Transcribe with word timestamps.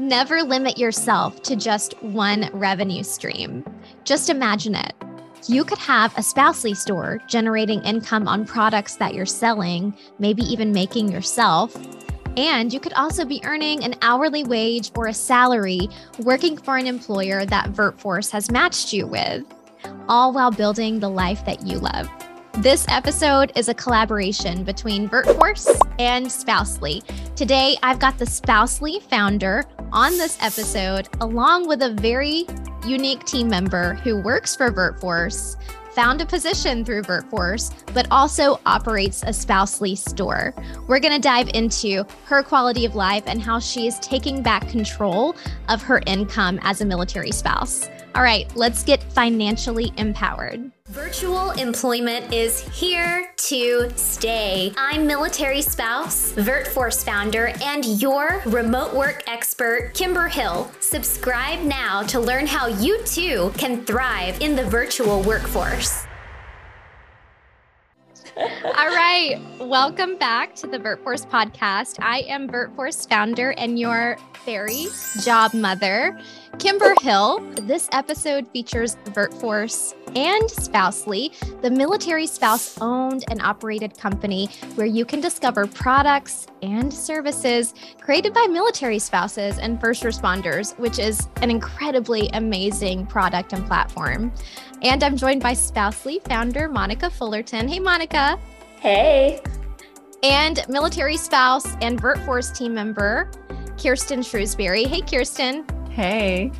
Never 0.00 0.42
limit 0.42 0.78
yourself 0.78 1.42
to 1.42 1.54
just 1.54 1.92
one 2.02 2.48
revenue 2.54 3.02
stream. 3.02 3.62
Just 4.04 4.30
imagine 4.30 4.74
it. 4.74 4.94
You 5.46 5.62
could 5.62 5.76
have 5.76 6.16
a 6.16 6.22
Spousely 6.22 6.72
store 6.72 7.20
generating 7.26 7.82
income 7.82 8.26
on 8.26 8.46
products 8.46 8.96
that 8.96 9.12
you're 9.12 9.26
selling, 9.26 9.92
maybe 10.18 10.40
even 10.44 10.72
making 10.72 11.12
yourself. 11.12 11.76
And 12.38 12.72
you 12.72 12.80
could 12.80 12.94
also 12.94 13.26
be 13.26 13.42
earning 13.44 13.84
an 13.84 13.94
hourly 14.00 14.42
wage 14.42 14.90
or 14.96 15.08
a 15.08 15.12
salary 15.12 15.90
working 16.20 16.56
for 16.56 16.78
an 16.78 16.86
employer 16.86 17.44
that 17.44 17.72
VirtForce 17.74 18.30
has 18.30 18.50
matched 18.50 18.94
you 18.94 19.06
with, 19.06 19.44
all 20.08 20.32
while 20.32 20.50
building 20.50 21.00
the 21.00 21.10
life 21.10 21.44
that 21.44 21.66
you 21.66 21.78
love. 21.78 22.08
This 22.60 22.84
episode 22.88 23.52
is 23.56 23.70
a 23.70 23.74
collaboration 23.74 24.64
between 24.64 25.08
VirtForce 25.08 25.80
and 25.98 26.30
Spousely. 26.30 27.02
Today, 27.34 27.78
I've 27.82 27.98
got 27.98 28.18
the 28.18 28.26
Spousely 28.26 29.00
founder 29.00 29.64
on 29.92 30.18
this 30.18 30.36
episode, 30.42 31.08
along 31.22 31.68
with 31.68 31.80
a 31.80 31.94
very 31.94 32.44
unique 32.86 33.24
team 33.24 33.48
member 33.48 33.94
who 33.94 34.20
works 34.20 34.54
for 34.54 34.70
VirtForce, 34.70 35.56
found 35.94 36.20
a 36.20 36.26
position 36.26 36.84
through 36.84 37.04
VirtForce, 37.04 37.72
but 37.94 38.06
also 38.10 38.60
operates 38.66 39.22
a 39.22 39.32
Spousely 39.32 39.96
store. 39.96 40.54
We're 40.86 41.00
going 41.00 41.14
to 41.14 41.18
dive 41.18 41.48
into 41.54 42.04
her 42.26 42.42
quality 42.42 42.84
of 42.84 42.94
life 42.94 43.24
and 43.26 43.40
how 43.40 43.58
she 43.58 43.86
is 43.86 43.98
taking 44.00 44.42
back 44.42 44.68
control 44.68 45.34
of 45.70 45.80
her 45.80 46.02
income 46.06 46.60
as 46.62 46.82
a 46.82 46.84
military 46.84 47.32
spouse. 47.32 47.88
All 48.14 48.22
right, 48.22 48.54
let's 48.54 48.84
get 48.84 49.02
financially 49.02 49.94
empowered. 49.96 50.70
Virtual 50.90 51.52
employment 51.52 52.34
is 52.34 52.62
here 52.76 53.32
to 53.36 53.88
stay. 53.94 54.72
I'm 54.76 55.06
military 55.06 55.62
spouse, 55.62 56.32
VirtForce 56.32 57.04
founder, 57.04 57.52
and 57.62 57.84
your 58.02 58.42
remote 58.46 58.92
work 58.92 59.22
expert, 59.28 59.92
Kimber 59.94 60.26
Hill. 60.26 60.68
Subscribe 60.80 61.60
now 61.60 62.02
to 62.02 62.18
learn 62.18 62.44
how 62.44 62.66
you 62.66 63.00
too 63.04 63.52
can 63.56 63.84
thrive 63.84 64.40
in 64.40 64.56
the 64.56 64.64
virtual 64.64 65.22
workforce. 65.22 66.06
All 68.36 68.88
right. 68.88 69.40
Welcome 69.60 70.16
back 70.16 70.56
to 70.56 70.66
the 70.66 70.78
VirtForce 70.78 71.24
podcast. 71.24 72.02
I 72.02 72.22
am 72.22 72.48
VirtForce 72.48 73.08
founder 73.08 73.52
and 73.52 73.78
your 73.78 74.16
very 74.44 74.88
job 75.22 75.54
mother, 75.54 76.18
Kimber 76.58 76.94
Hill. 77.00 77.40
This 77.62 77.88
episode 77.92 78.46
features 78.48 78.96
VirtForce 79.06 79.94
and 80.16 80.50
Spousely, 80.50 81.32
the 81.62 81.70
military 81.70 82.26
spouse 82.26 82.78
owned 82.80 83.24
and 83.30 83.40
operated 83.40 83.96
company 83.96 84.48
where 84.74 84.86
you 84.86 85.04
can 85.04 85.20
discover 85.20 85.66
products 85.66 86.46
and 86.62 86.92
services 86.92 87.74
created 88.00 88.34
by 88.34 88.46
military 88.50 88.98
spouses 88.98 89.58
and 89.58 89.80
first 89.80 90.02
responders, 90.02 90.78
which 90.78 90.98
is 90.98 91.28
an 91.42 91.50
incredibly 91.50 92.28
amazing 92.34 93.06
product 93.06 93.52
and 93.52 93.66
platform. 93.66 94.32
And 94.82 95.02
I'm 95.02 95.16
joined 95.16 95.42
by 95.42 95.54
Spousely 95.54 96.20
founder 96.28 96.68
Monica 96.68 97.08
Fullerton. 97.10 97.68
Hey, 97.68 97.78
Monica. 97.78 98.38
Hey. 98.80 99.40
And 100.22 100.62
military 100.68 101.16
spouse 101.16 101.74
and 101.80 102.00
VirtForce 102.00 102.54
team 102.54 102.74
member, 102.74 103.30
Kirsten 103.82 104.22
Shrewsbury. 104.22 104.84
Hey, 104.84 105.00
Kirsten. 105.00 105.64
Hey. 105.90 106.50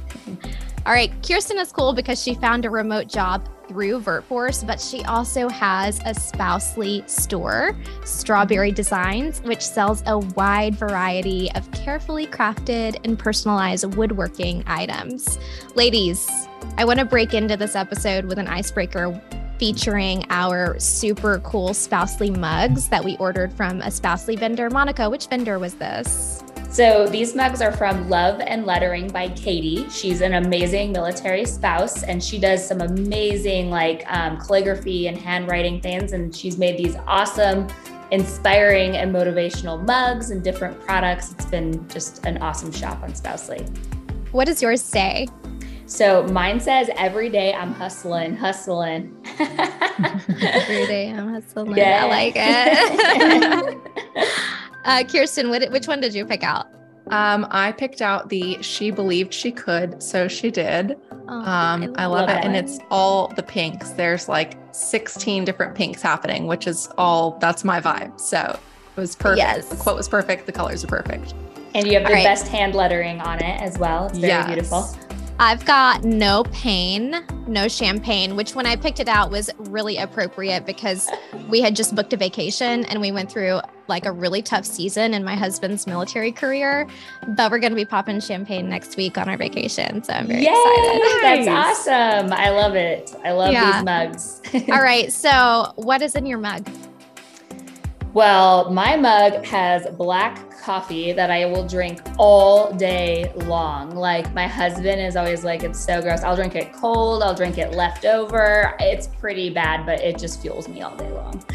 All 0.86 0.92
right. 0.92 1.12
Kirsten 1.26 1.58
is 1.58 1.72
cool 1.72 1.92
because 1.92 2.22
she 2.22 2.34
found 2.34 2.64
a 2.64 2.70
remote 2.70 3.06
job 3.06 3.48
through 3.68 4.00
VirtForce, 4.00 4.66
but 4.66 4.80
she 4.80 5.04
also 5.04 5.48
has 5.48 6.00
a 6.04 6.12
Spousely 6.12 7.04
store, 7.06 7.76
Strawberry 8.04 8.72
Designs, 8.72 9.40
which 9.42 9.62
sells 9.62 10.02
a 10.06 10.18
wide 10.18 10.74
variety 10.74 11.52
of 11.52 11.70
carefully 11.70 12.26
crafted 12.26 12.98
and 13.04 13.16
personalized 13.16 13.94
woodworking 13.94 14.64
items. 14.66 15.38
Ladies, 15.76 16.28
I 16.76 16.84
want 16.84 16.98
to 16.98 17.04
break 17.04 17.32
into 17.32 17.56
this 17.56 17.76
episode 17.76 18.24
with 18.24 18.38
an 18.38 18.48
icebreaker 18.48 19.22
featuring 19.58 20.24
our 20.30 20.76
super 20.80 21.38
cool 21.40 21.72
Spousely 21.74 22.30
mugs 22.30 22.88
that 22.88 23.04
we 23.04 23.16
ordered 23.18 23.52
from 23.52 23.82
a 23.82 23.90
Spousely 23.90 24.34
vendor. 24.34 24.70
Monica, 24.70 25.08
which 25.08 25.26
vendor 25.28 25.60
was 25.60 25.74
this? 25.74 26.42
So 26.70 27.08
these 27.08 27.34
mugs 27.34 27.60
are 27.60 27.72
from 27.72 28.08
Love 28.08 28.40
and 28.46 28.64
Lettering 28.64 29.08
by 29.08 29.28
Katie. 29.30 29.88
She's 29.90 30.20
an 30.20 30.34
amazing 30.34 30.92
military 30.92 31.44
spouse 31.44 32.04
and 32.04 32.22
she 32.22 32.38
does 32.38 32.64
some 32.64 32.80
amazing 32.80 33.70
like 33.70 34.04
um, 34.06 34.38
calligraphy 34.38 35.08
and 35.08 35.18
handwriting 35.18 35.80
things. 35.80 36.12
And 36.12 36.32
she's 36.34 36.58
made 36.58 36.78
these 36.78 36.94
awesome, 37.08 37.66
inspiring 38.12 38.96
and 38.96 39.12
motivational 39.12 39.84
mugs 39.84 40.30
and 40.30 40.44
different 40.44 40.78
products. 40.82 41.32
It's 41.32 41.46
been 41.46 41.88
just 41.88 42.24
an 42.24 42.38
awesome 42.38 42.70
shop 42.70 43.02
on 43.02 43.16
Spousely. 43.16 43.66
What 44.30 44.44
does 44.44 44.62
yours 44.62 44.80
say? 44.80 45.26
So 45.86 46.22
mine 46.28 46.60
says 46.60 46.88
every 46.96 47.30
day 47.30 47.52
I'm 47.52 47.74
hustling, 47.74 48.36
hustling. 48.36 49.16
every 49.40 50.86
day 50.86 51.10
I'm 51.10 51.34
hustling. 51.34 51.76
Yeah. 51.76 52.04
I 52.04 52.08
like 52.08 52.34
it. 54.16 54.54
uh, 54.84 55.04
Kirsten, 55.04 55.50
what, 55.50 55.70
which 55.70 55.86
one 55.86 56.00
did 56.00 56.14
you 56.14 56.24
pick 56.24 56.42
out? 56.42 56.66
Um, 57.08 57.46
I 57.50 57.72
picked 57.72 58.02
out 58.02 58.28
the 58.28 58.62
She 58.62 58.90
Believed 58.90 59.34
She 59.34 59.50
Could, 59.50 60.02
so 60.02 60.28
she 60.28 60.50
did. 60.50 60.96
Oh, 61.12 61.34
um, 61.34 61.44
I, 61.46 61.86
love, 61.86 61.94
I 61.96 62.06
love 62.06 62.28
it. 62.30 62.44
And 62.44 62.56
it's 62.56 62.78
all 62.90 63.28
the 63.28 63.42
pinks. 63.42 63.90
There's 63.90 64.28
like 64.28 64.56
16 64.72 65.44
different 65.44 65.74
pinks 65.74 66.02
happening, 66.02 66.46
which 66.46 66.66
is 66.66 66.88
all 66.98 67.38
that's 67.38 67.64
my 67.64 67.80
vibe. 67.80 68.20
So 68.20 68.58
it 68.96 69.00
was 69.00 69.16
perfect. 69.16 69.38
Yes. 69.38 69.68
The 69.68 69.76
quote 69.76 69.96
was 69.96 70.08
perfect. 70.08 70.46
The 70.46 70.52
colors 70.52 70.84
are 70.84 70.88
perfect. 70.88 71.34
And 71.74 71.86
you 71.86 71.94
have 71.94 72.06
the 72.06 72.14
right. 72.14 72.24
best 72.24 72.48
hand 72.48 72.74
lettering 72.74 73.20
on 73.20 73.42
it 73.42 73.60
as 73.60 73.78
well. 73.78 74.06
It's 74.06 74.18
very 74.18 74.32
yes. 74.32 74.46
beautiful. 74.46 74.88
I've 75.42 75.64
got 75.64 76.04
no 76.04 76.44
pain, 76.52 77.24
no 77.46 77.66
champagne, 77.66 78.36
which 78.36 78.54
when 78.54 78.66
I 78.66 78.76
picked 78.76 79.00
it 79.00 79.08
out 79.08 79.30
was 79.30 79.48
really 79.56 79.96
appropriate 79.96 80.66
because 80.66 81.08
we 81.48 81.62
had 81.62 81.74
just 81.74 81.94
booked 81.94 82.12
a 82.12 82.18
vacation 82.18 82.84
and 82.84 83.00
we 83.00 83.10
went 83.10 83.32
through 83.32 83.62
like 83.88 84.04
a 84.04 84.12
really 84.12 84.42
tough 84.42 84.66
season 84.66 85.14
in 85.14 85.24
my 85.24 85.34
husband's 85.34 85.86
military 85.86 86.30
career. 86.30 86.86
But 87.26 87.50
we're 87.50 87.58
going 87.58 87.72
to 87.72 87.76
be 87.76 87.86
popping 87.86 88.20
champagne 88.20 88.68
next 88.68 88.98
week 88.98 89.16
on 89.16 89.30
our 89.30 89.38
vacation. 89.38 90.04
So 90.04 90.12
I'm 90.12 90.26
very 90.26 90.42
Yay! 90.42 90.50
excited. 90.50 91.46
That's 91.46 91.88
awesome. 91.88 92.34
I 92.34 92.50
love 92.50 92.74
it. 92.74 93.16
I 93.24 93.32
love 93.32 93.54
yeah. 93.54 93.72
these 93.72 93.84
mugs. 93.86 94.42
All 94.70 94.82
right. 94.82 95.10
So, 95.10 95.72
what 95.76 96.02
is 96.02 96.16
in 96.16 96.26
your 96.26 96.36
mug? 96.36 96.68
Well, 98.12 98.70
my 98.70 98.96
mug 98.96 99.42
has 99.46 99.86
black 99.96 100.49
coffee 100.70 101.10
that 101.12 101.32
I 101.32 101.46
will 101.46 101.66
drink 101.66 102.00
all 102.16 102.72
day 102.72 103.32
long. 103.34 103.90
Like 103.90 104.32
my 104.32 104.46
husband 104.46 105.00
is 105.00 105.16
always 105.16 105.42
like, 105.42 105.64
it's 105.64 105.80
so 105.80 106.00
gross. 106.00 106.22
I'll 106.22 106.36
drink 106.36 106.54
it 106.54 106.72
cold, 106.72 107.24
I'll 107.24 107.34
drink 107.34 107.58
it 107.58 107.72
leftover. 107.72 108.76
It's 108.78 109.08
pretty 109.08 109.50
bad, 109.50 109.84
but 109.84 109.98
it 109.98 110.16
just 110.16 110.40
fuels 110.40 110.68
me 110.68 110.80
all 110.82 110.96
day 110.96 111.10
long. 111.10 111.44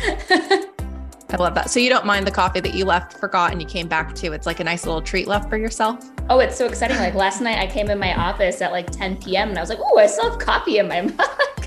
I 1.30 1.38
love 1.40 1.56
that. 1.56 1.70
So 1.70 1.80
you 1.80 1.88
don't 1.88 2.06
mind 2.06 2.28
the 2.28 2.32
coffee 2.32 2.60
that 2.60 2.74
you 2.74 2.84
left, 2.84 3.14
forgot, 3.18 3.54
and 3.54 3.62
you 3.62 3.68
came 3.68 3.88
back 3.88 4.14
to. 4.16 4.34
It's 4.34 4.46
like 4.46 4.60
a 4.60 4.66
nice 4.66 4.86
little 4.86 5.02
treat 5.02 5.28
left 5.28 5.50
for 5.50 5.56
yourself. 5.56 6.12
Oh, 6.30 6.40
it's 6.40 6.58
so 6.58 6.66
exciting. 6.66 6.98
Like 6.98 7.14
last 7.16 7.40
night 7.40 7.60
I 7.60 7.68
came 7.68 7.90
in 7.90 7.98
my 7.98 8.14
office 8.20 8.62
at 8.62 8.74
like 8.74 8.92
10 8.92 9.22
p.m. 9.22 9.48
and 9.48 9.58
I 9.58 9.62
was 9.62 9.70
like, 9.70 9.80
oh, 9.82 9.98
I 9.98 10.08
still 10.08 10.30
have 10.30 10.40
coffee 10.40 10.80
in 10.80 10.90
my 10.90 11.02
mug. 11.18 11.18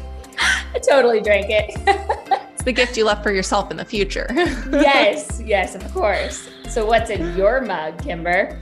I 0.75 0.81
totally 0.87 1.23
drank 1.23 1.47
it. 1.49 1.71
it's 2.53 2.65
the 2.65 2.73
gift 2.73 2.99
you 2.99 3.07
left 3.07 3.23
for 3.23 3.33
yourself 3.33 3.71
in 3.71 3.79
the 3.79 3.87
future. 3.87 4.27
yes, 4.71 5.41
yes, 5.43 5.75
of 5.75 5.95
course. 5.95 6.47
So, 6.69 6.85
what's 6.85 7.11
in 7.11 7.37
your 7.37 7.63
mug, 7.63 8.03
Kimber? 8.03 8.59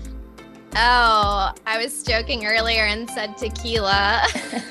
Oh, 0.77 1.53
I 1.67 1.79
was 1.79 2.03
joking 2.03 2.45
earlier 2.45 2.83
and 2.83 3.09
said 3.11 3.37
tequila 3.37 4.23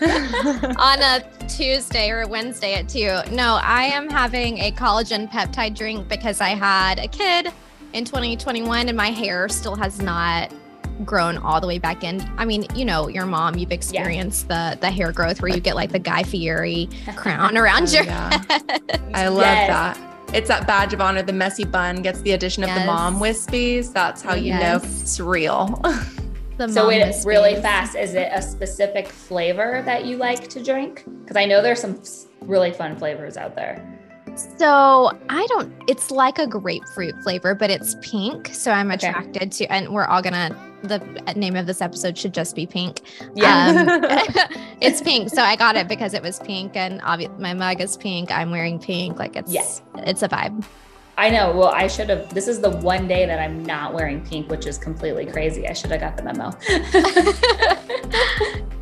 on 0.77 1.01
a 1.01 1.21
Tuesday 1.47 2.11
or 2.11 2.27
Wednesday 2.27 2.75
at 2.75 2.87
two. 2.87 3.19
No, 3.31 3.59
I 3.61 3.85
am 3.85 4.09
having 4.09 4.59
a 4.59 4.71
collagen 4.71 5.29
peptide 5.29 5.75
drink 5.75 6.07
because 6.07 6.41
I 6.41 6.49
had 6.49 6.99
a 6.99 7.07
kid 7.07 7.51
in 7.93 8.05
2021 8.05 8.87
and 8.87 8.95
my 8.95 9.09
hair 9.09 9.49
still 9.49 9.75
has 9.75 9.99
not 9.99 10.53
grown 11.03 11.37
all 11.37 11.59
the 11.59 11.67
way 11.67 11.79
back 11.79 12.03
in. 12.03 12.21
I 12.37 12.45
mean, 12.45 12.67
you 12.75 12.85
know, 12.85 13.09
your 13.09 13.25
mom, 13.25 13.57
you've 13.57 13.71
experienced 13.71 14.45
yeah. 14.49 14.75
the 14.75 14.81
the 14.81 14.91
hair 14.91 15.11
growth 15.11 15.41
where 15.41 15.51
you 15.51 15.59
get 15.59 15.75
like 15.75 15.91
the 15.91 15.99
Guy 15.99 16.23
Fieri 16.23 16.87
crown 17.15 17.57
around 17.57 17.89
oh, 17.89 17.93
your 17.93 18.03
yeah. 18.05 18.43
head. 18.47 19.11
I 19.13 19.27
love 19.27 19.41
yes. 19.41 19.67
that. 19.97 20.14
It's 20.33 20.47
that 20.49 20.67
badge 20.67 20.93
of 20.93 21.01
honor. 21.01 21.21
The 21.21 21.33
messy 21.33 21.63
bun 21.63 22.01
gets 22.01 22.21
the 22.21 22.31
addition 22.31 22.63
of 22.63 22.69
yes. 22.69 22.79
the 22.79 22.85
mom 22.85 23.19
wispies. 23.19 23.93
That's 23.93 24.21
how 24.21 24.33
you 24.33 24.47
yes. 24.47 24.61
know 24.61 24.89
it's 24.89 25.19
real. 25.19 25.81
so 26.69 26.87
wait, 26.87 27.01
wispies. 27.01 27.25
really 27.25 27.55
fast. 27.55 27.95
Is 27.95 28.13
it 28.15 28.29
a 28.33 28.41
specific 28.41 29.07
flavor 29.07 29.81
that 29.85 30.05
you 30.05 30.17
like 30.17 30.47
to 30.49 30.63
drink? 30.63 31.03
Because 31.21 31.37
I 31.37 31.45
know 31.45 31.61
there's 31.61 31.79
some 31.79 32.01
really 32.41 32.71
fun 32.71 32.97
flavors 32.97 33.37
out 33.37 33.55
there. 33.55 33.95
So 34.35 35.17
I 35.29 35.45
don't. 35.47 35.73
It's 35.87 36.11
like 36.11 36.39
a 36.39 36.47
grapefruit 36.47 37.15
flavor, 37.23 37.55
but 37.55 37.69
it's 37.69 37.95
pink. 38.01 38.49
So 38.53 38.71
I'm 38.71 38.91
attracted 38.91 39.35
okay. 39.37 39.49
to, 39.49 39.65
and 39.67 39.89
we're 39.89 40.05
all 40.05 40.21
gonna 40.21 40.55
the 40.83 40.99
name 41.35 41.55
of 41.55 41.65
this 41.65 41.81
episode 41.81 42.17
should 42.17 42.33
just 42.33 42.55
be 42.55 42.65
pink. 42.65 43.01
Yeah. 43.33 43.85
Um, 43.87 44.03
it's 44.81 45.01
pink. 45.01 45.29
So 45.29 45.41
I 45.41 45.55
got 45.55 45.75
it 45.75 45.87
because 45.87 46.13
it 46.13 46.21
was 46.21 46.39
pink 46.39 46.75
and 46.75 47.01
obviously 47.03 47.37
my 47.39 47.53
mug 47.53 47.81
is 47.81 47.97
pink. 47.97 48.31
I'm 48.31 48.51
wearing 48.51 48.79
pink. 48.79 49.19
Like 49.19 49.35
it's, 49.35 49.51
yes. 49.51 49.81
it's 49.99 50.21
a 50.23 50.29
vibe. 50.29 50.65
I 51.17 51.29
know. 51.29 51.55
Well, 51.55 51.69
I 51.69 51.87
should 51.87 52.09
have. 52.09 52.33
This 52.33 52.47
is 52.47 52.59
the 52.59 52.71
one 52.71 53.07
day 53.07 53.25
that 53.25 53.39
I'm 53.39 53.63
not 53.63 53.93
wearing 53.93 54.25
pink, 54.25 54.49
which 54.49 54.65
is 54.65 54.77
completely 54.77 55.25
crazy. 55.25 55.65
I 55.65 55.71
should 55.71 55.91
have 55.91 56.01
got 56.01 56.17
the 56.17 56.23
memo. 56.23 56.51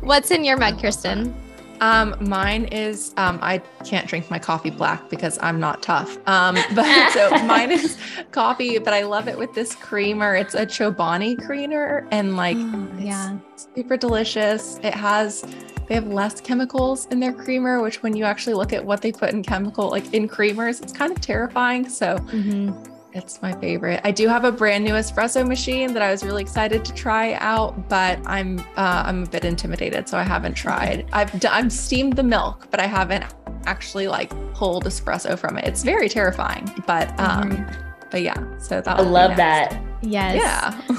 What's 0.00 0.32
in 0.32 0.44
your 0.44 0.56
mug, 0.56 0.80
Kristen? 0.80 1.32
Um, 1.80 2.16
mine 2.20 2.66
is 2.66 3.12
um, 3.16 3.38
I 3.42 3.58
can't 3.84 4.06
drink 4.06 4.30
my 4.30 4.38
coffee 4.38 4.70
black 4.70 5.08
because 5.10 5.38
I'm 5.42 5.60
not 5.60 5.82
tough. 5.82 6.16
Um, 6.26 6.56
but 6.74 7.10
so 7.12 7.30
mine 7.44 7.72
is 7.72 7.98
coffee, 8.32 8.78
but 8.78 8.92
I 8.92 9.02
love 9.02 9.28
it 9.28 9.38
with 9.38 9.52
this 9.54 9.74
creamer. 9.74 10.34
It's 10.34 10.54
a 10.54 10.66
Chobani 10.66 11.44
creamer, 11.44 12.06
and 12.10 12.36
like, 12.36 12.56
oh, 12.58 12.88
yeah, 12.98 13.36
super 13.74 13.96
delicious. 13.96 14.78
It 14.82 14.94
has 14.94 15.44
they 15.86 15.94
have 15.94 16.06
less 16.06 16.40
chemicals 16.40 17.06
in 17.06 17.20
their 17.20 17.32
creamer, 17.32 17.82
which 17.82 18.02
when 18.02 18.16
you 18.16 18.24
actually 18.24 18.54
look 18.54 18.72
at 18.72 18.84
what 18.84 19.02
they 19.02 19.12
put 19.12 19.30
in 19.30 19.42
chemical, 19.42 19.90
like 19.90 20.14
in 20.14 20.28
creamers, 20.28 20.82
it's 20.82 20.92
kind 20.92 21.12
of 21.12 21.20
terrifying. 21.20 21.88
So. 21.88 22.18
Mm-hmm 22.18 22.93
it's 23.14 23.40
my 23.40 23.52
favorite. 23.60 24.00
I 24.02 24.10
do 24.10 24.26
have 24.26 24.44
a 24.44 24.50
brand 24.50 24.84
new 24.84 24.94
espresso 24.94 25.46
machine 25.46 25.94
that 25.94 26.02
I 26.02 26.10
was 26.10 26.24
really 26.24 26.42
excited 26.42 26.84
to 26.84 26.92
try 26.92 27.34
out, 27.34 27.88
but 27.88 28.18
I'm 28.26 28.58
uh, 28.76 29.04
I'm 29.06 29.22
a 29.22 29.26
bit 29.26 29.44
intimidated, 29.44 30.08
so 30.08 30.18
I 30.18 30.24
haven't 30.24 30.54
tried. 30.54 31.08
I've 31.12 31.38
d- 31.38 31.48
I've 31.48 31.72
steamed 31.72 32.14
the 32.14 32.24
milk, 32.24 32.66
but 32.70 32.80
I 32.80 32.86
haven't 32.86 33.24
actually 33.66 34.08
like 34.08 34.30
pulled 34.52 34.84
espresso 34.84 35.38
from 35.38 35.56
it. 35.56 35.64
It's 35.64 35.84
very 35.84 36.08
terrifying, 36.08 36.68
but 36.86 37.08
um, 37.20 37.52
mm-hmm. 37.52 38.08
but 38.10 38.22
yeah. 38.22 38.58
So 38.58 38.80
that 38.80 38.98
I 38.98 39.02
love 39.02 39.36
that. 39.36 39.80
Yes. 40.02 40.36
Yeah. 40.36 40.98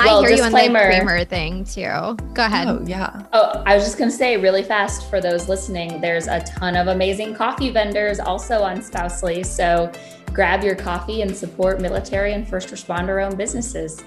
I 0.00 0.06
well, 0.06 0.20
hear 0.20 0.36
disclaimer. 0.36 0.78
you 0.78 0.84
on 0.84 0.90
the 0.90 0.96
creamer 0.96 1.24
thing 1.24 1.64
too. 1.64 2.16
Go 2.34 2.44
ahead. 2.44 2.68
Oh 2.68 2.80
yeah. 2.86 3.20
Oh, 3.32 3.64
I 3.66 3.74
was 3.74 3.84
just 3.84 3.98
gonna 3.98 4.12
say 4.12 4.36
really 4.36 4.62
fast 4.62 5.10
for 5.10 5.20
those 5.20 5.48
listening. 5.48 6.00
There's 6.00 6.28
a 6.28 6.38
ton 6.40 6.76
of 6.76 6.86
amazing 6.86 7.34
coffee 7.34 7.70
vendors 7.70 8.20
also 8.20 8.62
on 8.62 8.80
Spousely. 8.80 9.42
So 9.42 9.90
grab 10.32 10.62
your 10.62 10.74
coffee 10.74 11.22
and 11.22 11.36
support 11.36 11.80
military 11.80 12.32
and 12.32 12.48
first 12.48 12.68
responder 12.68 13.24
owned 13.24 13.36
businesses. 13.36 14.02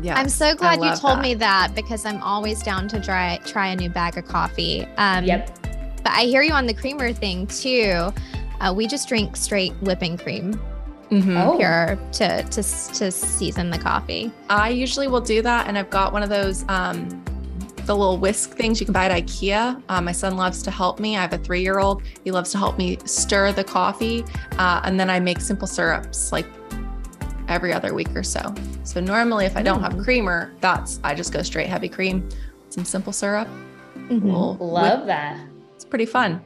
Yeah. 0.00 0.14
I'm 0.14 0.28
so 0.28 0.54
glad 0.54 0.80
you 0.82 0.94
told 0.96 1.18
that. 1.18 1.22
me 1.22 1.34
that 1.34 1.74
because 1.74 2.04
I'm 2.06 2.22
always 2.22 2.62
down 2.62 2.88
to 2.88 3.00
try 3.00 3.38
try 3.44 3.68
a 3.68 3.76
new 3.76 3.90
bag 3.90 4.16
of 4.16 4.24
coffee. 4.26 4.86
Um, 4.96 5.24
yep. 5.24 5.58
But 6.02 6.12
I 6.12 6.22
hear 6.22 6.42
you 6.42 6.52
on 6.52 6.66
the 6.66 6.74
creamer 6.74 7.12
thing 7.12 7.46
too. 7.46 8.12
Uh, 8.60 8.72
we 8.74 8.86
just 8.86 9.08
drink 9.08 9.36
straight 9.36 9.72
whipping 9.82 10.16
cream. 10.16 10.60
Mm-hmm. 11.10 11.36
Oh. 11.36 11.56
Pure 11.56 11.98
to 12.12 12.42
to 12.44 12.62
to 12.62 13.10
season 13.10 13.70
the 13.70 13.78
coffee. 13.78 14.30
I 14.48 14.70
usually 14.70 15.08
will 15.08 15.20
do 15.20 15.42
that, 15.42 15.66
and 15.66 15.76
I've 15.76 15.90
got 15.90 16.12
one 16.12 16.22
of 16.22 16.28
those 16.28 16.64
um, 16.68 17.24
the 17.90 17.96
little 17.96 18.18
whisk 18.18 18.52
things 18.52 18.78
you 18.78 18.86
can 18.86 18.92
buy 18.92 19.06
at 19.06 19.10
IKEA. 19.10 19.82
Uh, 19.88 20.00
my 20.00 20.12
son 20.12 20.36
loves 20.36 20.62
to 20.62 20.70
help 20.70 21.00
me. 21.00 21.16
I 21.16 21.22
have 21.22 21.32
a 21.32 21.38
three 21.38 21.60
year 21.60 21.80
old. 21.80 22.04
He 22.22 22.30
loves 22.30 22.52
to 22.52 22.58
help 22.58 22.78
me 22.78 22.98
stir 23.04 23.50
the 23.50 23.64
coffee. 23.64 24.24
Uh, 24.58 24.80
and 24.84 25.00
then 25.00 25.10
I 25.10 25.18
make 25.18 25.40
simple 25.40 25.66
syrups 25.66 26.30
like 26.30 26.46
every 27.48 27.72
other 27.72 27.92
week 27.92 28.14
or 28.14 28.22
so. 28.22 28.54
So 28.84 29.00
normally, 29.00 29.44
if 29.44 29.56
I 29.56 29.62
don't 29.62 29.80
have 29.80 29.94
mm. 29.94 30.04
creamer, 30.04 30.54
that's 30.60 31.00
I 31.02 31.16
just 31.16 31.32
go 31.32 31.42
straight 31.42 31.66
heavy 31.66 31.88
cream, 31.88 32.28
some 32.68 32.84
simple 32.84 33.12
syrup. 33.12 33.48
Mm-hmm. 33.96 34.24
We'll 34.24 34.54
Love 34.54 35.00
whip. 35.00 35.06
that. 35.08 35.40
It's 35.74 35.84
pretty 35.84 36.06
fun. 36.06 36.40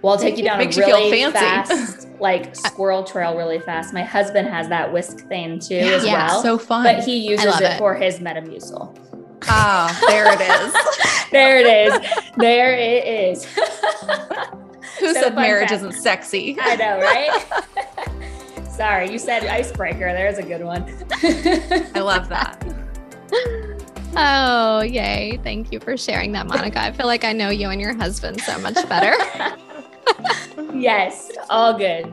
Well, 0.00 0.12
I'll 0.12 0.20
take 0.20 0.38
you 0.38 0.44
down 0.44 0.58
Makes 0.58 0.76
a 0.76 0.82
really 0.82 1.22
you 1.22 1.32
fast, 1.32 2.06
like 2.20 2.54
squirrel 2.54 3.02
trail 3.02 3.36
really 3.36 3.58
fast. 3.58 3.92
My 3.92 4.04
husband 4.04 4.46
has 4.46 4.68
that 4.68 4.92
whisk 4.92 5.26
thing 5.26 5.58
too 5.58 5.74
yeah, 5.74 5.86
as 5.86 6.06
yeah, 6.06 6.28
well. 6.28 6.40
So 6.42 6.56
fun. 6.56 6.84
But 6.84 7.02
he 7.02 7.16
uses 7.16 7.60
it, 7.60 7.62
it, 7.62 7.78
for 7.78 7.96
his 7.96 8.20
Metamucil. 8.20 9.13
Ah, 9.48 9.96
there 10.08 10.32
it 10.32 10.40
is. 10.40 11.30
there 11.30 11.58
it 11.58 11.66
is. 11.66 12.10
There 12.36 12.74
it 12.74 13.06
is. 13.06 13.44
Who 14.98 15.12
so 15.12 15.20
said 15.20 15.34
marriage 15.34 15.70
fact. 15.70 15.82
isn't 15.82 15.92
sexy? 15.92 16.56
I 16.60 16.76
know, 16.76 16.98
right? 17.00 18.68
Sorry, 18.70 19.10
you 19.10 19.18
said 19.18 19.44
icebreaker. 19.44 20.12
There's 20.12 20.38
a 20.38 20.42
good 20.42 20.64
one. 20.64 20.84
I 21.22 22.00
love 22.00 22.28
that. 22.28 22.64
Oh, 24.16 24.82
yay. 24.82 25.40
Thank 25.42 25.72
you 25.72 25.80
for 25.80 25.96
sharing 25.96 26.32
that, 26.32 26.46
Monica. 26.46 26.80
I 26.80 26.92
feel 26.92 27.06
like 27.06 27.24
I 27.24 27.32
know 27.32 27.50
you 27.50 27.70
and 27.70 27.80
your 27.80 27.94
husband 27.94 28.40
so 28.40 28.58
much 28.58 28.74
better. 28.88 29.16
yes, 30.72 31.30
all 31.50 31.76
good. 31.76 32.12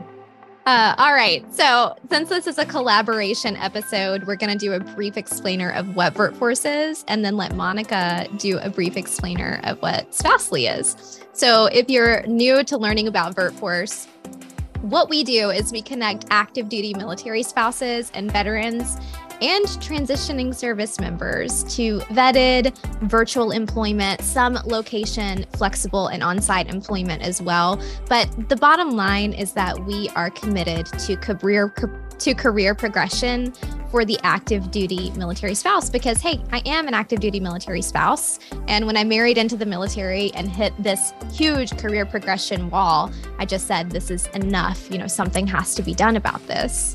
Uh, 0.64 0.94
all 0.96 1.12
right. 1.12 1.44
So, 1.52 1.96
since 2.08 2.28
this 2.28 2.46
is 2.46 2.56
a 2.56 2.64
collaboration 2.64 3.56
episode, 3.56 4.24
we're 4.28 4.36
going 4.36 4.56
to 4.56 4.58
do 4.58 4.74
a 4.74 4.80
brief 4.80 5.16
explainer 5.16 5.72
of 5.72 5.96
what 5.96 6.14
VirtForce 6.14 6.90
is 6.90 7.04
and 7.08 7.24
then 7.24 7.36
let 7.36 7.56
Monica 7.56 8.28
do 8.36 8.58
a 8.58 8.70
brief 8.70 8.96
explainer 8.96 9.60
of 9.64 9.82
what 9.82 10.14
Spousely 10.14 10.66
is. 10.66 11.20
So, 11.32 11.66
if 11.66 11.90
you're 11.90 12.22
new 12.28 12.62
to 12.62 12.78
learning 12.78 13.08
about 13.08 13.34
VirtForce, 13.34 14.06
what 14.82 15.08
we 15.08 15.24
do 15.24 15.50
is 15.50 15.72
we 15.72 15.82
connect 15.82 16.26
active 16.30 16.68
duty 16.68 16.94
military 16.94 17.42
spouses 17.42 18.12
and 18.14 18.30
veterans 18.30 18.98
and 19.42 19.66
transitioning 19.66 20.54
service 20.54 21.00
members 21.00 21.64
to 21.74 21.98
vetted 22.10 22.76
virtual 23.02 23.50
employment, 23.50 24.20
some 24.22 24.54
location 24.64 25.44
flexible 25.56 26.06
and 26.06 26.22
on 26.22 26.40
site 26.40 26.70
employment 26.70 27.22
as 27.22 27.42
well. 27.42 27.82
But 28.08 28.48
the 28.48 28.56
bottom 28.56 28.92
line 28.92 29.32
is 29.32 29.52
that 29.52 29.78
we 29.84 30.08
are 30.10 30.30
committed 30.30 30.86
to 30.86 31.16
career. 31.16 31.74
To 32.18 32.34
career 32.34 32.72
progression 32.72 33.52
for 33.90 34.04
the 34.04 34.16
active 34.22 34.70
duty 34.70 35.10
military 35.16 35.56
spouse 35.56 35.90
because, 35.90 36.20
hey, 36.20 36.40
I 36.52 36.62
am 36.66 36.86
an 36.86 36.94
active 36.94 37.18
duty 37.18 37.40
military 37.40 37.82
spouse. 37.82 38.38
And 38.68 38.86
when 38.86 38.96
I 38.96 39.02
married 39.02 39.38
into 39.38 39.56
the 39.56 39.66
military 39.66 40.32
and 40.34 40.48
hit 40.48 40.72
this 40.80 41.12
huge 41.32 41.76
career 41.78 42.06
progression 42.06 42.70
wall, 42.70 43.10
I 43.40 43.44
just 43.44 43.66
said, 43.66 43.90
this 43.90 44.08
is 44.08 44.28
enough. 44.28 44.88
You 44.88 44.98
know, 44.98 45.08
something 45.08 45.48
has 45.48 45.74
to 45.74 45.82
be 45.82 45.94
done 45.94 46.16
about 46.16 46.46
this. 46.46 46.94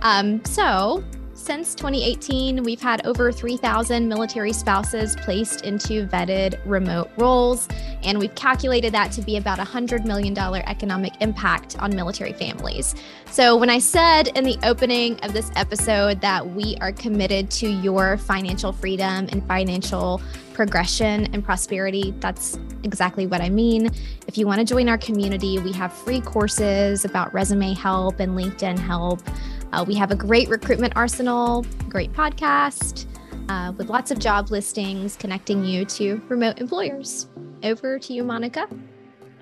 Um, 0.00 0.42
so 0.46 1.04
since 1.42 1.74
2018, 1.74 2.62
we've 2.62 2.80
had 2.80 3.04
over 3.04 3.32
3,000 3.32 4.06
military 4.06 4.52
spouses 4.52 5.16
placed 5.16 5.62
into 5.62 6.06
vetted 6.06 6.60
remote 6.64 7.10
roles, 7.16 7.66
and 8.04 8.16
we've 8.16 8.34
calculated 8.36 8.94
that 8.94 9.10
to 9.10 9.22
be 9.22 9.36
about 9.36 9.58
a 9.58 9.64
$100 9.64 10.04
million 10.04 10.38
economic 10.38 11.12
impact 11.20 11.76
on 11.80 11.96
military 11.96 12.32
families. 12.32 12.94
So, 13.28 13.56
when 13.56 13.70
I 13.70 13.80
said 13.80 14.28
in 14.36 14.44
the 14.44 14.56
opening 14.62 15.18
of 15.24 15.32
this 15.32 15.50
episode 15.56 16.20
that 16.20 16.48
we 16.48 16.76
are 16.80 16.92
committed 16.92 17.50
to 17.52 17.68
your 17.68 18.18
financial 18.18 18.72
freedom 18.72 19.28
and 19.32 19.44
financial 19.48 20.22
progression 20.52 21.28
and 21.34 21.44
prosperity, 21.44 22.14
that's 22.20 22.56
exactly 22.84 23.26
what 23.26 23.40
I 23.40 23.48
mean. 23.48 23.90
If 24.28 24.38
you 24.38 24.46
want 24.46 24.60
to 24.60 24.64
join 24.64 24.88
our 24.88 24.98
community, 24.98 25.58
we 25.58 25.72
have 25.72 25.92
free 25.92 26.20
courses 26.20 27.04
about 27.04 27.34
resume 27.34 27.74
help 27.74 28.20
and 28.20 28.38
LinkedIn 28.38 28.78
help. 28.78 29.20
Uh, 29.72 29.84
we 29.86 29.94
have 29.94 30.10
a 30.10 30.16
great 30.16 30.48
recruitment 30.48 30.92
arsenal, 30.96 31.64
great 31.88 32.12
podcast 32.12 33.06
uh, 33.48 33.72
with 33.72 33.88
lots 33.88 34.10
of 34.10 34.18
job 34.18 34.50
listings 34.50 35.16
connecting 35.16 35.64
you 35.64 35.84
to 35.84 36.20
remote 36.28 36.58
employers. 36.58 37.28
Over 37.62 37.98
to 37.98 38.12
you, 38.12 38.22
Monica. 38.22 38.68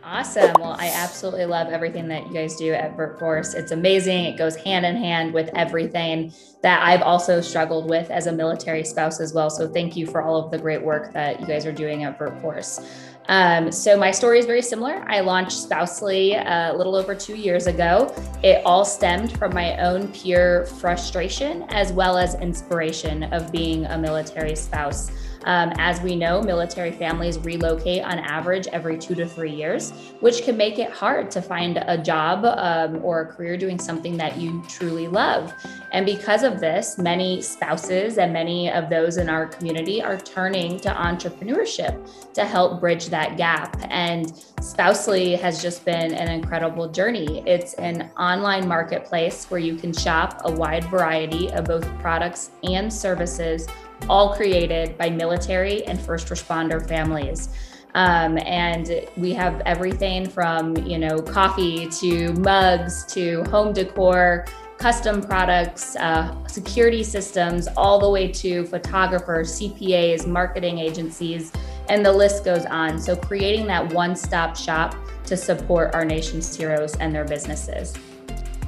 Awesome. 0.03 0.53
Well, 0.59 0.77
I 0.79 0.89
absolutely 0.89 1.45
love 1.45 1.69
everything 1.69 2.09
that 2.09 2.27
you 2.27 2.33
guys 2.33 2.57
do 2.57 2.73
at 2.73 2.97
VirtForce. 2.97 3.55
It's 3.55 3.71
amazing. 3.71 4.25
It 4.25 4.39
goes 4.39 4.57
hand 4.57 4.87
in 4.87 4.97
hand 4.97 5.35
with 5.35 5.51
everything 5.55 6.33
that 6.63 6.83
I've 6.83 7.03
also 7.03 7.41
struggled 7.41 7.89
with 7.89 8.11
as 8.11 8.27
a 8.27 8.33
military 8.33 8.83
spouse 8.83 9.21
as 9.21 9.35
well. 9.35 9.51
So 9.51 9.69
thank 9.69 9.97
you 9.97 10.07
for 10.07 10.23
all 10.23 10.37
of 10.37 10.51
the 10.51 10.59
great 10.59 10.83
work 10.83 11.13
that 11.13 11.41
you 11.41 11.47
guys 11.47 11.67
are 11.67 11.73
doing 11.73 12.05
at 12.05 12.19
VirtForce. 12.19 12.87
Um, 13.29 13.71
so 13.71 13.97
my 13.97 14.11
story 14.11 14.39
is 14.39 14.47
very 14.47 14.63
similar. 14.63 15.05
I 15.09 15.21
launched 15.21 15.53
Spousely 15.53 16.37
uh, 16.37 16.75
a 16.75 16.77
little 16.77 16.97
over 16.97 17.15
two 17.15 17.37
years 17.37 17.67
ago. 17.67 18.13
It 18.43 18.63
all 18.65 18.85
stemmed 18.85 19.39
from 19.39 19.55
my 19.55 19.77
own 19.79 20.09
pure 20.09 20.67
frustration 20.67 21.65
as 21.69 21.93
well 21.93 22.19
as 22.19 22.35
inspiration 22.37 23.25
of 23.25 23.53
being 23.53 23.85
a 23.87 23.97
military 23.97 24.57
spouse. 24.57 25.13
Um, 25.45 25.73
as 25.79 26.01
we 26.01 26.17
know, 26.17 26.43
military 26.43 26.93
families 26.93 27.39
relocate 27.39 28.03
on 28.03 28.19
average 28.19 28.67
every 28.69 28.99
two 28.99 29.15
to 29.15 29.27
three 29.27 29.53
years, 29.53 29.93
which 30.21 30.43
can 30.45 30.57
make 30.57 30.79
it 30.79 30.91
hard 30.91 31.31
to 31.33 31.43
find 31.43 31.83
a 31.87 31.97
job 31.97 32.45
um, 32.45 33.05
or 33.05 33.23
a 33.23 33.27
career 33.27 33.57
doing 33.57 33.79
something 33.79 34.17
that 34.17 34.37
you 34.37 34.63
truly 34.69 35.09
love. 35.09 35.53
And 35.93 36.07
because 36.07 36.43
of 36.43 36.61
this, 36.61 36.99
many 36.99 37.43
spouses 37.43 38.19
and 38.19 38.33
many 38.33 38.71
of 38.71 38.91
those 38.91 39.17
in 39.17 39.29
our 39.29 39.47
community 39.47 40.03
are 40.03 40.19
turning 40.19 40.79
to 40.81 40.91
entrepreneurship 40.91 42.33
to 42.35 42.45
help 42.45 42.81
bridge 42.81 43.07
that 43.07 43.37
gap. 43.37 43.77
And 43.91 44.33
Spousely 44.61 45.37
has 45.37 45.63
just 45.63 45.87
been 45.87 46.13
an 46.13 46.31
incredible 46.31 46.87
journey. 46.87 47.43
It's 47.47 47.73
an 47.75 48.11
online 48.19 48.69
marketplace 48.69 49.47
where 49.47 49.61
you 49.61 49.75
can 49.75 49.91
shop 49.91 50.43
a 50.45 50.53
wide 50.53 50.85
variety 50.85 51.51
of 51.53 51.65
both 51.65 51.87
products 52.01 52.51
and 52.63 52.93
services 52.93 53.67
all 54.09 54.35
created 54.35 54.97
by 54.99 55.11
military 55.11 55.85
and 55.87 56.01
first 56.01 56.29
responder 56.29 56.87
families. 56.87 57.49
Um, 57.95 58.39
and 58.39 59.07
we 59.17 59.33
have 59.35 59.61
everything 59.67 60.29
from 60.29 60.77
you 60.77 60.99
know 60.99 61.19
coffee 61.19 61.89
to 61.89 62.33
mugs 62.35 63.05
to 63.07 63.43
home 63.45 63.73
decor 63.73 64.47
custom 64.79 65.21
products 65.21 65.97
uh, 65.97 66.35
security 66.47 67.03
systems 67.03 67.69
all 67.77 67.99
the 67.99 68.09
way 68.09 68.31
to 68.31 68.65
photographers 68.67 69.61
cpas 69.61 70.27
marketing 70.27 70.79
agencies 70.79 71.53
and 71.89 72.07
the 72.07 72.13
list 72.13 72.45
goes 72.45 72.65
on 72.67 72.99
so 72.99 73.17
creating 73.17 73.67
that 73.67 73.93
one-stop 73.93 74.57
shop 74.57 74.95
to 75.25 75.37
support 75.37 75.93
our 75.95 76.05
nation's 76.05 76.57
heroes 76.57 76.95
and 76.97 77.15
their 77.15 77.25
businesses 77.25 77.95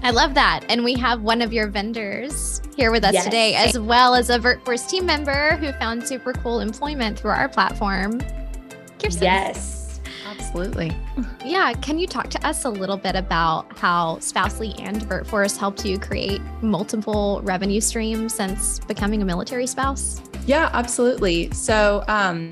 I 0.04 0.10
love 0.10 0.34
that. 0.34 0.64
And 0.68 0.82
we 0.82 0.94
have 0.94 1.22
one 1.22 1.40
of 1.42 1.52
your 1.52 1.68
vendors 1.68 2.60
here 2.76 2.90
with 2.90 3.04
us 3.04 3.12
yes. 3.12 3.24
today, 3.24 3.54
as 3.54 3.78
well 3.78 4.14
as 4.14 4.30
a 4.30 4.38
VirtForce 4.38 4.88
team 4.88 5.06
member 5.06 5.56
who 5.56 5.72
found 5.72 6.06
super 6.06 6.32
cool 6.32 6.60
employment 6.60 7.18
through 7.18 7.30
our 7.30 7.48
platform. 7.48 8.20
Kirsten. 8.98 9.22
Yes. 9.22 10.00
Absolutely. 10.28 10.92
Yeah. 11.44 11.72
Can 11.74 11.98
you 11.98 12.06
talk 12.06 12.28
to 12.30 12.46
us 12.46 12.64
a 12.64 12.68
little 12.68 12.96
bit 12.96 13.14
about 13.14 13.78
how 13.78 14.18
Spousely 14.18 14.74
and 14.80 15.00
VirtForce 15.02 15.56
helped 15.56 15.84
you 15.84 15.98
create 15.98 16.40
multiple 16.62 17.40
revenue 17.44 17.80
streams 17.80 18.34
since 18.34 18.80
becoming 18.80 19.22
a 19.22 19.24
military 19.24 19.66
spouse? 19.66 20.20
Yeah, 20.46 20.70
absolutely. 20.72 21.52
So, 21.52 22.02
um, 22.08 22.50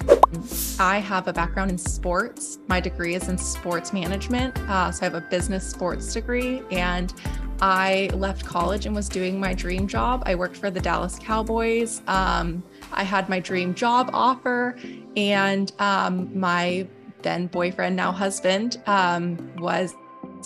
I 0.79 0.99
have 0.99 1.27
a 1.27 1.33
background 1.33 1.73
in 1.73 1.79
sports. 1.79 2.59
My 2.69 2.79
degree 2.79 3.17
is 3.17 3.29
in 3.29 3.37
sports 3.37 3.93
management. 3.93 4.57
Uh, 4.69 4.93
so, 4.93 5.03
I 5.03 5.05
have 5.11 5.15
a 5.15 5.27
business 5.29 5.69
sports 5.69 6.13
degree, 6.13 6.63
and 6.71 7.13
I 7.61 8.11
left 8.15 8.45
college 8.45 8.87
and 8.87 8.95
was 8.95 9.09
doing 9.09 9.41
my 9.41 9.55
dream 9.55 9.89
job. 9.89 10.23
I 10.25 10.37
worked 10.37 10.57
for 10.57 10.71
the 10.71 10.81
Dallas 10.81 11.19
Cowboys. 11.19 12.01
Um, 12.07 12.63
I 12.93 13.03
had 13.03 13.29
my 13.29 13.41
dream 13.41 13.75
job 13.75 14.11
offer, 14.13 14.77
and 15.17 15.73
um, 15.81 16.39
my 16.39 16.87
then 17.23 17.49
boyfriend, 17.49 17.97
now 17.97 18.13
husband, 18.13 18.81
um, 18.87 19.37
was 19.57 19.95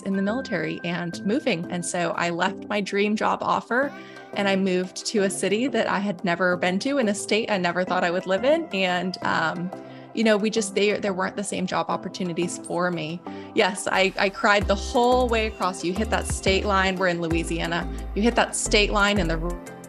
in 0.05 0.15
the 0.15 0.21
military 0.21 0.81
and 0.83 1.23
moving. 1.25 1.65
And 1.71 1.85
so 1.85 2.11
I 2.17 2.31
left 2.31 2.67
my 2.67 2.81
dream 2.81 3.15
job 3.15 3.39
offer 3.41 3.93
and 4.35 4.47
I 4.47 4.55
moved 4.55 5.05
to 5.07 5.23
a 5.23 5.29
city 5.29 5.67
that 5.67 5.87
I 5.87 5.99
had 5.99 6.23
never 6.23 6.57
been 6.57 6.79
to 6.79 6.97
in 6.97 7.09
a 7.09 7.15
state 7.15 7.49
I 7.49 7.57
never 7.57 7.83
thought 7.83 8.03
I 8.03 8.11
would 8.11 8.25
live 8.25 8.43
in. 8.43 8.65
And, 8.73 9.17
um, 9.23 9.71
you 10.13 10.23
know, 10.23 10.37
we 10.37 10.49
just, 10.49 10.75
they, 10.75 10.93
there 10.93 11.13
weren't 11.13 11.35
the 11.35 11.43
same 11.43 11.67
job 11.67 11.87
opportunities 11.89 12.59
for 12.59 12.91
me. 12.91 13.21
Yes, 13.53 13.87
I, 13.91 14.13
I 14.17 14.29
cried 14.29 14.67
the 14.67 14.75
whole 14.75 15.27
way 15.27 15.47
across. 15.47 15.83
You 15.83 15.93
hit 15.93 16.09
that 16.09 16.27
state 16.27 16.65
line. 16.65 16.95
We're 16.95 17.09
in 17.09 17.21
Louisiana. 17.21 17.87
You 18.15 18.21
hit 18.21 18.35
that 18.35 18.55
state 18.55 18.91
line 18.91 19.19
and 19.19 19.29
the 19.29 19.37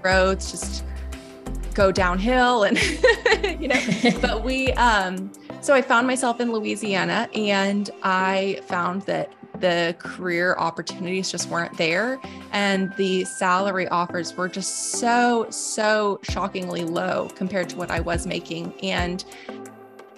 roads 0.03 0.51
just 0.51 0.85
go 1.75 1.93
downhill 1.93 2.65
and, 2.65 2.79
you 3.61 3.69
know, 3.69 3.81
but 4.21 4.43
we, 4.43 4.73
um, 4.73 5.31
so 5.61 5.75
I 5.75 5.83
found 5.83 6.07
myself 6.07 6.41
in 6.41 6.53
Louisiana 6.53 7.29
and 7.35 7.91
I 8.03 8.61
found 8.67 9.03
that 9.03 9.33
the 9.61 9.95
career 9.99 10.55
opportunities 10.59 11.31
just 11.31 11.49
weren't 11.49 11.77
there. 11.77 12.21
And 12.53 12.95
the 12.97 13.25
salary 13.25 13.89
offers 13.89 14.37
were 14.37 14.49
just 14.49 14.93
so, 14.93 15.47
so 15.51 16.21
shockingly 16.23 16.85
low 16.85 17.29
compared 17.35 17.69
to 17.71 17.77
what 17.77 17.91
I 17.91 18.01
was 18.01 18.27
making. 18.27 18.73
And 18.83 19.25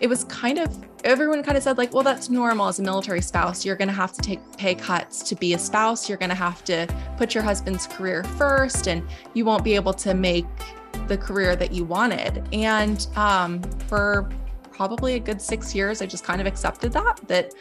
it 0.00 0.06
was 0.06 0.24
kind 0.24 0.58
of 0.58 0.76
everyone 1.04 1.42
kind 1.42 1.56
of 1.56 1.62
said 1.62 1.78
like 1.78 1.92
well 1.92 2.02
that's 2.02 2.28
normal 2.28 2.68
as 2.68 2.78
a 2.78 2.82
military 2.82 3.20
spouse 3.20 3.64
you're 3.64 3.76
going 3.76 3.88
to 3.88 3.94
have 3.94 4.12
to 4.12 4.20
take 4.20 4.40
pay 4.56 4.74
cuts 4.74 5.22
to 5.22 5.34
be 5.34 5.54
a 5.54 5.58
spouse 5.58 6.08
you're 6.08 6.18
going 6.18 6.28
to 6.28 6.36
have 6.36 6.64
to 6.64 6.86
put 7.16 7.34
your 7.34 7.42
husband's 7.42 7.86
career 7.86 8.22
first 8.36 8.88
and 8.88 9.02
you 9.34 9.44
won't 9.44 9.64
be 9.64 9.74
able 9.74 9.92
to 9.92 10.14
make 10.14 10.46
the 11.06 11.16
career 11.16 11.56
that 11.56 11.72
you 11.72 11.84
wanted 11.84 12.46
and 12.52 13.08
um, 13.16 13.60
for 13.88 14.28
probably 14.78 15.14
a 15.14 15.18
good 15.18 15.42
six 15.42 15.74
years, 15.74 16.00
I 16.00 16.06
just 16.06 16.22
kind 16.22 16.40
of 16.40 16.46
accepted 16.46 16.92
that, 16.92 17.20
that 17.26 17.52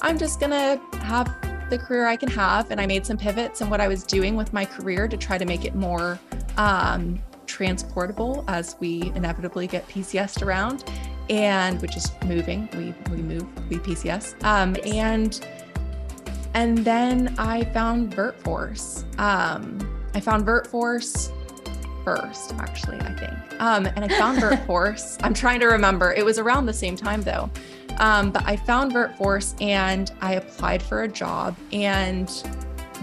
I'm 0.00 0.18
just 0.18 0.40
going 0.40 0.50
to 0.50 0.80
have 0.98 1.26
the 1.70 1.78
career 1.78 2.06
I 2.06 2.16
can 2.16 2.30
have. 2.30 2.70
And 2.70 2.80
I 2.80 2.86
made 2.86 3.04
some 3.04 3.16
pivots 3.16 3.60
in 3.60 3.70
what 3.70 3.80
I 3.80 3.88
was 3.88 4.04
doing 4.04 4.36
with 4.36 4.52
my 4.52 4.64
career 4.64 5.08
to 5.08 5.16
try 5.16 5.38
to 5.38 5.44
make 5.44 5.64
it 5.64 5.74
more 5.74 6.18
um, 6.56 7.18
transportable 7.46 8.44
as 8.48 8.76
we 8.80 9.12
inevitably 9.14 9.66
get 9.66 9.86
PCS 9.88 10.42
around 10.42 10.84
and 11.30 11.80
which 11.82 11.96
is 11.96 12.10
moving. 12.24 12.68
We, 12.74 12.94
we 13.14 13.22
move, 13.22 13.46
we 13.68 13.76
PCS. 13.76 14.42
Um, 14.44 14.76
and, 14.84 15.46
and 16.54 16.78
then 16.78 17.34
I 17.38 17.64
found 17.64 18.14
VirtForce. 18.14 19.04
Um, 19.18 19.78
I 20.14 20.20
found 20.20 20.46
VirtForce 20.46 21.32
first, 22.04 22.54
actually, 22.54 22.98
I 23.00 23.12
think. 23.14 23.60
Um, 23.60 23.86
and 23.86 24.04
I 24.04 24.08
found 24.08 24.38
VirtForce. 24.38 25.18
I'm 25.22 25.34
trying 25.34 25.60
to 25.60 25.66
remember. 25.66 26.12
It 26.12 26.24
was 26.24 26.38
around 26.38 26.66
the 26.66 26.72
same 26.72 26.96
time 26.96 27.22
though. 27.22 27.50
Um, 27.98 28.30
but 28.30 28.46
I 28.46 28.56
found 28.56 28.92
VirtForce 28.92 29.60
and 29.60 30.12
I 30.20 30.34
applied 30.34 30.82
for 30.82 31.02
a 31.02 31.08
job 31.08 31.56
and 31.72 32.30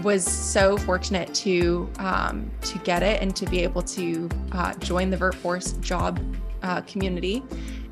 was 0.02 0.24
so 0.24 0.76
fortunate 0.76 1.32
to 1.34 1.88
um, 1.98 2.50
to 2.62 2.78
get 2.78 3.02
it 3.02 3.22
and 3.22 3.34
to 3.36 3.46
be 3.46 3.60
able 3.60 3.82
to 3.82 4.28
uh, 4.52 4.74
join 4.74 5.10
the 5.10 5.16
VirtForce 5.16 5.80
job 5.80 6.20
uh, 6.62 6.80
community. 6.82 7.42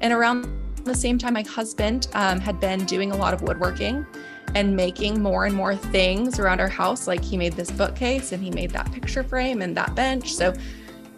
And 0.00 0.12
around 0.12 0.46
the 0.84 0.94
same 0.94 1.18
time, 1.18 1.34
my 1.34 1.42
husband 1.42 2.08
um, 2.14 2.40
had 2.40 2.60
been 2.60 2.84
doing 2.84 3.12
a 3.12 3.16
lot 3.16 3.32
of 3.32 3.42
woodworking 3.42 4.06
and 4.54 4.76
making 4.76 5.22
more 5.22 5.46
and 5.46 5.54
more 5.54 5.74
things 5.74 6.38
around 6.38 6.60
our 6.60 6.68
house. 6.68 7.08
Like 7.08 7.24
he 7.24 7.36
made 7.36 7.54
this 7.54 7.70
bookcase 7.70 8.32
and 8.32 8.42
he 8.42 8.50
made 8.50 8.70
that 8.70 8.90
picture 8.92 9.24
frame 9.24 9.62
and 9.62 9.76
that 9.76 9.94
bench. 9.94 10.32
So 10.32 10.52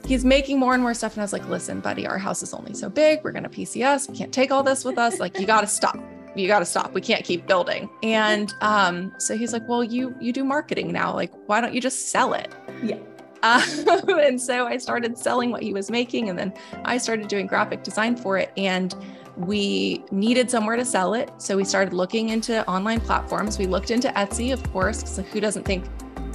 he's 0.06 0.24
making 0.24 0.58
more 0.58 0.72
and 0.72 0.82
more 0.82 0.94
stuff. 0.94 1.12
And 1.14 1.20
I 1.20 1.24
was 1.24 1.32
like, 1.32 1.46
listen, 1.48 1.80
buddy, 1.80 2.06
our 2.06 2.18
house 2.18 2.42
is 2.42 2.54
only 2.54 2.74
so 2.74 2.88
big. 2.88 3.22
We're 3.24 3.32
going 3.32 3.42
to 3.42 3.50
PCS. 3.50 4.08
We 4.08 4.16
can't 4.16 4.32
take 4.32 4.50
all 4.50 4.62
this 4.62 4.84
with 4.84 4.98
us. 4.98 5.18
Like, 5.18 5.38
you 5.38 5.46
got 5.46 5.62
to 5.62 5.66
stop. 5.66 5.98
You 6.34 6.46
got 6.46 6.60
to 6.60 6.64
stop. 6.64 6.92
We 6.92 7.00
can't 7.00 7.24
keep 7.24 7.46
building. 7.46 7.90
And 8.02 8.54
um, 8.60 9.12
so 9.18 9.36
he's 9.36 9.52
like, 9.52 9.66
well, 9.68 9.82
you 9.82 10.14
you 10.20 10.32
do 10.32 10.44
marketing 10.44 10.92
now. 10.92 11.14
Like, 11.14 11.32
why 11.46 11.60
don't 11.60 11.74
you 11.74 11.80
just 11.80 12.10
sell 12.10 12.34
it? 12.34 12.54
Yeah. 12.82 12.98
Um, 13.42 13.62
and 14.20 14.40
so 14.40 14.66
I 14.66 14.76
started 14.76 15.18
selling 15.18 15.50
what 15.50 15.62
he 15.62 15.72
was 15.72 15.90
making, 15.90 16.28
and 16.28 16.38
then 16.38 16.52
I 16.84 16.98
started 16.98 17.28
doing 17.28 17.46
graphic 17.46 17.82
design 17.82 18.16
for 18.16 18.38
it. 18.38 18.52
And 18.56 18.94
we 19.36 20.04
needed 20.10 20.50
somewhere 20.50 20.76
to 20.76 20.84
sell 20.84 21.14
it. 21.14 21.30
So 21.38 21.56
we 21.56 21.64
started 21.64 21.92
looking 21.92 22.30
into 22.30 22.66
online 22.68 23.00
platforms. 23.00 23.58
We 23.58 23.66
looked 23.66 23.90
into 23.90 24.08
Etsy, 24.08 24.52
of 24.52 24.62
course, 24.72 25.02
because 25.02 25.18
who 25.32 25.40
doesn't 25.40 25.64
think 25.64 25.84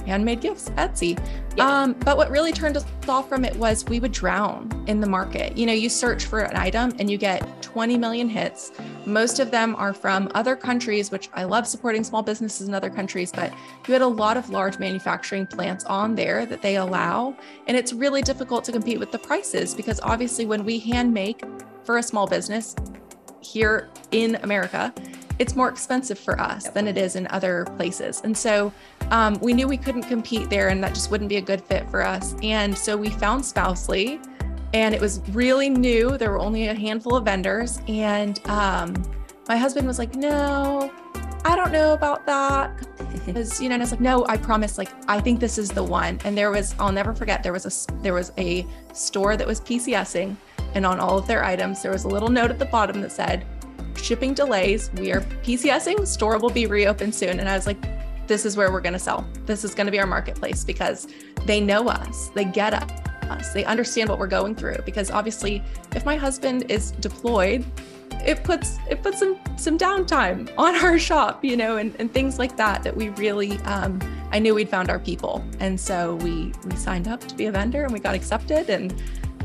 handmade 0.06 0.40
gifts, 0.40 0.70
Etsy. 0.70 1.18
Um, 1.58 1.92
but 2.04 2.16
what 2.16 2.30
really 2.30 2.52
turned 2.52 2.76
us 2.76 2.84
off 3.08 3.28
from 3.28 3.44
it 3.44 3.54
was 3.56 3.84
we 3.86 4.00
would 4.00 4.12
drown 4.12 4.70
in 4.86 5.00
the 5.00 5.06
market. 5.06 5.56
You 5.56 5.66
know, 5.66 5.72
you 5.72 5.88
search 5.88 6.24
for 6.24 6.40
an 6.40 6.56
item 6.56 6.94
and 6.98 7.10
you 7.10 7.18
get 7.18 7.62
20 7.62 7.98
million 7.98 8.28
hits. 8.28 8.72
Most 9.06 9.38
of 9.38 9.50
them 9.50 9.74
are 9.76 9.92
from 9.92 10.30
other 10.34 10.56
countries, 10.56 11.10
which 11.10 11.28
I 11.34 11.44
love 11.44 11.66
supporting 11.66 12.04
small 12.04 12.22
businesses 12.22 12.68
in 12.68 12.74
other 12.74 12.90
countries, 12.90 13.32
but 13.32 13.52
you 13.86 13.92
had 13.92 14.02
a 14.02 14.06
lot 14.06 14.36
of 14.36 14.50
large 14.50 14.78
manufacturing 14.78 15.46
plants 15.46 15.84
on 15.84 16.14
there 16.14 16.46
that 16.46 16.62
they 16.62 16.76
allow. 16.76 17.36
And 17.66 17.76
it's 17.76 17.92
really 17.92 18.22
difficult 18.22 18.64
to 18.64 18.72
compete 18.72 18.98
with 18.98 19.10
the 19.10 19.18
prices 19.18 19.74
because 19.74 20.00
obviously, 20.02 20.46
when 20.46 20.64
we 20.64 20.78
hand 20.78 21.12
make 21.12 21.42
for 21.84 21.98
a 21.98 22.02
small 22.02 22.26
business 22.26 22.74
here 23.40 23.88
in 24.10 24.36
America, 24.36 24.94
it's 25.38 25.56
more 25.56 25.68
expensive 25.68 26.18
for 26.18 26.40
us 26.40 26.68
than 26.68 26.86
it 26.86 26.96
is 26.96 27.16
in 27.16 27.26
other 27.28 27.64
places. 27.76 28.20
And 28.24 28.36
so 28.36 28.72
um, 29.10 29.38
we 29.40 29.52
knew 29.52 29.66
we 29.66 29.76
couldn't 29.76 30.04
compete 30.04 30.50
there 30.50 30.68
and 30.68 30.82
that 30.84 30.94
just 30.94 31.10
wouldn't 31.10 31.28
be 31.28 31.36
a 31.36 31.42
good 31.42 31.62
fit 31.62 31.88
for 31.90 32.02
us. 32.02 32.34
And 32.42 32.76
so 32.76 32.96
we 32.96 33.10
found 33.10 33.44
Spousely 33.44 34.20
and 34.74 34.94
it 34.94 35.00
was 35.00 35.20
really 35.30 35.68
new. 35.68 36.16
There 36.16 36.30
were 36.30 36.38
only 36.38 36.68
a 36.68 36.74
handful 36.74 37.16
of 37.16 37.24
vendors. 37.24 37.80
And 37.88 38.40
um, 38.48 38.94
my 39.48 39.56
husband 39.56 39.86
was 39.86 39.98
like, 39.98 40.14
no, 40.14 40.92
I 41.44 41.56
don't 41.56 41.72
know 41.72 41.92
about 41.92 42.26
that. 42.26 42.88
Because, 43.26 43.60
you 43.60 43.68
know, 43.68 43.74
and 43.74 43.82
I 43.82 43.84
was 43.84 43.92
like, 43.92 44.00
no, 44.00 44.26
I 44.26 44.36
promise, 44.36 44.78
like, 44.78 44.88
I 45.06 45.20
think 45.20 45.38
this 45.38 45.56
is 45.56 45.70
the 45.70 45.84
one. 45.84 46.18
And 46.24 46.36
there 46.36 46.50
was, 46.50 46.74
I'll 46.80 46.90
never 46.90 47.14
forget, 47.14 47.42
there 47.44 47.52
was 47.52 47.66
a 47.66 47.92
there 48.02 48.14
was 48.14 48.32
a 48.36 48.66
store 48.94 49.36
that 49.36 49.46
was 49.46 49.60
PCSing, 49.60 50.34
and 50.74 50.84
on 50.84 50.98
all 50.98 51.18
of 51.18 51.28
their 51.28 51.44
items, 51.44 51.82
there 51.82 51.92
was 51.92 52.02
a 52.02 52.08
little 52.08 52.30
note 52.30 52.50
at 52.50 52.58
the 52.58 52.64
bottom 52.64 53.00
that 53.02 53.12
said, 53.12 53.46
shipping 53.96 54.34
delays. 54.34 54.90
We 54.96 55.12
are 55.12 55.20
PCSing. 55.20 56.06
Store 56.06 56.38
will 56.38 56.50
be 56.50 56.66
reopened 56.66 57.14
soon. 57.14 57.40
And 57.40 57.48
I 57.48 57.54
was 57.54 57.66
like, 57.66 57.78
this 58.26 58.46
is 58.46 58.56
where 58.56 58.72
we're 58.72 58.80
going 58.80 58.92
to 58.92 58.98
sell. 58.98 59.26
This 59.46 59.64
is 59.64 59.74
going 59.74 59.86
to 59.86 59.90
be 59.90 59.98
our 59.98 60.06
marketplace 60.06 60.64
because 60.64 61.08
they 61.44 61.60
know 61.60 61.88
us, 61.88 62.28
they 62.34 62.44
get 62.44 62.74
us, 62.74 63.52
they 63.52 63.64
understand 63.64 64.08
what 64.08 64.18
we're 64.18 64.26
going 64.26 64.54
through. 64.54 64.78
Because 64.84 65.10
obviously, 65.10 65.62
if 65.94 66.04
my 66.04 66.16
husband 66.16 66.70
is 66.70 66.92
deployed, 66.92 67.64
it 68.24 68.44
puts 68.44 68.78
it 68.88 69.02
puts 69.02 69.18
some 69.18 69.38
some 69.56 69.76
downtime 69.76 70.50
on 70.56 70.76
our 70.76 70.98
shop, 70.98 71.44
you 71.44 71.56
know, 71.56 71.76
and, 71.76 71.94
and 71.98 72.12
things 72.12 72.38
like 72.38 72.56
that. 72.56 72.82
That 72.82 72.96
we 72.96 73.08
really, 73.10 73.58
um, 73.60 74.00
I 74.30 74.38
knew 74.38 74.54
we'd 74.54 74.68
found 74.68 74.90
our 74.90 74.98
people, 74.98 75.44
and 75.60 75.78
so 75.78 76.16
we 76.16 76.52
we 76.64 76.76
signed 76.76 77.08
up 77.08 77.20
to 77.28 77.34
be 77.34 77.46
a 77.46 77.52
vendor, 77.52 77.84
and 77.84 77.92
we 77.92 77.98
got 77.98 78.14
accepted, 78.14 78.70
and 78.70 78.94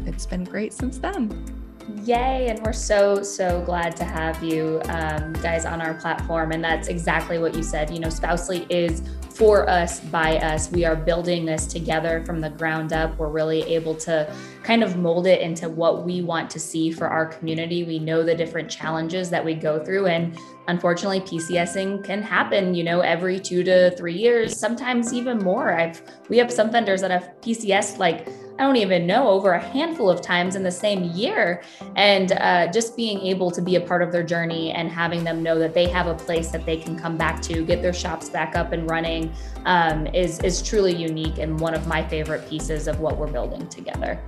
it's 0.06 0.26
been 0.26 0.44
great 0.44 0.74
since 0.74 1.00
then. 1.00 1.57
Yay. 2.04 2.50
And 2.50 2.60
we're 2.66 2.74
so, 2.74 3.24
so 3.24 3.62
glad 3.62 3.96
to 3.98 4.04
have 4.04 4.44
you 4.44 4.82
um, 4.90 5.32
guys 5.34 5.66
on 5.66 5.82
our 5.82 5.94
platform. 5.94 6.52
And 6.52 6.64
that's 6.64 6.90
exactly 6.90 7.40
what 7.40 7.56
you 7.56 7.64
said. 7.64 7.90
You 7.90 8.00
know, 8.00 8.10
Spousely 8.10 8.66
is 8.70 9.02
for 9.30 9.70
us, 9.70 10.00
by 10.00 10.38
us. 10.40 10.72
We 10.72 10.84
are 10.84 10.96
building 10.96 11.46
this 11.46 11.68
together 11.68 12.26
from 12.26 12.42
the 12.42 12.50
ground 12.50 12.92
up. 12.92 13.18
We're 13.18 13.30
really 13.30 13.62
able 13.64 13.96
to 13.98 14.34
kind 14.64 14.84
of 14.84 14.98
mold 14.98 15.28
it 15.28 15.42
into 15.42 15.70
what 15.70 16.04
we 16.04 16.24
want 16.24 16.50
to 16.50 16.60
see 16.60 16.92
for 16.92 17.08
our 17.08 17.26
community. 17.26 17.84
We 17.84 18.00
know 18.00 18.24
the 18.24 18.36
different 18.36 18.70
challenges 18.70 19.30
that 19.30 19.46
we 19.46 19.54
go 19.54 19.84
through. 19.84 20.08
And 20.08 20.38
unfortunately, 20.68 21.22
PCSing 21.22 22.04
can 22.04 22.22
happen, 22.22 22.74
you 22.74 22.84
know, 22.84 23.02
every 23.02 23.40
two 23.40 23.64
to 23.64 23.96
three 23.96 24.18
years, 24.18 24.60
sometimes 24.60 25.14
even 25.14 25.38
more. 25.38 25.72
I've 25.72 26.02
we 26.30 26.38
have 26.40 26.52
some 26.52 26.72
vendors 26.72 27.02
that 27.02 27.12
have 27.12 27.30
PCS 27.42 27.98
like 28.00 28.28
I 28.60 28.64
don't 28.64 28.76
even 28.78 29.06
know, 29.06 29.28
over 29.28 29.54
a 29.54 29.60
handful 29.60 30.10
of 30.10 30.22
times 30.22 30.56
in 30.56 30.64
the 30.64 30.72
same 30.72 31.04
year. 31.12 31.62
And 31.96 32.32
uh, 32.32 32.72
just 32.72 32.98
being 32.98 33.20
able 33.22 33.52
to 33.52 33.62
be 33.62 33.76
a 33.76 33.82
part 33.82 34.02
of 34.02 34.12
their 34.12 34.24
journey 34.24 34.72
and 34.72 34.90
having 34.90 35.24
them 35.24 35.44
know 35.44 35.60
that 35.60 35.74
they 35.74 35.88
have 35.90 36.08
a 36.08 36.16
place 36.16 36.50
that 36.52 36.66
they 36.66 36.78
can 36.78 36.98
come 36.98 37.18
back 37.18 37.42
to, 37.44 37.64
get 37.64 37.82
their 37.82 37.94
shops 37.94 38.30
back 38.30 38.56
up 38.56 38.72
and 38.72 38.90
running, 38.90 39.32
um, 39.66 40.08
is 40.08 40.40
is 40.40 40.62
truly 40.62 40.96
unique 40.96 41.38
and 41.38 41.60
one 41.60 41.74
of 41.74 41.88
my 41.88 42.08
favorite 42.08 42.48
pieces 42.50 42.88
of 42.88 43.00
what 43.00 43.18
we're 43.18 43.32
building 43.32 43.68
together. 43.68 44.20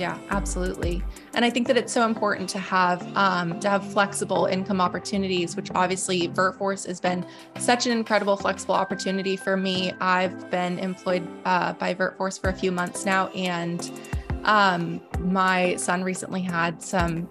Yeah, 0.00 0.18
absolutely. 0.30 1.02
And 1.34 1.44
I 1.44 1.50
think 1.50 1.66
that 1.66 1.76
it's 1.76 1.92
so 1.92 2.06
important 2.06 2.48
to 2.50 2.58
have 2.58 3.06
um, 3.18 3.60
to 3.60 3.68
have 3.68 3.86
flexible 3.92 4.46
income 4.46 4.80
opportunities, 4.80 5.56
which 5.56 5.70
obviously 5.74 6.26
VirtForce 6.28 6.86
has 6.86 6.98
been 7.02 7.26
such 7.58 7.84
an 7.84 7.92
incredible 7.92 8.38
flexible 8.38 8.74
opportunity 8.74 9.36
for 9.36 9.58
me. 9.58 9.92
I've 10.00 10.50
been 10.50 10.78
employed 10.78 11.28
uh, 11.44 11.74
by 11.74 11.92
VirtForce 11.92 12.40
for 12.40 12.48
a 12.48 12.54
few 12.54 12.72
months 12.72 13.04
now, 13.04 13.26
and 13.28 13.90
um, 14.44 15.02
my 15.18 15.76
son 15.76 16.02
recently 16.02 16.40
had 16.40 16.82
some 16.82 17.28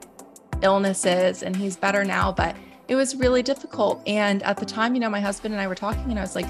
illnesses, 0.62 1.42
and 1.42 1.56
he's 1.56 1.76
better 1.76 2.06
now, 2.06 2.32
but 2.32 2.56
it 2.88 2.94
was 2.94 3.16
really 3.16 3.42
difficult. 3.42 4.04
And 4.06 4.44
at 4.44 4.58
the 4.58 4.66
time, 4.66 4.94
you 4.94 5.00
know, 5.00 5.10
my 5.10 5.22
husband 5.22 5.56
and 5.56 5.62
I 5.62 5.66
were 5.66 5.74
talking, 5.74 6.12
and 6.12 6.20
I 6.20 6.22
was 6.22 6.36
like, 6.36 6.46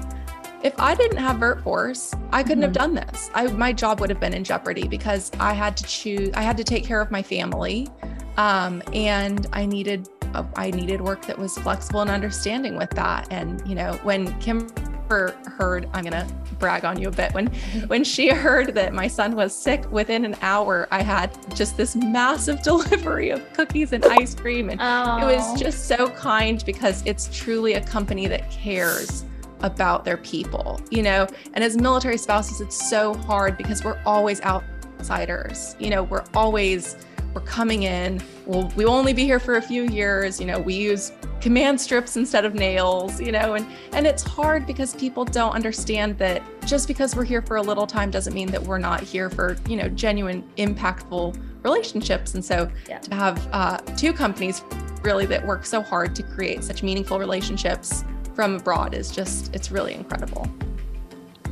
if 0.62 0.78
I 0.78 0.94
didn't 0.94 1.16
have 1.16 1.36
VirtForce, 1.36 2.18
I 2.32 2.42
couldn't 2.42 2.58
mm-hmm. 2.58 2.62
have 2.64 2.72
done 2.72 2.94
this. 2.94 3.30
I, 3.34 3.46
my 3.46 3.72
job 3.72 4.00
would 4.00 4.10
have 4.10 4.20
been 4.20 4.34
in 4.34 4.44
jeopardy 4.44 4.86
because 4.86 5.30
I 5.40 5.54
had 5.54 5.76
to 5.78 5.84
choose, 5.84 6.30
I 6.34 6.42
had 6.42 6.56
to 6.58 6.64
take 6.64 6.84
care 6.84 7.00
of 7.00 7.10
my 7.10 7.22
family. 7.22 7.88
Um, 8.36 8.82
and 8.92 9.46
I 9.52 9.66
needed, 9.66 10.08
uh, 10.34 10.44
I 10.56 10.70
needed 10.70 11.00
work 11.00 11.26
that 11.26 11.38
was 11.38 11.56
flexible 11.58 12.00
and 12.02 12.10
understanding 12.10 12.76
with 12.76 12.90
that. 12.90 13.26
And, 13.30 13.66
you 13.66 13.74
know, 13.74 13.94
when 14.02 14.38
Kimber 14.40 15.34
heard, 15.46 15.88
I'm 15.92 16.04
going 16.04 16.12
to 16.12 16.34
brag 16.58 16.84
on 16.84 17.00
you 17.00 17.08
a 17.08 17.10
bit. 17.10 17.32
When, 17.32 17.46
when 17.86 18.04
she 18.04 18.28
heard 18.28 18.74
that 18.74 18.92
my 18.92 19.08
son 19.08 19.34
was 19.34 19.54
sick 19.54 19.90
within 19.90 20.26
an 20.26 20.36
hour, 20.42 20.88
I 20.90 21.02
had 21.02 21.30
just 21.56 21.78
this 21.78 21.96
massive 21.96 22.62
delivery 22.62 23.30
of 23.30 23.50
cookies 23.54 23.92
and 23.92 24.04
ice 24.04 24.34
cream. 24.34 24.68
And 24.68 24.80
oh. 24.80 25.26
it 25.26 25.36
was 25.36 25.58
just 25.58 25.86
so 25.86 26.08
kind 26.10 26.62
because 26.66 27.02
it's 27.06 27.30
truly 27.32 27.74
a 27.74 27.80
company 27.80 28.26
that 28.26 28.50
cares 28.50 29.24
about 29.62 30.04
their 30.04 30.16
people, 30.16 30.80
you 30.90 31.02
know? 31.02 31.26
And 31.54 31.62
as 31.64 31.76
military 31.76 32.18
spouses, 32.18 32.60
it's 32.60 32.88
so 32.88 33.14
hard 33.14 33.56
because 33.56 33.84
we're 33.84 34.00
always 34.04 34.40
outsiders. 34.42 35.76
You 35.78 35.90
know, 35.90 36.02
we're 36.02 36.24
always 36.34 36.96
we're 37.34 37.40
coming 37.42 37.84
in. 37.84 38.20
Well, 38.46 38.72
we 38.74 38.84
will 38.84 38.92
only 38.92 39.12
be 39.12 39.24
here 39.24 39.38
for 39.38 39.56
a 39.56 39.62
few 39.62 39.84
years. 39.84 40.40
You 40.40 40.46
know, 40.46 40.58
we 40.58 40.74
use 40.74 41.12
command 41.40 41.80
strips 41.80 42.16
instead 42.16 42.44
of 42.44 42.54
nails, 42.54 43.20
you 43.20 43.32
know, 43.32 43.54
and 43.54 43.66
and 43.92 44.06
it's 44.06 44.22
hard 44.22 44.66
because 44.66 44.94
people 44.96 45.24
don't 45.24 45.52
understand 45.52 46.18
that 46.18 46.42
just 46.66 46.88
because 46.88 47.14
we're 47.14 47.24
here 47.24 47.42
for 47.42 47.56
a 47.56 47.62
little 47.62 47.86
time 47.86 48.10
doesn't 48.10 48.34
mean 48.34 48.50
that 48.50 48.62
we're 48.62 48.78
not 48.78 49.00
here 49.00 49.30
for, 49.30 49.56
you 49.68 49.76
know, 49.76 49.88
genuine 49.88 50.42
impactful 50.56 51.40
relationships. 51.62 52.34
And 52.34 52.44
so 52.44 52.70
yeah. 52.88 52.98
to 52.98 53.14
have 53.14 53.48
uh, 53.52 53.78
two 53.96 54.12
companies 54.12 54.62
really 55.02 55.26
that 55.26 55.46
work 55.46 55.64
so 55.64 55.82
hard 55.82 56.14
to 56.16 56.22
create 56.22 56.64
such 56.64 56.82
meaningful 56.82 57.18
relationships 57.18 58.04
from 58.40 58.54
abroad 58.54 58.94
is 58.94 59.10
just 59.10 59.54
it's 59.54 59.70
really 59.70 59.92
incredible. 59.92 60.48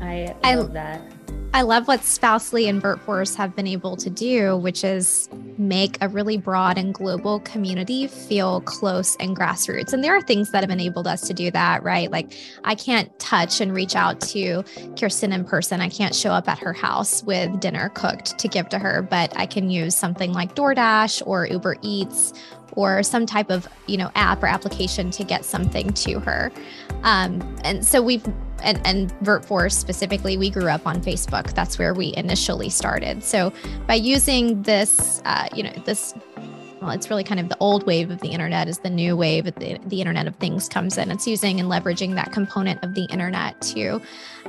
I 0.00 0.34
love 0.54 0.70
I, 0.70 0.72
that. 0.72 1.02
I 1.52 1.60
love 1.60 1.86
what 1.86 2.02
Spousely 2.02 2.66
and 2.66 2.82
VirtForce 2.82 3.34
have 3.36 3.54
been 3.54 3.66
able 3.66 3.94
to 3.96 4.08
do, 4.08 4.56
which 4.56 4.84
is 4.84 5.28
make 5.58 5.98
a 6.00 6.08
really 6.08 6.38
broad 6.38 6.78
and 6.78 6.94
global 6.94 7.40
community 7.40 8.06
feel 8.06 8.62
close 8.62 9.16
and 9.16 9.36
grassroots. 9.36 9.92
And 9.92 10.02
there 10.02 10.16
are 10.16 10.22
things 10.22 10.50
that 10.52 10.62
have 10.62 10.70
enabled 10.70 11.06
us 11.06 11.26
to 11.28 11.34
do 11.34 11.50
that, 11.50 11.82
right? 11.82 12.10
Like 12.10 12.32
I 12.64 12.74
can't 12.74 13.16
touch 13.18 13.60
and 13.60 13.74
reach 13.74 13.94
out 13.94 14.22
to 14.22 14.64
Kirsten 14.98 15.32
in 15.32 15.44
person. 15.44 15.82
I 15.82 15.90
can't 15.90 16.14
show 16.14 16.30
up 16.30 16.48
at 16.48 16.58
her 16.58 16.72
house 16.72 17.22
with 17.22 17.60
dinner 17.60 17.90
cooked 17.90 18.38
to 18.38 18.48
give 18.48 18.70
to 18.70 18.78
her, 18.78 19.02
but 19.02 19.36
I 19.36 19.44
can 19.44 19.68
use 19.68 19.94
something 19.94 20.32
like 20.32 20.54
DoorDash 20.54 21.22
or 21.26 21.46
Uber 21.46 21.76
Eats 21.82 22.32
or 22.72 23.02
some 23.02 23.26
type 23.26 23.50
of 23.50 23.68
you 23.86 23.96
know 23.96 24.10
app 24.14 24.42
or 24.42 24.46
application 24.46 25.10
to 25.10 25.24
get 25.24 25.44
something 25.44 25.92
to 25.92 26.18
her 26.20 26.52
um, 27.02 27.56
and 27.64 27.84
so 27.86 28.02
we've 28.02 28.24
and, 28.62 28.84
and 28.84 29.10
VirtForce 29.20 29.72
specifically, 29.72 30.36
we 30.36 30.50
grew 30.50 30.68
up 30.68 30.86
on 30.86 31.00
Facebook. 31.00 31.52
That's 31.52 31.78
where 31.78 31.94
we 31.94 32.12
initially 32.16 32.70
started. 32.70 33.22
So 33.22 33.52
by 33.86 33.94
using 33.94 34.62
this, 34.62 35.22
uh, 35.24 35.48
you 35.54 35.62
know, 35.62 35.72
this 35.84 36.12
well, 36.80 36.90
it's 36.90 37.10
really 37.10 37.24
kind 37.24 37.40
of 37.40 37.48
the 37.48 37.56
old 37.58 37.86
wave 37.86 38.10
of 38.10 38.20
the 38.20 38.28
internet 38.28 38.68
is 38.68 38.78
the 38.78 38.90
new 38.90 39.16
wave 39.16 39.44
the, 39.44 39.78
the 39.86 40.00
internet 40.00 40.28
of 40.28 40.36
things 40.36 40.68
comes 40.68 40.96
in. 40.96 41.10
It's 41.10 41.26
using 41.26 41.58
and 41.58 41.68
leveraging 41.68 42.14
that 42.14 42.32
component 42.32 42.82
of 42.84 42.94
the 42.94 43.04
internet 43.06 43.60
to 43.62 44.00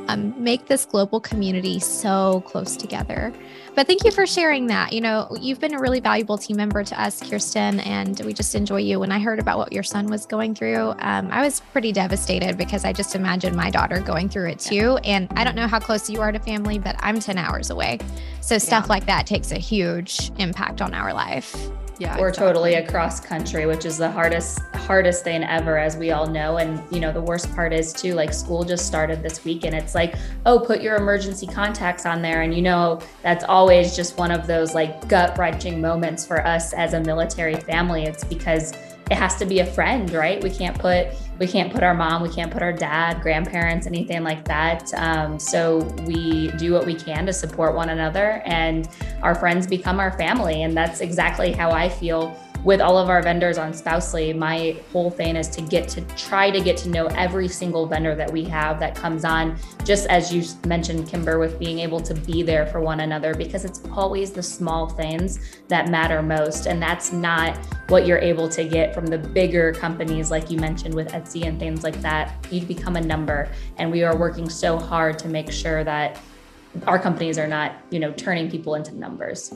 um, 0.08 0.42
make 0.42 0.68
this 0.68 0.86
global 0.86 1.20
community 1.20 1.80
so 1.80 2.44
close 2.46 2.78
together. 2.78 3.34
But 3.80 3.88
thank 3.88 4.04
you 4.04 4.12
for 4.12 4.28
sharing 4.28 4.68
that. 4.68 4.92
You 4.92 5.00
know, 5.00 5.34
you've 5.40 5.62
been 5.62 5.74
a 5.74 5.80
really 5.80 6.02
valuable 6.02 6.38
team 6.38 6.58
member 6.58 6.84
to 6.84 7.02
us, 7.02 7.22
Kirsten, 7.22 7.80
and 7.80 8.20
we 8.26 8.34
just 8.34 8.54
enjoy 8.54 8.82
you. 8.82 9.00
When 9.00 9.10
I 9.10 9.20
heard 9.20 9.40
about 9.40 9.58
what 9.58 9.72
your 9.72 9.84
son 9.84 10.08
was 10.08 10.26
going 10.26 10.54
through, 10.54 10.96
um, 11.00 11.30
I 11.32 11.42
was 11.42 11.62
pretty 11.72 11.94
devastated 11.94 12.58
because 12.58 12.84
I 12.84 12.92
just 12.92 13.16
imagined 13.16 13.56
my 13.56 13.70
daughter 13.70 14.02
going 14.02 14.28
through 14.28 14.50
it 14.50 14.60
too. 14.60 14.98
And 15.06 15.30
I 15.38 15.46
don't 15.46 15.56
know 15.56 15.66
how 15.66 15.80
close 15.80 16.10
you 16.10 16.20
are 16.20 16.34
to 16.34 16.40
family, 16.40 16.78
but 16.78 16.98
I'm 17.00 17.22
10 17.22 17.38
hours 17.38 17.70
away. 17.70 18.00
So 18.42 18.58
stuff 18.58 18.88
yeah. 18.88 18.90
like 18.90 19.06
that 19.06 19.26
takes 19.26 19.54
a 19.54 19.58
huge 19.58 20.30
impact 20.40 20.82
on 20.82 20.94
our 20.94 21.14
life 21.14 21.56
yeah 22.00 22.20
we're 22.20 22.30
exactly. 22.30 22.48
totally 22.48 22.74
across 22.76 23.20
country 23.20 23.66
which 23.66 23.86
is 23.86 23.98
the 23.98 24.10
hardest 24.10 24.60
hardest 24.90 25.24
thing 25.24 25.44
ever 25.44 25.78
as 25.78 25.96
we 25.96 26.10
all 26.10 26.26
know. 26.26 26.58
And 26.58 26.82
you 26.92 27.00
know 27.00 27.12
the 27.12 27.22
worst 27.22 27.54
part 27.54 27.74
is 27.74 27.94
too 27.94 28.16
like 28.16 28.34
school 28.34 28.64
just 28.64 28.88
started 28.88 29.22
this 29.22 29.46
week 29.46 29.64
and 29.64 29.76
it's 29.76 29.94
like 29.94 30.16
oh 30.48 30.60
put 30.60 30.82
your 30.82 30.96
emergency 30.96 31.46
contacts 31.46 32.08
on 32.08 32.24
there. 32.24 32.42
And 32.42 32.56
you 32.56 32.64
know 32.64 33.00
that's 33.22 33.44
always 33.44 33.96
just 33.96 34.18
one 34.18 34.32
of 34.32 34.48
those 34.48 34.74
like 34.74 35.08
gut 35.08 35.38
wrenching 35.38 35.80
moments 35.80 36.26
for 36.26 36.44
us 36.44 36.74
as 36.74 36.96
a 36.96 37.02
military 37.02 37.54
family. 37.54 38.06
It's 38.06 38.24
because 38.24 38.74
it 39.10 39.18
has 39.18 39.36
to 39.38 39.46
be 39.46 39.60
a 39.60 39.66
friend, 39.66 40.12
right? 40.12 40.42
We 40.42 40.50
can't 40.50 40.78
put 40.78 41.08
we 41.40 41.48
can't 41.48 41.72
put 41.72 41.84
our 41.84 41.94
mom, 41.94 42.22
we 42.22 42.30
can't 42.30 42.52
put 42.52 42.62
our 42.62 42.74
dad, 42.74 43.22
grandparents, 43.22 43.88
anything 43.88 44.24
like 44.24 44.44
that. 44.46 44.94
Um, 44.96 45.40
so 45.40 45.78
we 46.06 46.52
do 46.58 46.74
what 46.74 46.86
we 46.86 46.94
can 46.94 47.26
to 47.28 47.34
support 47.34 47.76
one 47.76 47.90
another, 47.90 48.42
and 48.46 48.90
our 49.24 49.34
friends 49.34 49.66
become 49.66 50.00
our 50.00 50.12
family, 50.18 50.64
and 50.64 50.76
that's 50.76 51.00
exactly 51.00 51.54
how 51.54 51.72
I 51.72 51.88
feel 51.88 52.38
with 52.64 52.82
all 52.82 52.98
of 52.98 53.10
our 53.10 53.22
vendors 53.22 53.58
on 53.58 53.74
Spousely, 53.74 54.34
my 54.34 54.76
whole 54.92 55.10
thing 55.10 55.36
is 55.36 55.48
to 55.50 55.62
get 55.62 55.88
to 55.90 56.02
try 56.18 56.52
to 56.52 56.60
get 56.60 56.76
to 56.78 56.90
know 56.90 57.08
every 57.08 57.48
single 57.48 57.86
vendor 57.86 58.16
that 58.16 58.30
we 58.32 58.44
have 58.46 58.80
that 58.80 58.96
comes 58.96 59.24
on, 59.24 59.58
just 59.86 60.08
as 60.08 60.34
you 60.34 60.44
mentioned, 60.68 61.08
Kimber, 61.08 61.40
with 61.40 61.58
being 61.58 61.80
able 61.80 62.02
to 62.02 62.14
be 62.14 62.44
there 62.44 62.66
for 62.66 62.82
one 62.82 63.00
another, 63.00 63.34
because 63.34 63.64
it's 63.64 63.82
always 63.92 64.32
the 64.32 64.44
small 64.44 64.90
things 64.90 65.40
that 65.70 65.90
matter 65.90 66.22
most. 66.22 66.66
And 66.66 66.82
that's 66.82 67.14
not 67.14 67.58
what 67.88 68.06
you're 68.06 68.20
able 68.20 68.50
to 68.50 68.64
get 68.66 68.94
from 68.94 69.08
the 69.08 69.18
bigger 69.18 69.74
companies, 69.74 70.30
like 70.30 70.52
you 70.52 70.60
mentioned 70.60 70.94
with 70.94 71.10
Etsy 71.10 71.48
and 71.48 71.58
things 71.60 71.84
like 71.84 72.02
that. 72.02 72.46
You 72.52 72.62
become 72.66 72.98
a 72.98 73.02
number. 73.02 73.50
And 73.78 73.90
we 73.90 74.04
are 74.04 74.18
working 74.18 74.50
so 74.50 74.78
hard 74.78 75.18
to 75.20 75.28
make 75.28 75.50
sure 75.52 75.84
that 75.86 76.20
our 76.88 77.00
companies 77.00 77.38
are 77.38 77.48
not, 77.48 77.76
you 77.90 78.00
know, 78.00 78.12
turning 78.12 78.52
people 78.52 78.76
into 78.76 78.96
numbers. 78.96 79.54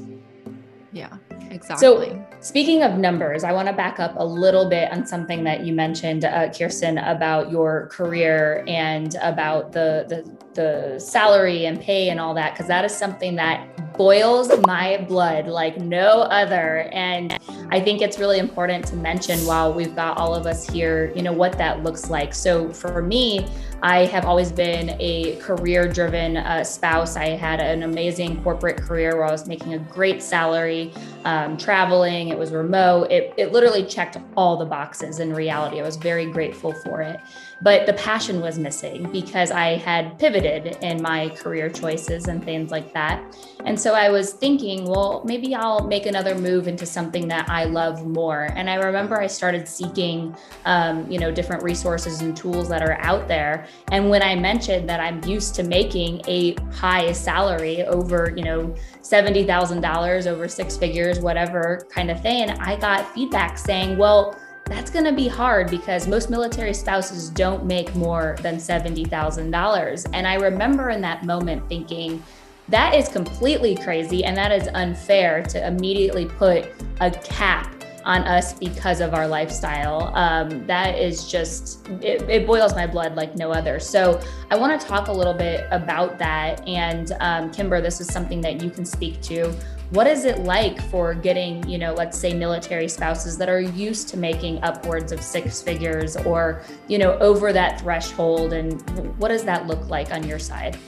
Yeah, 0.93 1.17
exactly. 1.49 1.77
So, 1.77 2.25
speaking 2.39 2.83
of 2.83 2.97
numbers, 2.99 3.43
I 3.43 3.51
want 3.51 3.67
to 3.67 3.73
back 3.73 3.99
up 3.99 4.13
a 4.15 4.25
little 4.25 4.69
bit 4.69 4.91
on 4.91 5.07
something 5.07 5.43
that 5.43 5.65
you 5.65 5.73
mentioned, 5.73 6.23
uh, 6.23 6.51
Kirsten, 6.51 6.99
about 6.99 7.49
your 7.49 7.87
career 7.87 8.63
and 8.67 9.15
about 9.21 9.71
the, 9.71 10.05
the 10.07 10.31
the 10.55 10.99
salary 10.99 11.65
and 11.65 11.79
pay 11.79 12.09
and 12.09 12.19
all 12.19 12.33
that, 12.33 12.53
because 12.53 12.67
that 12.67 12.85
is 12.85 12.95
something 12.95 13.35
that 13.35 13.67
boils 13.97 14.49
my 14.65 14.97
blood 15.07 15.47
like 15.47 15.77
no 15.77 16.21
other. 16.23 16.89
And 16.91 17.37
I 17.69 17.79
think 17.79 18.01
it's 18.01 18.19
really 18.19 18.39
important 18.39 18.85
to 18.87 18.95
mention 18.95 19.39
while 19.45 19.73
we've 19.73 19.95
got 19.95 20.17
all 20.17 20.33
of 20.35 20.45
us 20.45 20.67
here, 20.67 21.11
you 21.15 21.21
know, 21.21 21.33
what 21.33 21.57
that 21.57 21.83
looks 21.83 22.09
like. 22.09 22.33
So 22.33 22.71
for 22.73 23.01
me, 23.01 23.47
I 23.81 24.05
have 24.05 24.25
always 24.25 24.51
been 24.51 24.95
a 24.99 25.35
career 25.37 25.87
driven 25.87 26.37
uh, 26.37 26.63
spouse. 26.63 27.15
I 27.15 27.29
had 27.29 27.59
an 27.59 27.83
amazing 27.83 28.41
corporate 28.43 28.77
career 28.77 29.15
where 29.15 29.25
I 29.25 29.31
was 29.31 29.47
making 29.47 29.73
a 29.73 29.79
great 29.79 30.23
salary, 30.23 30.93
um, 31.25 31.57
traveling, 31.57 32.29
it 32.29 32.37
was 32.37 32.51
remote. 32.51 33.11
It, 33.11 33.33
it 33.37 33.51
literally 33.51 33.85
checked 33.85 34.17
all 34.37 34.57
the 34.57 34.65
boxes 34.65 35.19
in 35.19 35.33
reality. 35.33 35.79
I 35.79 35.83
was 35.83 35.97
very 35.97 36.25
grateful 36.25 36.73
for 36.73 37.01
it 37.01 37.19
but 37.63 37.85
the 37.85 37.93
passion 37.93 38.41
was 38.41 38.59
missing 38.59 39.09
because 39.11 39.49
I 39.49 39.77
had 39.77 40.19
pivoted 40.19 40.77
in 40.81 41.01
my 41.01 41.29
career 41.29 41.69
choices 41.69 42.27
and 42.27 42.43
things 42.43 42.71
like 42.71 42.93
that. 42.93 43.23
And 43.65 43.79
so 43.79 43.93
I 43.93 44.09
was 44.09 44.33
thinking, 44.33 44.83
well, 44.83 45.23
maybe 45.23 45.55
I'll 45.55 45.87
make 45.87 46.05
another 46.05 46.35
move 46.35 46.67
into 46.67 46.85
something 46.85 47.29
that 47.29 47.49
I 47.49 47.63
love 47.63 48.05
more. 48.05 48.49
And 48.57 48.69
I 48.69 48.75
remember 48.75 49.21
I 49.21 49.27
started 49.27 49.65
seeking, 49.65 50.35
um, 50.65 51.09
you 51.09 51.17
know, 51.17 51.31
different 51.31 51.63
resources 51.63 52.21
and 52.21 52.35
tools 52.35 52.67
that 52.67 52.81
are 52.81 52.97
out 52.99 53.29
there. 53.29 53.65
And 53.93 54.09
when 54.09 54.21
I 54.21 54.35
mentioned 54.35 54.89
that 54.89 54.99
I'm 54.99 55.23
used 55.23 55.55
to 55.55 55.63
making 55.63 56.21
a 56.27 56.55
high 56.73 57.13
salary 57.13 57.83
over, 57.83 58.33
you 58.35 58.43
know, 58.43 58.75
$70,000 59.01 60.27
over 60.27 60.47
six 60.49 60.75
figures, 60.75 61.21
whatever 61.21 61.87
kind 61.89 62.11
of 62.11 62.21
thing, 62.21 62.49
I 62.49 62.75
got 62.75 63.13
feedback 63.13 63.57
saying, 63.57 63.97
well, 63.97 64.37
that's 64.65 64.89
going 64.89 65.05
to 65.05 65.13
be 65.13 65.27
hard 65.27 65.69
because 65.69 66.07
most 66.07 66.29
military 66.29 66.73
spouses 66.73 67.29
don't 67.29 67.65
make 67.65 67.93
more 67.95 68.37
than 68.41 68.55
$70,000. 68.57 70.09
And 70.13 70.27
I 70.27 70.35
remember 70.35 70.89
in 70.89 71.01
that 71.01 71.25
moment 71.25 71.67
thinking, 71.67 72.23
that 72.69 72.95
is 72.95 73.09
completely 73.09 73.75
crazy 73.75 74.23
and 74.23 74.37
that 74.37 74.51
is 74.51 74.69
unfair 74.73 75.43
to 75.43 75.67
immediately 75.67 76.25
put 76.25 76.69
a 77.01 77.11
cap 77.11 77.83
on 78.05 78.21
us 78.23 78.53
because 78.53 78.99
of 78.99 79.13
our 79.13 79.27
lifestyle. 79.27 80.11
Um, 80.15 80.65
that 80.67 80.97
is 80.97 81.29
just, 81.29 81.87
it, 82.01 82.21
it, 82.29 82.45
boils 82.45 82.75
my 82.75 82.85
blood 82.85 83.15
like 83.15 83.35
no 83.35 83.51
other. 83.51 83.79
So 83.79 84.19
I 84.51 84.57
want 84.57 84.79
to 84.79 84.87
talk 84.87 85.07
a 85.07 85.11
little 85.11 85.33
bit 85.33 85.67
about 85.71 86.17
that. 86.19 86.67
And 86.67 87.15
um, 87.19 87.51
Kimber, 87.51 87.81
this 87.81 88.01
is 88.01 88.07
something 88.07 88.41
that 88.41 88.61
you 88.61 88.69
can 88.69 88.85
speak 88.85 89.21
to. 89.23 89.53
What 89.93 90.07
is 90.07 90.25
it 90.25 90.39
like 90.39 90.81
for 90.89 91.13
getting, 91.13 91.69
you 91.69 91.77
know, 91.77 91.93
let's 91.93 92.17
say 92.17 92.33
military 92.33 92.87
spouses 92.89 93.37
that 93.37 93.47
are 93.47 93.61
used 93.61 94.09
to 94.09 94.17
making 94.17 94.57
upwards 94.63 95.11
of 95.11 95.21
six 95.21 95.61
figures 95.61 96.17
or, 96.17 96.63
you 96.87 96.97
know, 96.97 97.13
over 97.19 97.53
that 97.53 97.79
threshold? 97.79 98.53
And 98.53 98.81
what 99.19 99.27
does 99.27 99.43
that 99.43 99.67
look 99.67 99.87
like 99.89 100.11
on 100.11 100.27
your 100.27 100.39
side? 100.39 100.79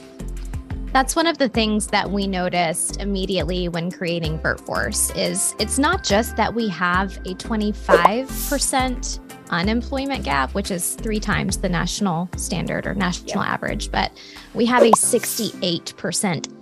That's 0.92 1.14
one 1.14 1.28
of 1.28 1.38
the 1.38 1.48
things 1.48 1.86
that 1.86 2.10
we 2.10 2.26
noticed 2.26 3.00
immediately 3.00 3.68
when 3.68 3.92
creating 3.92 4.40
VirtForce 4.40 5.16
is 5.16 5.54
it's 5.60 5.78
not 5.78 6.02
just 6.02 6.34
that 6.34 6.52
we 6.52 6.66
have 6.66 7.16
a 7.18 7.34
25% 7.34 9.20
unemployment 9.50 10.24
gap, 10.24 10.54
which 10.54 10.70
is 10.70 10.94
three 10.94 11.20
times 11.20 11.58
the 11.58 11.68
national 11.68 12.28
standard 12.36 12.86
or 12.86 12.94
national 12.94 13.42
yep. 13.42 13.52
average, 13.52 13.90
but 13.90 14.12
we 14.54 14.66
have 14.66 14.82
a 14.82 14.90
68% 14.92 15.92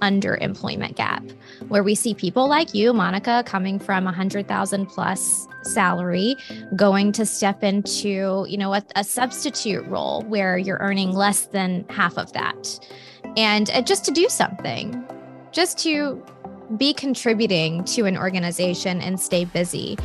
underemployment 0.00 0.96
gap 0.96 1.22
where 1.68 1.82
we 1.82 1.94
see 1.94 2.14
people 2.14 2.48
like 2.48 2.74
you, 2.74 2.92
Monica, 2.92 3.42
coming 3.46 3.78
from 3.78 4.04
a 4.04 4.06
100,000 4.06 4.86
plus 4.86 5.46
salary 5.62 6.36
going 6.76 7.12
to 7.12 7.24
step 7.24 7.62
into, 7.62 8.44
you 8.48 8.58
know, 8.58 8.74
a, 8.74 8.82
a 8.96 9.04
substitute 9.04 9.84
role 9.86 10.22
where 10.22 10.58
you're 10.58 10.78
earning 10.78 11.12
less 11.12 11.46
than 11.46 11.84
half 11.88 12.18
of 12.18 12.32
that 12.32 12.78
and 13.36 13.70
uh, 13.70 13.82
just 13.82 14.04
to 14.04 14.10
do 14.10 14.28
something, 14.28 15.04
just 15.52 15.78
to 15.78 16.22
be 16.76 16.94
contributing 16.94 17.84
to 17.84 18.06
an 18.06 18.16
organization 18.16 19.00
and 19.00 19.18
stay 19.18 19.44
busy. 19.44 19.98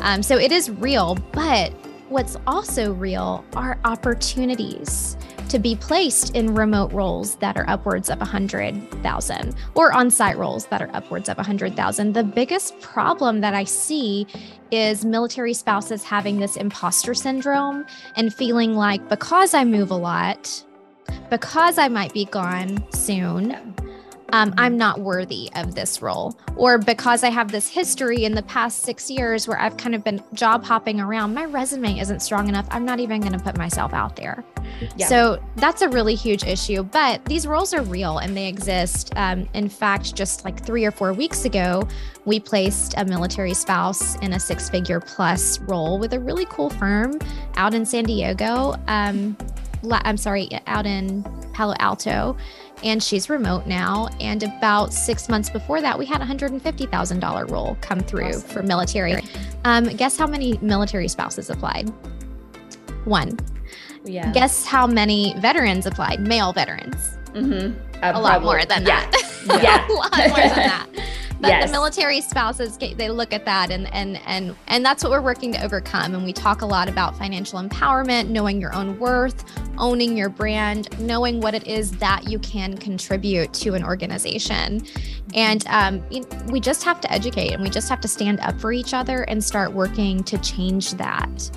Um, 0.00 0.22
so 0.22 0.36
it 0.36 0.52
is 0.52 0.70
real, 0.70 1.16
but 1.32 1.72
what's 2.14 2.36
also 2.46 2.92
real 2.92 3.44
are 3.56 3.76
opportunities 3.84 5.16
to 5.48 5.58
be 5.58 5.74
placed 5.74 6.32
in 6.36 6.54
remote 6.54 6.92
roles 6.92 7.34
that 7.38 7.56
are 7.56 7.68
upwards 7.68 8.08
of 8.08 8.20
100,000 8.20 9.54
or 9.74 9.92
on 9.92 10.08
site 10.08 10.38
roles 10.38 10.66
that 10.66 10.80
are 10.80 10.88
upwards 10.94 11.28
of 11.28 11.36
100,000. 11.36 12.12
The 12.12 12.22
biggest 12.22 12.78
problem 12.80 13.40
that 13.40 13.52
I 13.52 13.64
see 13.64 14.28
is 14.70 15.04
military 15.04 15.54
spouses 15.54 16.04
having 16.04 16.38
this 16.38 16.56
imposter 16.56 17.14
syndrome 17.14 17.84
and 18.14 18.32
feeling 18.32 18.76
like 18.76 19.08
because 19.08 19.52
I 19.52 19.64
move 19.64 19.90
a 19.90 19.96
lot, 19.96 20.64
because 21.30 21.78
I 21.78 21.88
might 21.88 22.12
be 22.12 22.26
gone 22.26 22.78
soon, 22.92 23.74
um, 24.34 24.52
I'm 24.58 24.76
not 24.76 24.98
worthy 24.98 25.48
of 25.54 25.76
this 25.76 26.02
role. 26.02 26.36
Or 26.56 26.76
because 26.76 27.22
I 27.22 27.30
have 27.30 27.52
this 27.52 27.68
history 27.68 28.24
in 28.24 28.34
the 28.34 28.42
past 28.42 28.82
six 28.82 29.08
years 29.08 29.46
where 29.46 29.56
I've 29.60 29.76
kind 29.76 29.94
of 29.94 30.02
been 30.02 30.20
job 30.32 30.64
hopping 30.64 31.00
around, 31.00 31.34
my 31.34 31.44
resume 31.44 32.00
isn't 32.00 32.18
strong 32.18 32.48
enough. 32.48 32.66
I'm 32.72 32.84
not 32.84 32.98
even 32.98 33.20
going 33.20 33.32
to 33.34 33.38
put 33.38 33.56
myself 33.56 33.94
out 33.94 34.16
there. 34.16 34.42
Yeah. 34.96 35.06
So 35.06 35.40
that's 35.54 35.82
a 35.82 35.88
really 35.88 36.16
huge 36.16 36.42
issue. 36.42 36.82
But 36.82 37.24
these 37.26 37.46
roles 37.46 37.72
are 37.72 37.82
real 37.82 38.18
and 38.18 38.36
they 38.36 38.48
exist. 38.48 39.12
Um, 39.14 39.48
in 39.54 39.68
fact, 39.68 40.16
just 40.16 40.44
like 40.44 40.66
three 40.66 40.84
or 40.84 40.90
four 40.90 41.12
weeks 41.12 41.44
ago, 41.44 41.86
we 42.24 42.40
placed 42.40 42.94
a 42.96 43.04
military 43.04 43.54
spouse 43.54 44.16
in 44.16 44.32
a 44.32 44.40
six 44.40 44.68
figure 44.68 44.98
plus 44.98 45.60
role 45.60 45.96
with 46.00 46.12
a 46.12 46.18
really 46.18 46.46
cool 46.46 46.70
firm 46.70 47.20
out 47.54 47.72
in 47.72 47.86
San 47.86 48.02
Diego. 48.02 48.74
Um, 48.88 49.36
I'm 49.90 50.16
sorry, 50.16 50.48
out 50.66 50.86
in 50.86 51.22
Palo 51.52 51.74
Alto, 51.78 52.36
and 52.82 53.02
she's 53.02 53.30
remote 53.30 53.66
now. 53.66 54.08
And 54.20 54.42
about 54.42 54.92
six 54.92 55.28
months 55.28 55.48
before 55.50 55.80
that, 55.80 55.98
we 55.98 56.06
had 56.06 56.20
a 56.20 56.24
$150,000 56.24 57.50
role 57.50 57.76
come 57.80 58.00
through 58.00 58.28
awesome. 58.28 58.42
for 58.42 58.62
military. 58.62 59.22
Um, 59.64 59.84
guess 59.84 60.16
how 60.16 60.26
many 60.26 60.58
military 60.60 61.08
spouses 61.08 61.50
applied? 61.50 61.90
One. 63.04 63.38
Yeah. 64.04 64.30
Guess 64.32 64.66
how 64.66 64.86
many 64.86 65.34
veterans 65.38 65.86
applied? 65.86 66.20
Male 66.20 66.52
veterans. 66.52 67.16
Mm-hmm. 67.32 67.78
Uh, 68.02 68.12
a 68.14 68.20
lot 68.20 68.42
more 68.42 68.64
than 68.64 68.84
yeah. 68.84 69.08
that. 69.10 69.30
Yeah. 69.62 69.86
a 69.86 69.92
lot 69.92 70.16
more 70.16 70.36
than 70.36 70.56
that. 70.56 70.86
But 71.44 71.50
yes. 71.50 71.66
the 71.66 71.72
military 71.72 72.22
spouses 72.22 72.78
they 72.78 73.10
look 73.10 73.34
at 73.34 73.44
that 73.44 73.70
and 73.70 73.92
and 73.92 74.18
and 74.24 74.56
and 74.66 74.82
that's 74.82 75.04
what 75.04 75.10
we're 75.10 75.20
working 75.20 75.52
to 75.52 75.62
overcome. 75.62 76.14
And 76.14 76.24
we 76.24 76.32
talk 76.32 76.62
a 76.62 76.66
lot 76.66 76.88
about 76.88 77.18
financial 77.18 77.60
empowerment, 77.60 78.30
knowing 78.30 78.62
your 78.62 78.74
own 78.74 78.98
worth, 78.98 79.44
owning 79.76 80.16
your 80.16 80.30
brand, 80.30 80.98
knowing 80.98 81.42
what 81.42 81.54
it 81.54 81.66
is 81.66 81.92
that 81.98 82.30
you 82.30 82.38
can 82.38 82.78
contribute 82.78 83.52
to 83.52 83.74
an 83.74 83.84
organization. 83.84 84.86
And 85.34 85.66
um, 85.66 86.02
we 86.46 86.60
just 86.60 86.82
have 86.84 86.98
to 87.02 87.12
educate 87.12 87.52
and 87.52 87.62
we 87.62 87.68
just 87.68 87.90
have 87.90 88.00
to 88.00 88.08
stand 88.08 88.40
up 88.40 88.58
for 88.58 88.72
each 88.72 88.94
other 88.94 89.24
and 89.24 89.44
start 89.44 89.74
working 89.74 90.24
to 90.24 90.38
change 90.38 90.92
that. 90.92 91.50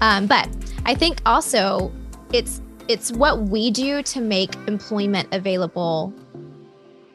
Um, 0.00 0.28
but 0.28 0.48
I 0.86 0.94
think 0.94 1.20
also 1.26 1.92
it's 2.32 2.62
it's 2.86 3.10
what 3.10 3.42
we 3.48 3.72
do 3.72 4.00
to 4.04 4.20
make 4.20 4.54
employment 4.68 5.28
available 5.32 6.14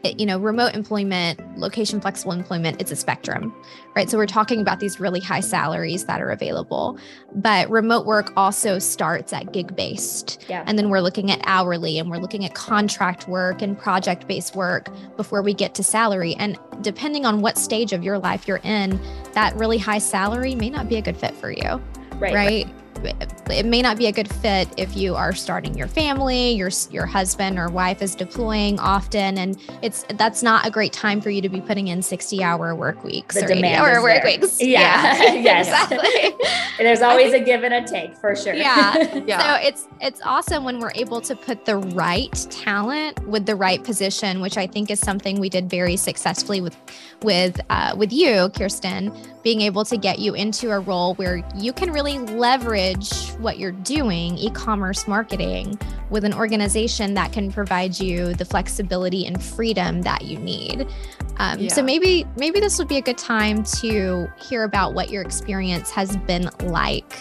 you 0.03 0.25
know, 0.25 0.38
remote 0.38 0.73
employment, 0.75 1.39
location 1.57 1.99
flexible 1.99 2.31
employment, 2.31 2.81
it's 2.81 2.91
a 2.91 2.95
spectrum, 2.95 3.53
right? 3.95 4.09
So 4.09 4.17
we're 4.17 4.27
talking 4.27 4.62
about 4.62 4.79
these 4.79 4.99
really 4.99 5.19
high 5.19 5.41
salaries 5.41 6.05
that 6.05 6.21
are 6.21 6.29
available, 6.29 6.97
but 7.35 7.69
remote 7.69 8.05
work 8.05 8.31
also 8.38 8.79
starts 8.79 9.33
at 9.33 9.51
gig 9.51 9.75
based. 9.75 10.45
Yeah. 10.47 10.63
And 10.65 10.77
then 10.77 10.89
we're 10.89 11.01
looking 11.01 11.31
at 11.31 11.41
hourly 11.43 11.99
and 11.99 12.09
we're 12.09 12.17
looking 12.17 12.45
at 12.45 12.55
contract 12.55 13.27
work 13.27 13.62
and 13.62 13.77
project 13.77 14.27
based 14.27 14.55
work 14.55 14.88
before 15.17 15.41
we 15.41 15.53
get 15.53 15.75
to 15.75 15.83
salary. 15.83 16.33
And 16.35 16.57
depending 16.81 17.25
on 17.25 17.41
what 17.41 17.57
stage 17.57 17.91
of 17.91 18.03
your 18.03 18.19
life 18.19 18.47
you're 18.47 18.62
in, 18.63 18.99
that 19.33 19.53
really 19.55 19.77
high 19.77 19.99
salary 19.99 20.55
may 20.55 20.69
not 20.69 20.88
be 20.88 20.95
a 20.95 21.01
good 21.01 21.17
fit 21.17 21.35
for 21.35 21.51
you. 21.51 21.81
Right. 22.15 22.33
right? 22.33 22.67
It 23.03 23.65
may 23.65 23.81
not 23.81 23.97
be 23.97 24.07
a 24.07 24.12
good 24.12 24.31
fit 24.35 24.67
if 24.77 24.95
you 24.95 25.15
are 25.15 25.33
starting 25.33 25.77
your 25.77 25.88
family 25.88 26.51
your 26.51 26.69
your 26.91 27.05
husband 27.05 27.57
or 27.57 27.67
wife 27.69 28.01
is 28.01 28.15
deploying 28.15 28.79
often 28.79 29.38
and 29.38 29.59
it's 29.81 30.05
that's 30.15 30.43
not 30.43 30.65
a 30.65 30.71
great 30.71 30.93
time 30.93 31.21
for 31.21 31.29
you 31.29 31.41
to 31.41 31.49
be 31.49 31.62
putting 31.62 31.88
in 31.88 32.01
60 32.01 32.43
hour 32.43 32.75
work 32.75 33.03
weeks 33.03 33.35
the 33.35 33.45
or, 33.45 33.47
demand 33.47 33.81
or 33.81 34.01
work 34.01 34.23
there. 34.23 34.39
weeks 34.39 34.62
yeah, 34.62 35.21
yeah. 35.21 35.33
yes 35.33 35.67
exactly 35.67 36.35
there's 36.79 37.01
always 37.01 37.31
think, 37.31 37.43
a 37.43 37.45
give 37.45 37.63
and 37.63 37.73
a 37.73 37.88
take 37.88 38.15
for 38.17 38.35
sure 38.35 38.53
yeah. 38.53 38.97
yeah 39.25 39.39
so 39.39 39.67
it's 39.67 39.88
it's 40.01 40.21
awesome 40.23 40.63
when 40.63 40.79
we're 40.79 40.93
able 40.95 41.21
to 41.21 41.35
put 41.35 41.65
the 41.65 41.77
right 41.77 42.47
talent 42.49 43.19
with 43.27 43.45
the 43.45 43.55
right 43.55 43.83
position 43.83 44.41
which 44.41 44.57
i 44.57 44.67
think 44.67 44.89
is 44.89 44.99
something 44.99 45.39
we 45.39 45.49
did 45.49 45.69
very 45.69 45.95
successfully 45.95 46.62
with 46.62 46.77
with 47.21 47.59
uh, 47.69 47.93
with 47.97 48.13
you 48.13 48.49
kirsten 48.55 49.12
being 49.41 49.62
able 49.62 49.86
to 49.86 49.97
get 49.97 50.19
you 50.19 50.34
into 50.34 50.71
a 50.71 50.80
role 50.80 51.15
where 51.15 51.43
you 51.56 51.71
can 51.71 51.91
really 51.91 52.17
leverage 52.19 53.30
what 53.39 53.58
you're 53.58 53.71
doing, 53.71 54.38
e 54.38 54.49
commerce 54.52 55.08
marketing, 55.08 55.80
with 56.10 56.25
an 56.25 56.34
organization 56.34 57.13
that 57.13 57.32
can 57.32 57.52
provide 57.52 57.97
you 57.99 58.34
the 58.34 58.45
flexibility 58.45 59.25
and 59.25 59.41
freedom 59.41 60.02
that 60.02 60.23
you 60.23 60.38
need. 60.39 60.88
Um, 61.38 61.60
yeah. 61.60 61.69
So 61.69 61.82
maybe 61.82 62.25
maybe 62.36 62.60
this 62.60 62.78
would 62.78 62.89
be 62.89 62.97
a 62.97 63.02
good 63.02 63.17
time 63.17 63.63
to 63.82 64.28
hear 64.41 64.63
about 64.63 64.93
what 64.93 65.10
your 65.10 65.21
experience 65.21 65.89
has 65.91 66.17
been 66.17 66.49
like 66.63 67.15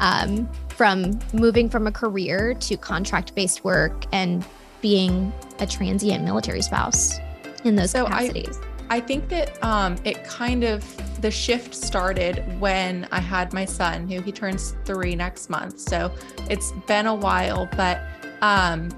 um, 0.00 0.48
from 0.68 1.18
moving 1.32 1.70
from 1.70 1.86
a 1.86 1.92
career 1.92 2.54
to 2.54 2.76
contract 2.76 3.34
based 3.34 3.64
work 3.64 4.04
and 4.12 4.44
being 4.82 5.32
a 5.60 5.66
transient 5.66 6.24
military 6.24 6.60
spouse 6.60 7.18
in 7.64 7.74
those 7.76 7.92
so 7.92 8.04
capacities. 8.04 8.58
I- 8.58 8.68
I 8.90 9.00
think 9.00 9.30
that 9.30 9.64
um, 9.64 9.96
it 10.04 10.24
kind 10.24 10.62
of 10.62 10.84
the 11.24 11.30
shift 11.30 11.74
started 11.74 12.44
when 12.60 13.08
I 13.10 13.18
had 13.18 13.54
my 13.54 13.64
son, 13.64 14.06
who 14.06 14.20
he 14.20 14.30
turns 14.30 14.76
three 14.84 15.16
next 15.16 15.48
month. 15.48 15.80
So 15.80 16.12
it's 16.50 16.72
been 16.86 17.06
a 17.06 17.14
while, 17.14 17.66
but 17.78 18.02
um, 18.42 18.90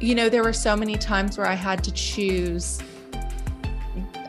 you 0.00 0.14
know, 0.14 0.30
there 0.30 0.42
were 0.42 0.54
so 0.54 0.74
many 0.74 0.96
times 0.96 1.36
where 1.36 1.46
I 1.46 1.52
had 1.52 1.84
to 1.84 1.92
choose. 1.92 2.80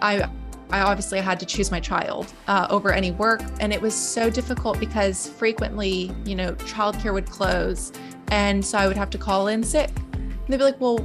I 0.01 0.29
I 0.71 0.81
obviously 0.81 1.21
had 1.21 1.39
to 1.39 1.45
choose 1.45 1.71
my 1.71 1.79
child 1.79 2.33
uh, 2.49 2.67
over 2.69 2.91
any 2.91 3.11
work, 3.11 3.41
and 3.61 3.71
it 3.71 3.81
was 3.81 3.95
so 3.95 4.29
difficult 4.29 4.77
because 4.77 5.29
frequently, 5.29 6.11
you 6.25 6.35
know, 6.35 6.51
childcare 6.55 7.13
would 7.13 7.29
close, 7.29 7.93
and 8.27 8.63
so 8.65 8.77
I 8.77 8.87
would 8.87 8.97
have 8.97 9.09
to 9.11 9.17
call 9.17 9.47
in 9.47 9.63
sick. 9.63 9.91
And 10.15 10.47
they'd 10.49 10.57
be 10.57 10.65
like, 10.65 10.81
"Well, 10.81 10.99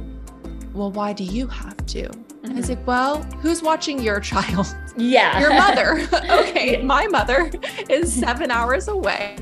well, 0.73 0.91
why 0.91 1.13
do 1.13 1.23
you 1.23 1.47
have 1.47 1.85
to?" 1.85 2.11
Mm-hmm. 2.43 2.51
I 2.51 2.55
was 2.55 2.69
like, 2.69 2.85
well, 2.85 3.23
who's 3.41 3.61
watching 3.61 4.01
your 4.01 4.19
child? 4.19 4.75
Yeah. 4.97 5.39
Your 5.39 5.53
mother. 5.53 6.07
okay. 6.41 6.81
My 6.81 7.07
mother 7.07 7.51
is 7.89 8.13
seven 8.13 8.51
hours 8.51 8.89
away. 8.89 9.37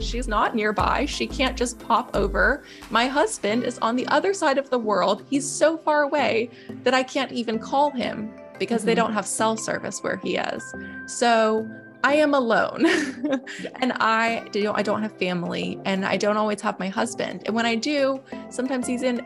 She's 0.00 0.28
not 0.28 0.54
nearby. 0.54 1.06
She 1.06 1.26
can't 1.26 1.56
just 1.56 1.78
pop 1.78 2.14
over. 2.14 2.64
My 2.90 3.06
husband 3.06 3.64
is 3.64 3.78
on 3.78 3.96
the 3.96 4.06
other 4.08 4.34
side 4.34 4.58
of 4.58 4.68
the 4.68 4.78
world. 4.78 5.24
He's 5.30 5.48
so 5.48 5.78
far 5.78 6.02
away 6.02 6.50
that 6.82 6.92
I 6.92 7.02
can't 7.02 7.32
even 7.32 7.58
call 7.58 7.90
him 7.90 8.30
because 8.58 8.80
mm-hmm. 8.80 8.88
they 8.88 8.94
don't 8.94 9.12
have 9.14 9.26
cell 9.26 9.56
service 9.56 10.02
where 10.02 10.16
he 10.16 10.36
is. 10.36 10.62
So 11.06 11.66
I 12.04 12.14
am 12.14 12.34
alone 12.34 12.84
and 13.80 13.92
I 13.94 14.48
do 14.52 14.72
I 14.72 14.82
don't 14.82 15.02
have 15.02 15.16
family 15.18 15.78
and 15.84 16.04
I 16.04 16.16
don't 16.16 16.36
always 16.36 16.60
have 16.60 16.78
my 16.78 16.88
husband. 16.88 17.42
And 17.46 17.54
when 17.54 17.66
I 17.66 17.74
do, 17.74 18.20
sometimes 18.50 18.86
he's 18.86 19.02
in 19.02 19.24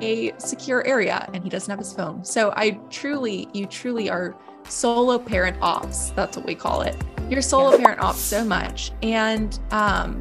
a 0.00 0.32
secure 0.38 0.86
area 0.86 1.28
and 1.32 1.42
he 1.42 1.48
doesn't 1.48 1.70
have 1.70 1.78
his 1.78 1.92
phone. 1.92 2.24
So 2.24 2.52
I 2.56 2.72
truly, 2.90 3.48
you 3.52 3.66
truly 3.66 4.10
are 4.10 4.36
solo 4.68 5.18
parent 5.18 5.56
ops. 5.60 6.10
That's 6.10 6.36
what 6.36 6.46
we 6.46 6.54
call 6.54 6.82
it. 6.82 6.96
You're 7.30 7.42
solo 7.42 7.76
parent 7.76 8.00
ops 8.00 8.18
so 8.18 8.44
much. 8.44 8.92
And 9.02 9.58
um, 9.70 10.18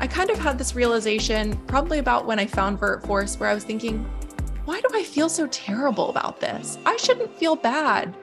I 0.00 0.06
kind 0.06 0.30
of 0.30 0.38
had 0.38 0.58
this 0.58 0.74
realization 0.74 1.56
probably 1.66 1.98
about 1.98 2.26
when 2.26 2.38
I 2.38 2.46
found 2.46 2.78
VirtForce, 2.78 3.38
where 3.38 3.48
I 3.48 3.54
was 3.54 3.64
thinking, 3.64 4.04
why 4.64 4.80
do 4.80 4.88
I 4.94 5.02
feel 5.02 5.28
so 5.28 5.46
terrible 5.48 6.10
about 6.10 6.40
this? 6.40 6.78
I 6.84 6.96
shouldn't 6.96 7.36
feel 7.38 7.56
bad 7.56 8.14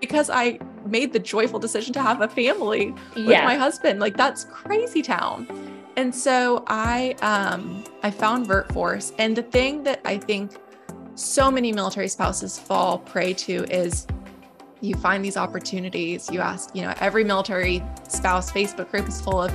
because 0.00 0.30
I 0.30 0.58
made 0.84 1.12
the 1.12 1.18
joyful 1.18 1.58
decision 1.58 1.92
to 1.94 2.02
have 2.02 2.20
a 2.20 2.28
family 2.28 2.94
with 3.14 3.28
yeah. 3.28 3.44
my 3.44 3.56
husband. 3.56 3.98
Like 3.98 4.16
that's 4.16 4.44
crazy 4.44 5.02
town. 5.02 5.46
And 5.96 6.14
so 6.14 6.62
I 6.66 7.16
um 7.22 7.84
I 8.02 8.10
found 8.10 8.46
VirtForce 8.46 9.12
and 9.18 9.34
the 9.34 9.42
thing 9.42 9.82
that 9.84 10.00
I 10.04 10.18
think 10.18 10.52
so 11.14 11.50
many 11.50 11.72
military 11.72 12.08
spouses 12.08 12.58
fall 12.58 12.98
prey 12.98 13.32
to 13.32 13.64
is 13.64 14.06
you 14.82 14.94
find 14.96 15.24
these 15.24 15.36
opportunities. 15.36 16.30
You 16.30 16.40
ask, 16.40 16.74
you 16.74 16.82
know, 16.82 16.92
every 17.00 17.24
military 17.24 17.82
spouse 18.08 18.52
Facebook 18.52 18.90
group 18.90 19.08
is 19.08 19.20
full 19.20 19.42
of, 19.42 19.54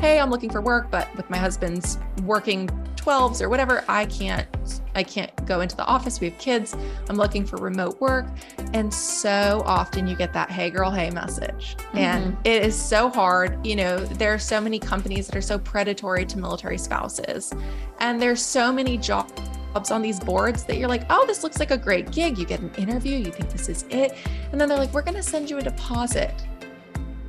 hey, 0.00 0.18
I'm 0.18 0.30
looking 0.30 0.50
for 0.50 0.60
work, 0.60 0.90
but 0.90 1.14
with 1.16 1.30
my 1.30 1.38
husband's 1.38 1.98
working 2.24 2.68
12s 3.04 3.40
or 3.40 3.48
whatever, 3.48 3.84
I 3.88 4.06
can't 4.06 4.46
I 4.94 5.02
can't 5.02 5.34
go 5.46 5.60
into 5.60 5.76
the 5.76 5.84
office. 5.86 6.20
We 6.20 6.30
have 6.30 6.38
kids. 6.38 6.76
I'm 7.08 7.16
looking 7.16 7.44
for 7.44 7.56
remote 7.56 8.00
work. 8.00 8.26
And 8.74 8.92
so 8.92 9.62
often 9.64 10.06
you 10.06 10.14
get 10.16 10.32
that 10.34 10.50
hey 10.50 10.70
girl, 10.70 10.90
hey 10.90 11.10
message. 11.10 11.76
Mm-hmm. 11.76 11.98
And 11.98 12.36
it 12.44 12.64
is 12.64 12.80
so 12.80 13.08
hard. 13.08 13.64
You 13.66 13.76
know, 13.76 13.98
there 13.98 14.32
are 14.32 14.38
so 14.38 14.60
many 14.60 14.78
companies 14.78 15.26
that 15.26 15.36
are 15.36 15.42
so 15.42 15.58
predatory 15.58 16.24
to 16.26 16.38
military 16.38 16.78
spouses. 16.78 17.52
And 18.00 18.20
there's 18.20 18.42
so 18.42 18.72
many 18.72 18.98
jobs 18.98 19.32
on 19.90 20.02
these 20.02 20.20
boards 20.20 20.64
that 20.64 20.76
you're 20.76 20.88
like, 20.88 21.04
oh, 21.08 21.26
this 21.26 21.42
looks 21.42 21.58
like 21.58 21.70
a 21.70 21.78
great 21.78 22.10
gig. 22.10 22.36
You 22.36 22.44
get 22.44 22.60
an 22.60 22.74
interview, 22.74 23.16
you 23.18 23.32
think 23.32 23.50
this 23.50 23.68
is 23.68 23.84
it. 23.88 24.16
And 24.50 24.60
then 24.60 24.68
they're 24.68 24.78
like, 24.78 24.92
we're 24.92 25.02
going 25.02 25.16
to 25.16 25.22
send 25.22 25.48
you 25.48 25.58
a 25.58 25.62
deposit. 25.62 26.34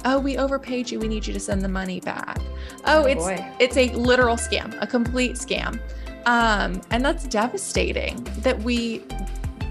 Oh, 0.05 0.19
we 0.19 0.37
overpaid 0.37 0.91
you. 0.91 0.99
We 0.99 1.07
need 1.07 1.25
you 1.25 1.33
to 1.33 1.39
send 1.39 1.61
the 1.61 1.69
money 1.69 1.99
back. 1.99 2.39
Oh, 2.85 3.03
oh 3.03 3.05
it's 3.05 3.23
boy. 3.23 3.45
it's 3.59 3.77
a 3.77 3.89
literal 3.95 4.35
scam, 4.35 4.75
a 4.81 4.87
complete 4.87 5.33
scam. 5.33 5.79
Um, 6.25 6.81
and 6.91 7.03
that's 7.03 7.25
devastating 7.25 8.23
that 8.39 8.57
we 8.59 9.03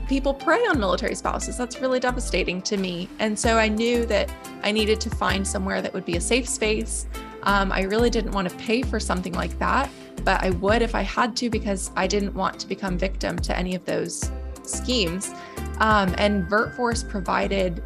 people 0.08 0.34
prey 0.34 0.58
on 0.66 0.78
military 0.78 1.14
spouses. 1.14 1.56
That's 1.56 1.80
really 1.80 2.00
devastating 2.00 2.60
to 2.62 2.76
me. 2.76 3.08
And 3.18 3.38
so 3.38 3.56
I 3.56 3.68
knew 3.68 4.04
that 4.06 4.30
I 4.62 4.72
needed 4.72 5.00
to 5.02 5.10
find 5.10 5.46
somewhere 5.46 5.80
that 5.80 5.92
would 5.94 6.04
be 6.04 6.16
a 6.16 6.20
safe 6.20 6.48
space. 6.48 7.06
Um, 7.44 7.72
I 7.72 7.82
really 7.82 8.10
didn't 8.10 8.32
want 8.32 8.48
to 8.48 8.54
pay 8.56 8.82
for 8.82 9.00
something 9.00 9.32
like 9.32 9.58
that 9.58 9.90
but 10.24 10.42
I 10.42 10.50
would 10.50 10.82
if 10.82 10.94
I 10.94 11.02
had 11.02 11.36
to 11.38 11.50
because 11.50 11.90
I 11.96 12.06
didn't 12.06 12.34
want 12.34 12.58
to 12.60 12.68
become 12.68 12.96
victim 12.96 13.36
to 13.38 13.56
any 13.56 13.74
of 13.74 13.84
those 13.84 14.30
schemes. 14.62 15.34
Um, 15.78 16.14
and 16.18 16.48
VirtForce 16.48 17.08
provided 17.08 17.82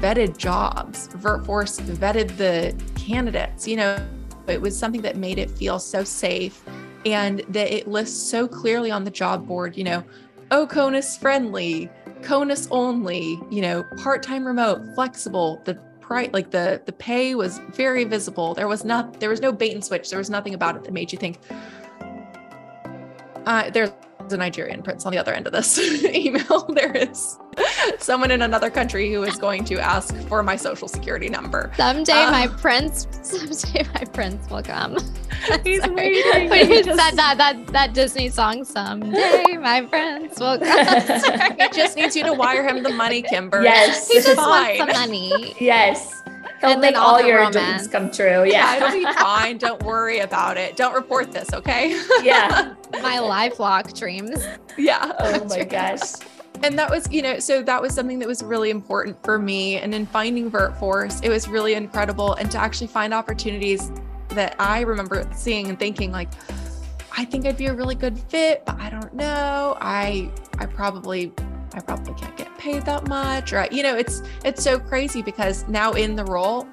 vetted 0.00 0.36
jobs. 0.36 1.08
VirtForce 1.08 1.80
vetted 1.96 2.36
the 2.36 2.74
candidates. 3.00 3.66
You 3.66 3.76
know, 3.76 4.08
it 4.46 4.60
was 4.60 4.78
something 4.78 5.02
that 5.02 5.16
made 5.16 5.38
it 5.38 5.50
feel 5.50 5.78
so 5.78 6.04
safe 6.04 6.62
and 7.04 7.40
that 7.48 7.72
it 7.72 7.88
lists 7.88 8.30
so 8.30 8.48
clearly 8.48 8.90
on 8.90 9.04
the 9.04 9.10
job 9.10 9.46
board, 9.46 9.76
you 9.76 9.84
know, 9.84 10.04
oh, 10.50 10.66
CONUS 10.66 11.18
friendly, 11.18 11.90
CONUS 12.22 12.68
only, 12.70 13.38
you 13.50 13.60
know, 13.60 13.84
part-time 14.02 14.46
remote, 14.46 14.82
flexible, 14.94 15.62
the 15.64 15.74
price 16.00 16.30
like 16.32 16.50
the 16.50 16.80
the 16.86 16.92
pay 16.92 17.34
was 17.34 17.58
very 17.74 18.04
visible. 18.04 18.54
There 18.54 18.66
was 18.66 18.84
not 18.84 19.20
there 19.20 19.28
was 19.28 19.42
no 19.42 19.52
bait 19.52 19.74
and 19.74 19.84
switch. 19.84 20.08
There 20.08 20.18
was 20.18 20.30
nothing 20.30 20.54
about 20.54 20.74
it 20.74 20.84
that 20.84 20.92
made 20.92 21.12
you 21.12 21.18
think, 21.18 21.38
uh, 23.46 23.70
there's 23.70 23.90
a 24.32 24.36
Nigerian 24.36 24.82
prince 24.82 25.06
on 25.06 25.12
the 25.12 25.18
other 25.18 25.32
end 25.32 25.46
of 25.46 25.52
this 25.52 25.78
email. 26.04 26.66
There 26.78 26.92
is 26.92 27.38
someone 27.98 28.30
in 28.30 28.42
another 28.42 28.70
country 28.70 29.12
who 29.12 29.24
is 29.24 29.36
going 29.36 29.64
to 29.64 29.80
ask 29.80 30.14
for 30.28 30.42
my 30.44 30.54
social 30.54 30.86
security 30.86 31.28
number. 31.28 31.72
Someday 31.76 32.12
uh, 32.12 32.30
my 32.30 32.46
prince, 32.46 33.08
someday 33.22 33.84
my 33.94 34.04
prince 34.04 34.48
will 34.48 34.62
come. 34.62 34.96
He's 35.64 35.84
waiting. 35.88 36.50
When 36.50 36.70
you 36.70 36.84
just... 36.84 37.00
said 37.00 37.16
that, 37.16 37.36
that, 37.38 37.66
that 37.68 37.94
Disney 37.94 38.28
song, 38.28 38.64
someday 38.64 39.56
my 39.56 39.82
prince 39.82 40.38
will 40.38 40.58
come. 40.58 41.56
he 41.58 41.68
just 41.70 41.96
needs 41.96 42.14
you 42.14 42.24
to 42.24 42.32
wire 42.32 42.66
him 42.66 42.82
the 42.82 42.90
money, 42.90 43.22
Kimber. 43.22 43.62
Yes. 43.62 44.08
He 44.08 44.14
just 44.20 44.36
fine. 44.36 44.78
wants 44.78 44.92
the 44.92 45.00
money. 45.00 45.56
Yes. 45.58 46.22
He'll 46.60 46.70
and 46.70 46.80
make 46.80 46.96
all, 46.96 47.16
all 47.16 47.22
your 47.22 47.38
romance. 47.38 47.54
dreams 47.56 47.88
come 47.88 48.10
true. 48.10 48.44
Yeah. 48.44 48.76
yeah. 48.76 48.76
It'll 48.76 49.12
be 49.12 49.18
fine. 49.18 49.58
Don't 49.58 49.82
worry 49.82 50.20
about 50.20 50.56
it. 50.56 50.76
Don't 50.76 50.94
report 50.94 51.32
this, 51.32 51.52
okay? 51.52 52.00
Yeah. 52.22 52.74
My 53.02 53.18
lifelong 53.18 53.82
dreams. 53.94 54.44
Yeah. 54.76 55.12
Oh 55.18 55.44
my 55.44 55.64
gosh. 55.64 56.00
And 56.62 56.76
that 56.78 56.90
was, 56.90 57.10
you 57.12 57.22
know, 57.22 57.38
so 57.38 57.62
that 57.62 57.80
was 57.80 57.94
something 57.94 58.18
that 58.18 58.26
was 58.26 58.42
really 58.42 58.70
important 58.70 59.22
for 59.22 59.38
me. 59.38 59.76
And 59.76 59.94
in 59.94 60.06
finding 60.06 60.50
VirtForce, 60.50 61.24
it 61.24 61.28
was 61.28 61.46
really 61.48 61.74
incredible. 61.74 62.34
And 62.34 62.50
to 62.50 62.58
actually 62.58 62.88
find 62.88 63.14
opportunities 63.14 63.92
that 64.30 64.56
I 64.58 64.80
remember 64.80 65.28
seeing 65.32 65.68
and 65.68 65.78
thinking 65.78 66.10
like, 66.10 66.28
I 67.16 67.24
think 67.24 67.46
I'd 67.46 67.56
be 67.56 67.66
a 67.66 67.74
really 67.74 67.94
good 67.94 68.18
fit, 68.18 68.64
but 68.64 68.78
I 68.80 68.90
don't 68.90 69.14
know. 69.14 69.76
I 69.80 70.30
I 70.58 70.66
probably 70.66 71.32
I 71.78 71.80
probably 71.80 72.14
can't 72.14 72.36
get 72.36 72.56
paid 72.58 72.84
that 72.86 73.06
much. 73.06 73.52
Or, 73.52 73.66
you 73.70 73.84
know, 73.84 73.96
it's 73.96 74.22
it's 74.44 74.62
so 74.62 74.78
crazy 74.80 75.22
because 75.22 75.66
now 75.68 75.92
in 75.92 76.16
the 76.16 76.24
role, 76.24 76.66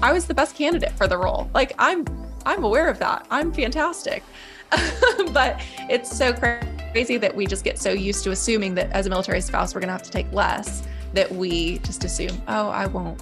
I 0.00 0.12
was 0.12 0.26
the 0.26 0.34
best 0.34 0.54
candidate 0.54 0.92
for 0.92 1.08
the 1.08 1.18
role. 1.18 1.50
Like 1.54 1.72
I'm 1.78 2.04
I'm 2.46 2.62
aware 2.62 2.88
of 2.88 2.98
that. 3.00 3.26
I'm 3.30 3.52
fantastic. 3.52 4.22
but 5.32 5.60
it's 5.90 6.16
so 6.16 6.32
crazy 6.32 7.16
that 7.16 7.34
we 7.34 7.46
just 7.46 7.64
get 7.64 7.78
so 7.78 7.90
used 7.90 8.22
to 8.24 8.30
assuming 8.30 8.74
that 8.76 8.92
as 8.92 9.06
a 9.06 9.10
military 9.10 9.40
spouse 9.40 9.74
we're 9.74 9.80
going 9.80 9.88
to 9.88 9.92
have 9.92 10.02
to 10.02 10.10
take 10.10 10.30
less 10.32 10.86
that 11.14 11.30
we 11.32 11.78
just 11.78 12.04
assume, 12.04 12.40
"Oh, 12.46 12.68
I 12.68 12.86
won't 12.86 13.20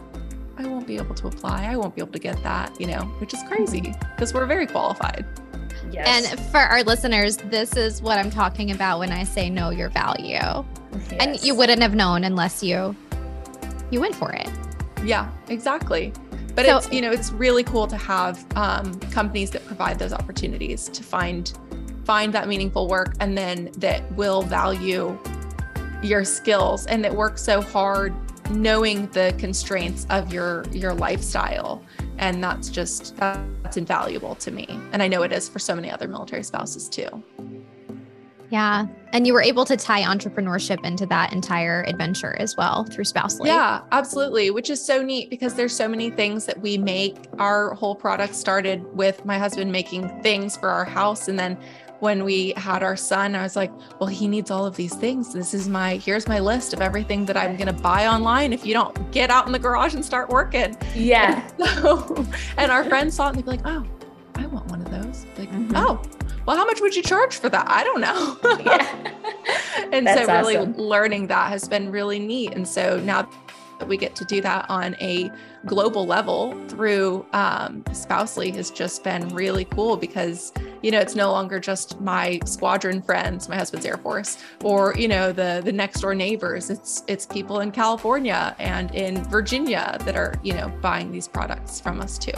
I 0.59 0.67
won't 0.67 0.87
be 0.87 0.97
able 0.97 1.15
to 1.15 1.29
apply. 1.29 1.65
I 1.65 1.77
won't 1.77 1.95
be 1.95 2.03
able 2.03 2.13
to 2.13 2.19
get 2.19 2.43
that," 2.43 2.79
you 2.79 2.89
know, 2.89 3.03
which 3.21 3.33
is 3.33 3.43
crazy 3.45 3.95
because 4.15 4.35
we're 4.35 4.47
very 4.47 4.67
qualified. 4.67 5.25
Yes. 5.93 6.31
And 6.31 6.41
for 6.51 6.59
our 6.59 6.83
listeners, 6.83 7.37
this 7.37 7.77
is 7.77 8.03
what 8.03 8.19
I'm 8.19 8.31
talking 8.31 8.71
about 8.71 8.99
when 8.99 9.13
I 9.13 9.25
say 9.25 9.51
know 9.51 9.71
your 9.71 9.89
value. 9.89 10.35
Yes. 10.35 10.65
And 11.21 11.43
you 11.43 11.55
wouldn't 11.55 11.83
have 11.83 11.95
known 11.95 12.25
unless 12.25 12.63
you 12.63 12.95
you 13.91 14.01
went 14.01 14.15
for 14.15 14.33
it. 14.33 14.51
Yeah, 15.05 15.31
exactly. 15.49 16.13
But 16.55 16.67
so, 16.67 16.79
it's 16.79 16.93
you 16.93 17.01
know 17.03 17.11
it's 17.11 17.31
really 17.33 17.63
cool 17.65 17.87
to 17.87 17.97
have 17.97 18.45
um, 18.57 18.99
companies 19.11 19.51
that 19.51 19.65
provide 19.67 19.99
those 19.99 20.13
opportunities 20.13 20.89
to 20.89 21.03
find 21.03 21.53
find 22.05 22.33
that 22.33 22.49
meaningful 22.49 22.89
work 22.89 23.15
and 23.21 23.37
then 23.37 23.71
that 23.79 24.11
will 24.13 24.43
value 24.43 25.19
your 26.03 26.25
skills 26.25 26.87
and 26.87 27.05
that 27.05 27.15
work 27.15 27.37
so 27.37 27.61
hard 27.61 28.15
knowing 28.51 29.07
the 29.09 29.35
constraints 29.39 30.07
of 30.11 30.33
your 30.33 30.65
your 30.71 30.95
lifestyle. 30.95 31.83
And 32.19 32.43
that's 32.43 32.69
just 32.69 33.17
that's 33.17 33.77
invaluable 33.77 34.35
to 34.37 34.51
me. 34.51 34.67
And 34.93 35.03
i 35.03 35.09
know 35.09 35.23
it 35.23 35.33
is 35.33 35.49
for 35.49 35.59
so 35.59 35.75
many 35.75 35.91
other 35.91 36.09
military 36.09 36.43
spouses 36.43 36.89
too. 36.89 37.09
Yeah. 38.49 38.87
And 39.13 39.27
you 39.27 39.33
were 39.33 39.43
able 39.43 39.65
to 39.65 39.77
tie 39.77 40.03
entrepreneurship 40.03 40.85
into 40.85 41.05
that 41.07 41.33
entire 41.33 41.83
adventure 41.89 42.37
as 42.39 42.57
well 42.57 42.85
through 42.85 43.05
spousely 43.05 43.49
yeah 43.49 43.81
absolutely 43.91 44.51
which 44.51 44.71
is 44.71 44.85
so 44.85 45.03
neat 45.03 45.31
because 45.31 45.55
there's 45.55 45.75
so 45.75 45.89
many 45.89 46.11
things 46.11 46.47
that 46.47 46.61
we 46.61 46.79
make. 46.79 47.17
Our 47.39 47.75
whole 47.75 47.95
product 47.95 48.35
started 48.35 48.85
with 48.95 49.25
my 49.25 49.39
husband 49.39 49.73
making 49.73 50.23
things 50.23 50.57
for 50.57 50.69
our 50.69 50.85
house 50.85 51.29
and 51.29 51.39
then 51.39 51.59
when 52.01 52.25
we 52.25 52.53
had 52.57 52.83
our 52.83 52.97
son, 52.97 53.35
I 53.35 53.43
was 53.43 53.57
like, 53.57 53.73
well, 54.01 54.09
he 54.09 54.29
needs 54.29 54.51
all 54.51 54.67
of 54.67 54.77
these 54.77 54.95
things. 54.95 55.33
This 55.33 55.55
is 55.55 55.69
my, 55.69 55.97
here's 55.97 56.29
my 56.29 56.41
list 56.41 56.73
of 56.73 56.81
everything 56.81 57.25
that 57.27 57.37
I'm 57.37 57.57
going 57.57 57.75
to 57.75 57.83
buy 57.83 58.07
online 58.07 58.53
if 58.53 58.67
you 58.67 58.75
don't 58.75 59.11
get 59.13 59.31
out 59.31 59.47
in 59.47 59.53
the 59.53 59.59
garage 59.59 59.95
and 59.95 60.05
start 60.05 60.29
working. 60.29 60.77
Yeah. 60.95 61.49
And, 61.59 61.69
so, 61.71 62.27
and 62.57 62.71
our 62.71 62.85
friends 62.85 63.15
saw 63.15 63.27
it 63.27 63.29
and 63.31 63.39
they'd 63.39 63.45
be 63.45 63.51
like, 63.51 63.63
oh, 63.65 63.87
I 64.35 64.47
want 64.47 64.67
one 64.67 64.83
of 64.83 64.91
those. 64.91 65.25
Like, 65.39 65.51
mm-hmm. 65.51 65.73
oh, 65.77 66.03
well, 66.47 66.57
how 66.57 66.65
much 66.65 66.81
would 66.81 66.95
you 66.95 67.03
charge 67.03 67.37
for 67.37 67.49
that? 67.49 67.67
I 67.69 67.83
don't 67.83 68.01
know. 68.01 68.39
yeah. 68.65 69.13
and 69.93 70.07
That's 70.07 70.27
so 70.27 70.33
really 70.33 70.57
awesome. 70.57 70.75
learning 70.77 71.27
that 71.29 71.49
has 71.49 71.69
been 71.69 71.91
really 71.91 72.19
neat. 72.19 72.53
And 72.53 72.67
so 72.67 73.01
now 73.01 73.29
we 73.87 73.97
get 73.97 74.17
to 74.17 74.25
do 74.25 74.41
that 74.41 74.69
on 74.69 74.97
a 75.01 75.31
global 75.65 76.07
level 76.07 76.59
through 76.69 77.27
um, 77.33 77.85
Spousely 77.93 78.51
has 78.53 78.71
just 78.71 79.05
been 79.05 79.29
really 79.31 79.65
cool 79.67 79.97
because 79.97 80.53
you 80.83 80.91
know 80.91 81.01
it's 81.01 81.15
no 81.15 81.31
longer 81.31 81.59
just 81.59 82.01
my 82.01 82.41
squadron 82.45 83.03
friends, 83.03 83.49
my 83.49 83.57
husband's 83.57 83.87
Air 83.87 83.99
Force, 83.99 84.39
or 84.63 84.95
you 84.97 85.09
know 85.09 85.33
the 85.33 85.61
the 85.65 85.73
next 85.73 86.01
door 86.01 86.15
neighbors. 86.15 86.71
It's 86.71 87.05
it's 87.07 87.27
people 87.27 87.61
in 87.61 87.73
California 87.73 88.55
and 88.59 88.95
in 88.95 89.23
Virginia 89.25 89.99
that 90.05 90.17
are 90.17 90.35
you 90.43 90.55
know 90.55 90.69
buying 90.81 91.11
these 91.11 91.29
products 91.29 91.81
from 91.81 92.01
us 92.01 92.19
too. 92.19 92.33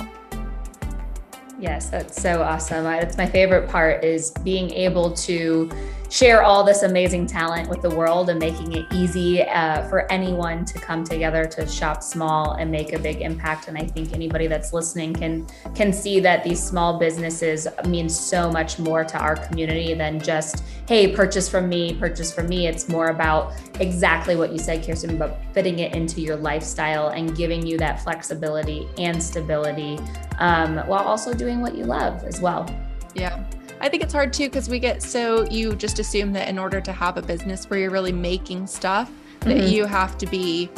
Yes, 1.60 1.90
that's 1.90 2.20
so 2.20 2.42
awesome. 2.42 2.86
It's 2.86 3.16
my 3.16 3.26
favorite 3.26 3.68
part 3.68 4.04
is 4.04 4.30
being 4.44 4.70
able 4.70 5.12
to 5.14 5.68
share 6.10 6.42
all 6.42 6.64
this 6.64 6.82
amazing 6.82 7.26
talent 7.26 7.68
with 7.68 7.82
the 7.82 7.90
world 7.90 8.30
and 8.30 8.38
making 8.38 8.72
it 8.72 8.86
easy 8.92 9.42
uh, 9.42 9.86
for 9.88 10.10
anyone 10.10 10.64
to 10.64 10.78
come 10.78 11.04
together 11.04 11.44
to 11.44 11.66
shop 11.66 12.02
small 12.02 12.52
and 12.52 12.70
make 12.70 12.92
a 12.92 12.98
big 12.98 13.20
impact. 13.20 13.68
And 13.68 13.76
I 13.76 13.82
think 13.82 14.12
anybody 14.12 14.46
that's 14.46 14.72
listening 14.72 15.12
can 15.12 15.46
can 15.74 15.92
see 15.92 16.20
that 16.20 16.44
these 16.44 16.62
small 16.62 16.98
businesses 16.98 17.68
mean 17.86 18.08
so 18.08 18.50
much 18.50 18.78
more 18.78 19.04
to 19.04 19.18
our 19.18 19.36
community 19.36 19.94
than 19.94 20.20
just 20.20 20.64
hey, 20.86 21.14
purchase 21.14 21.48
from 21.48 21.68
me, 21.68 21.94
purchase 21.94 22.32
from 22.32 22.48
me. 22.48 22.66
It's 22.66 22.88
more 22.88 23.08
about 23.08 23.52
exactly 23.78 24.36
what 24.36 24.52
you 24.52 24.58
said, 24.58 24.86
Kirsten, 24.86 25.18
but 25.18 25.38
fitting 25.52 25.80
it 25.80 25.94
into 25.94 26.22
your 26.22 26.36
lifestyle 26.36 27.08
and 27.08 27.36
giving 27.36 27.66
you 27.66 27.76
that 27.78 28.02
flexibility 28.02 28.88
and 28.96 29.22
stability 29.22 29.98
um, 30.38 30.78
while 30.86 31.04
also 31.04 31.34
doing 31.34 31.60
what 31.60 31.74
you 31.74 31.84
love 31.84 32.24
as 32.24 32.40
well. 32.40 32.66
Yeah. 33.14 33.44
I 33.80 33.88
think 33.88 34.02
it's 34.02 34.12
hard 34.12 34.32
too 34.32 34.44
because 34.44 34.68
we 34.68 34.78
get 34.78 35.02
so 35.02 35.48
you 35.50 35.76
just 35.76 35.98
assume 35.98 36.32
that 36.32 36.48
in 36.48 36.58
order 36.58 36.80
to 36.80 36.92
have 36.92 37.16
a 37.16 37.22
business 37.22 37.68
where 37.70 37.78
you're 37.78 37.90
really 37.90 38.12
making 38.12 38.66
stuff, 38.66 39.10
that 39.40 39.56
mm-hmm. 39.56 39.68
you 39.68 39.84
have 39.84 40.18
to 40.18 40.26
be 40.26 40.68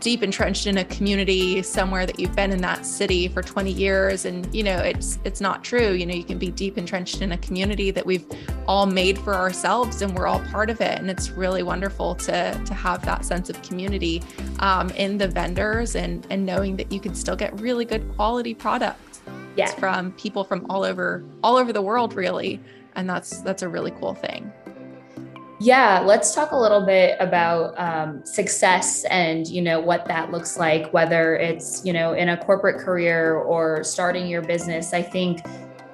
deep 0.00 0.22
entrenched 0.22 0.66
in 0.66 0.78
a 0.78 0.84
community 0.84 1.62
somewhere 1.62 2.06
that 2.06 2.18
you've 2.18 2.34
been 2.36 2.52
in 2.52 2.60
that 2.60 2.84
city 2.84 3.28
for 3.28 3.42
20 3.42 3.72
years. 3.72 4.24
And 4.24 4.52
you 4.54 4.62
know 4.62 4.78
it's 4.78 5.18
it's 5.24 5.40
not 5.40 5.64
true. 5.64 5.92
You 5.92 6.06
know 6.06 6.14
you 6.14 6.24
can 6.24 6.38
be 6.38 6.50
deep 6.50 6.78
entrenched 6.78 7.22
in 7.22 7.32
a 7.32 7.38
community 7.38 7.90
that 7.90 8.06
we've 8.06 8.24
all 8.68 8.86
made 8.86 9.18
for 9.18 9.34
ourselves 9.34 10.02
and 10.02 10.16
we're 10.16 10.26
all 10.26 10.40
part 10.40 10.70
of 10.70 10.80
it. 10.80 10.98
And 10.98 11.10
it's 11.10 11.30
really 11.30 11.64
wonderful 11.64 12.14
to 12.16 12.60
to 12.64 12.74
have 12.74 13.04
that 13.04 13.24
sense 13.24 13.50
of 13.50 13.60
community 13.62 14.22
um, 14.60 14.90
in 14.90 15.18
the 15.18 15.26
vendors 15.26 15.96
and 15.96 16.24
and 16.30 16.46
knowing 16.46 16.76
that 16.76 16.92
you 16.92 17.00
can 17.00 17.14
still 17.14 17.36
get 17.36 17.58
really 17.60 17.84
good 17.84 18.08
quality 18.14 18.54
products 18.54 19.05
yeah. 19.56 19.66
from 19.66 20.12
people 20.12 20.44
from 20.44 20.66
all 20.70 20.84
over 20.84 21.24
all 21.42 21.56
over 21.56 21.72
the 21.72 21.82
world 21.82 22.14
really. 22.14 22.60
And 22.94 23.08
that's 23.08 23.40
that's 23.42 23.62
a 23.62 23.68
really 23.68 23.90
cool 23.92 24.14
thing. 24.14 24.52
Yeah 25.58 26.00
let's 26.04 26.34
talk 26.34 26.52
a 26.52 26.56
little 26.56 26.84
bit 26.84 27.16
about 27.18 27.78
um, 27.78 28.24
success 28.26 29.04
and 29.04 29.46
you 29.46 29.62
know 29.62 29.80
what 29.80 30.04
that 30.06 30.30
looks 30.30 30.58
like 30.58 30.92
whether 30.92 31.36
it's 31.36 31.82
you 31.84 31.94
know 31.94 32.12
in 32.12 32.28
a 32.28 32.36
corporate 32.36 32.78
career 32.78 33.36
or 33.36 33.82
starting 33.82 34.26
your 34.26 34.42
business. 34.42 34.92
I 34.92 35.02
think 35.02 35.40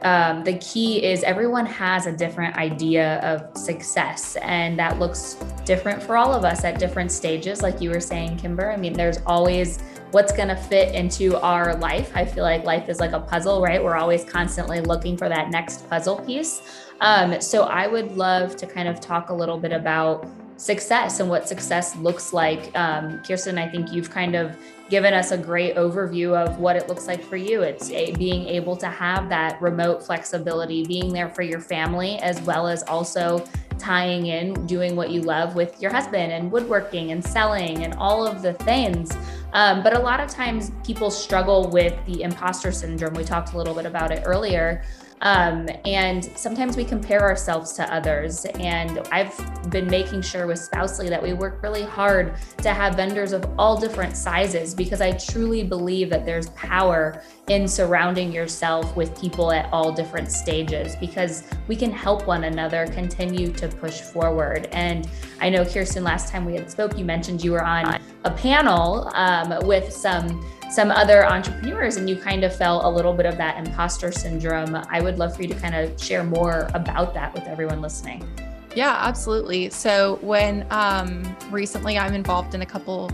um, 0.03 0.43
the 0.43 0.59
key 0.59 1.05
is 1.05 1.23
everyone 1.23 1.65
has 1.65 2.07
a 2.07 2.13
different 2.13 2.57
idea 2.57 3.21
of 3.21 3.57
success 3.57 4.37
and 4.43 4.77
that 4.79 4.99
looks 4.99 5.35
different 5.65 6.03
for 6.03 6.17
all 6.17 6.33
of 6.33 6.45
us 6.45 6.65
at 6.65 6.81
different 6.81 7.13
stages 7.13 7.63
like 7.63 7.81
you 7.81 7.91
were 7.91 8.01
saying 8.01 8.37
kimber. 8.37 8.73
I 8.73 8.77
mean 8.77 8.95
there's 8.95 9.19
always 9.27 9.79
what's 10.13 10.33
going 10.33 10.49
to 10.49 10.57
fit 10.57 10.95
into 10.95 11.41
our 11.41 11.75
life. 11.77 12.13
I 12.15 12.25
feel 12.25 12.45
like 12.45 12.65
life 12.65 12.89
is 12.89 13.01
like 13.01 13.13
a 13.13 13.21
puzzle, 13.21 13.61
right? 13.61 13.83
We're 13.83 13.97
always 13.97 14.25
constantly 14.25 14.81
looking 14.81 15.17
for 15.17 15.29
that 15.29 15.51
next 15.51 15.89
puzzle 15.89 16.21
piece. 16.21 16.63
Um, 17.01 17.41
so 17.41 17.65
I 17.65 17.87
would 17.89 18.17
love 18.17 18.55
to 18.57 18.67
kind 18.67 18.89
of 18.89 19.01
talk 19.01 19.31
a 19.31 19.35
little 19.35 19.59
bit 19.59 19.73
about 19.73 20.27
success 20.63 21.19
and 21.19 21.29
what 21.29 21.49
success 21.49 21.97
looks 21.97 22.33
like. 22.33 22.71
Um, 22.79 23.21
Kirsten, 23.25 23.59
I 23.59 23.69
think 23.69 23.93
you've 23.93 24.11
kind 24.11 24.37
of 24.37 24.57
given 24.89 25.13
us 25.13 25.33
a 25.33 25.37
great 25.37 25.75
overview 25.75 26.37
of 26.37 26.61
what 26.61 26.77
it 26.77 26.89
looks 26.89 27.09
like 27.09 27.21
for 27.25 27.37
you. 27.37 27.63
It's 27.63 27.91
a, 27.91 28.13
being 28.13 28.47
able 28.47 28.77
to 28.77 28.87
have 28.87 29.29
that 29.29 29.61
remote 29.61 30.07
flexibility, 30.07 30.87
being 30.87 31.13
there 31.13 31.29
for 31.29 31.43
your 31.43 31.59
family, 31.59 32.21
as 32.21 32.41
well 32.43 32.69
as 32.69 32.85
also 32.85 33.45
tying 33.77 34.27
in 34.27 34.65
doing 34.67 34.95
what 34.95 35.11
you 35.11 35.23
love 35.23 35.57
with 35.57 35.83
your 35.83 35.91
husband 35.91 36.31
and 36.31 36.53
woodworking 36.53 37.11
and 37.11 37.25
selling 37.25 37.83
and 37.83 37.95
all 37.95 38.25
of 38.25 38.41
the 38.41 38.53
things. 38.53 39.11
Um, 39.55 39.83
but 39.83 39.97
a 39.97 39.99
lot 39.99 40.21
of 40.21 40.31
times 40.31 40.71
people 40.85 41.11
struggle 41.11 41.71
with 41.71 41.99
the 42.07 42.23
imposter 42.23 42.71
syndrome. 42.71 43.15
We 43.15 43.25
talked 43.25 43.53
a 43.55 43.59
little 43.59 43.75
bit 43.75 43.85
about 43.85 44.13
it 44.13 44.23
earlier. 44.25 44.85
Um, 45.23 45.69
and 45.85 46.25
sometimes 46.37 46.77
we 46.77 46.85
compare 46.85 47.21
ourselves 47.21 47.73
to 47.75 47.95
others. 47.95 48.45
And 48.45 48.99
I've 49.11 49.37
been 49.71 49.87
making 49.87 50.23
sure 50.23 50.47
with 50.47 50.59
Spousely 50.59 51.09
that 51.09 51.23
we 51.23 51.33
work 51.33 51.63
really 51.63 51.85
hard 51.85 52.35
to 52.59 52.71
have 52.71 52.97
vendors 52.97 53.33
of 53.33 53.49
all 53.59 53.77
different 53.77 54.17
sizes 54.17 54.75
because 54.75 55.01
I 55.01 55.13
truly 55.13 55.63
believe 55.63 56.11
that 56.11 56.27
there's 56.27 56.51
power 56.51 57.23
in 57.49 57.69
surrounding 57.69 58.33
yourself 58.33 58.95
with 58.97 59.19
people 59.21 59.53
at 59.53 59.73
all 59.73 59.93
different 59.93 60.31
stages 60.31 60.97
because 60.97 61.45
we 61.69 61.77
can 61.77 61.93
help 61.93 62.27
one 62.27 62.45
another 62.45 62.87
continue 62.89 63.53
to 63.53 63.69
push 63.69 64.01
forward. 64.01 64.69
And 64.73 65.09
I 65.41 65.51
know, 65.51 65.65
Kirsten, 65.65 66.03
last 66.03 66.31
time 66.31 66.45
we 66.45 66.55
had 66.55 66.71
spoke, 66.71 66.99
you 66.99 67.05
mentioned 67.05 67.43
you 67.45 67.53
were 67.53 67.65
on 67.65 68.01
a 68.25 68.31
panel 68.31 69.11
um, 69.15 69.67
with 69.67 69.93
some 69.93 70.45
some 70.73 70.91
other 70.91 71.27
entrepreneurs 71.27 71.99
and 71.99 72.09
you 72.09 72.17
kind 72.17 72.45
of 72.45 72.57
felt 72.57 72.85
a 72.85 72.89
little 72.89 73.13
bit 73.13 73.27
of 73.27 73.37
that 73.37 73.59
imposter 73.59 74.11
syndrome. 74.11 74.75
I 74.89 75.03
would 75.03 75.19
love 75.19 75.37
for 75.37 75.43
you 75.43 75.49
to 75.49 75.55
kind 75.55 75.75
of 75.75 76.03
share 76.03 76.25
more 76.25 76.71
about 76.73 77.13
that 77.13 77.35
with 77.35 77.47
everyone 77.47 77.83
listening. 77.83 78.27
Yeah, 78.75 78.97
absolutely. 79.03 79.69
So 79.69 80.19
when 80.23 80.67
um, 80.71 81.37
recently 81.51 81.99
I'm 81.99 82.15
involved 82.15 82.55
in 82.55 82.63
a 82.63 82.67
couple 82.67 83.11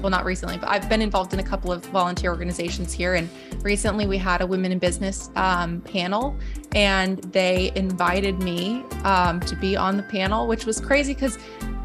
well, 0.00 0.10
not 0.10 0.24
recently, 0.24 0.58
but 0.58 0.68
I've 0.68 0.88
been 0.88 1.02
involved 1.02 1.32
in 1.32 1.40
a 1.40 1.42
couple 1.42 1.72
of 1.72 1.84
volunteer 1.86 2.30
organizations 2.30 2.92
here. 2.92 3.14
And 3.14 3.28
recently 3.62 4.06
we 4.06 4.18
had 4.18 4.40
a 4.40 4.46
women 4.46 4.72
in 4.72 4.78
business 4.78 5.30
um, 5.36 5.80
panel, 5.82 6.36
and 6.72 7.18
they 7.32 7.72
invited 7.74 8.42
me 8.42 8.84
um, 9.04 9.40
to 9.40 9.56
be 9.56 9.76
on 9.76 9.96
the 9.96 10.02
panel, 10.02 10.46
which 10.46 10.66
was 10.66 10.80
crazy 10.80 11.14
because 11.14 11.36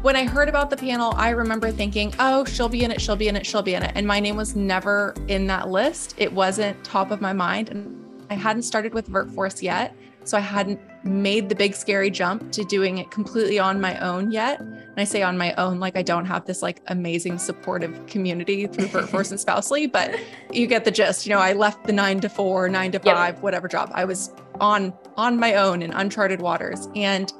when 0.02 0.16
I 0.16 0.24
heard 0.24 0.48
about 0.48 0.70
the 0.70 0.76
panel, 0.76 1.12
I 1.16 1.30
remember 1.30 1.70
thinking, 1.70 2.14
oh, 2.18 2.44
she'll 2.44 2.68
be 2.68 2.84
in 2.84 2.90
it, 2.90 3.00
she'll 3.00 3.16
be 3.16 3.28
in 3.28 3.36
it, 3.36 3.44
she'll 3.44 3.62
be 3.62 3.74
in 3.74 3.82
it. 3.82 3.92
And 3.94 4.06
my 4.06 4.20
name 4.20 4.36
was 4.36 4.54
never 4.54 5.14
in 5.28 5.46
that 5.48 5.68
list. 5.68 6.14
It 6.16 6.32
wasn't 6.32 6.82
top 6.84 7.10
of 7.10 7.20
my 7.20 7.32
mind. 7.32 7.70
And 7.70 8.04
I 8.30 8.34
hadn't 8.34 8.62
started 8.62 8.94
with 8.94 9.08
VirtForce 9.08 9.62
yet. 9.62 9.96
So 10.26 10.36
I 10.36 10.40
hadn't 10.40 10.80
made 11.04 11.48
the 11.48 11.54
big 11.54 11.74
scary 11.74 12.10
jump 12.10 12.50
to 12.52 12.64
doing 12.64 12.98
it 12.98 13.10
completely 13.12 13.60
on 13.60 13.80
my 13.80 13.96
own 14.00 14.32
yet. 14.32 14.60
And 14.60 14.94
I 14.96 15.04
say 15.04 15.22
on 15.22 15.38
my 15.38 15.54
own, 15.54 15.78
like 15.78 15.96
I 15.96 16.02
don't 16.02 16.24
have 16.24 16.46
this 16.46 16.62
like 16.62 16.82
amazing 16.88 17.38
supportive 17.38 18.06
community 18.06 18.66
through 18.66 18.86
VirtForce 18.86 19.30
and 19.30 19.38
Spousely, 19.38 19.86
but 19.86 20.18
you 20.52 20.66
get 20.66 20.84
the 20.84 20.90
gist. 20.90 21.26
You 21.26 21.34
know, 21.34 21.38
I 21.38 21.52
left 21.52 21.84
the 21.84 21.92
nine 21.92 22.20
to 22.20 22.28
four, 22.28 22.68
nine 22.68 22.90
to 22.92 22.98
five, 22.98 23.34
yep. 23.36 23.42
whatever 23.42 23.68
job. 23.68 23.90
I 23.94 24.04
was 24.04 24.32
on 24.60 24.92
on 25.16 25.38
my 25.38 25.54
own 25.54 25.80
in 25.80 25.92
uncharted 25.92 26.40
waters. 26.40 26.88
And 26.96 27.32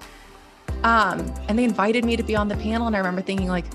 um, 0.85 1.35
and 1.49 1.59
they 1.59 1.65
invited 1.65 2.05
me 2.05 2.17
to 2.17 2.23
be 2.23 2.37
on 2.37 2.47
the 2.49 2.57
panel. 2.57 2.87
And 2.87 2.95
I 2.95 3.01
remember 3.01 3.23
thinking 3.23 3.49
like, 3.49 3.67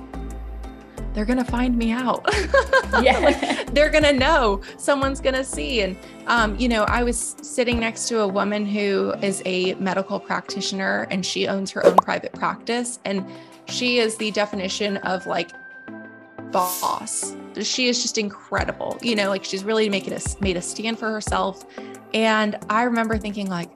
they're 1.13 1.25
gonna 1.25 1.43
find 1.43 1.77
me 1.77 1.91
out. 1.91 2.25
yeah, 3.01 3.19
like, 3.19 3.73
they're 3.73 3.89
gonna 3.89 4.13
know. 4.13 4.61
Someone's 4.77 5.19
gonna 5.19 5.43
see. 5.43 5.81
And 5.81 5.97
um, 6.27 6.57
you 6.57 6.67
know, 6.67 6.83
I 6.83 7.03
was 7.03 7.35
sitting 7.41 7.79
next 7.79 8.07
to 8.09 8.21
a 8.21 8.27
woman 8.27 8.65
who 8.65 9.13
is 9.21 9.41
a 9.45 9.73
medical 9.75 10.19
practitioner, 10.19 11.07
and 11.09 11.25
she 11.25 11.47
owns 11.47 11.71
her 11.71 11.85
own 11.85 11.95
private 11.97 12.33
practice, 12.33 12.99
and 13.05 13.25
she 13.65 13.99
is 13.99 14.17
the 14.17 14.31
definition 14.31 14.97
of 14.97 15.25
like 15.25 15.51
boss. 16.51 17.35
She 17.61 17.87
is 17.87 18.01
just 18.01 18.17
incredible. 18.17 18.97
You 19.01 19.15
know, 19.15 19.29
like 19.29 19.43
she's 19.43 19.63
really 19.63 19.89
making 19.89 20.13
a 20.13 20.19
made 20.39 20.57
a 20.57 20.61
stand 20.61 20.99
for 20.99 21.09
herself. 21.09 21.65
And 22.13 22.57
I 22.69 22.83
remember 22.83 23.17
thinking 23.17 23.47
like, 23.47 23.69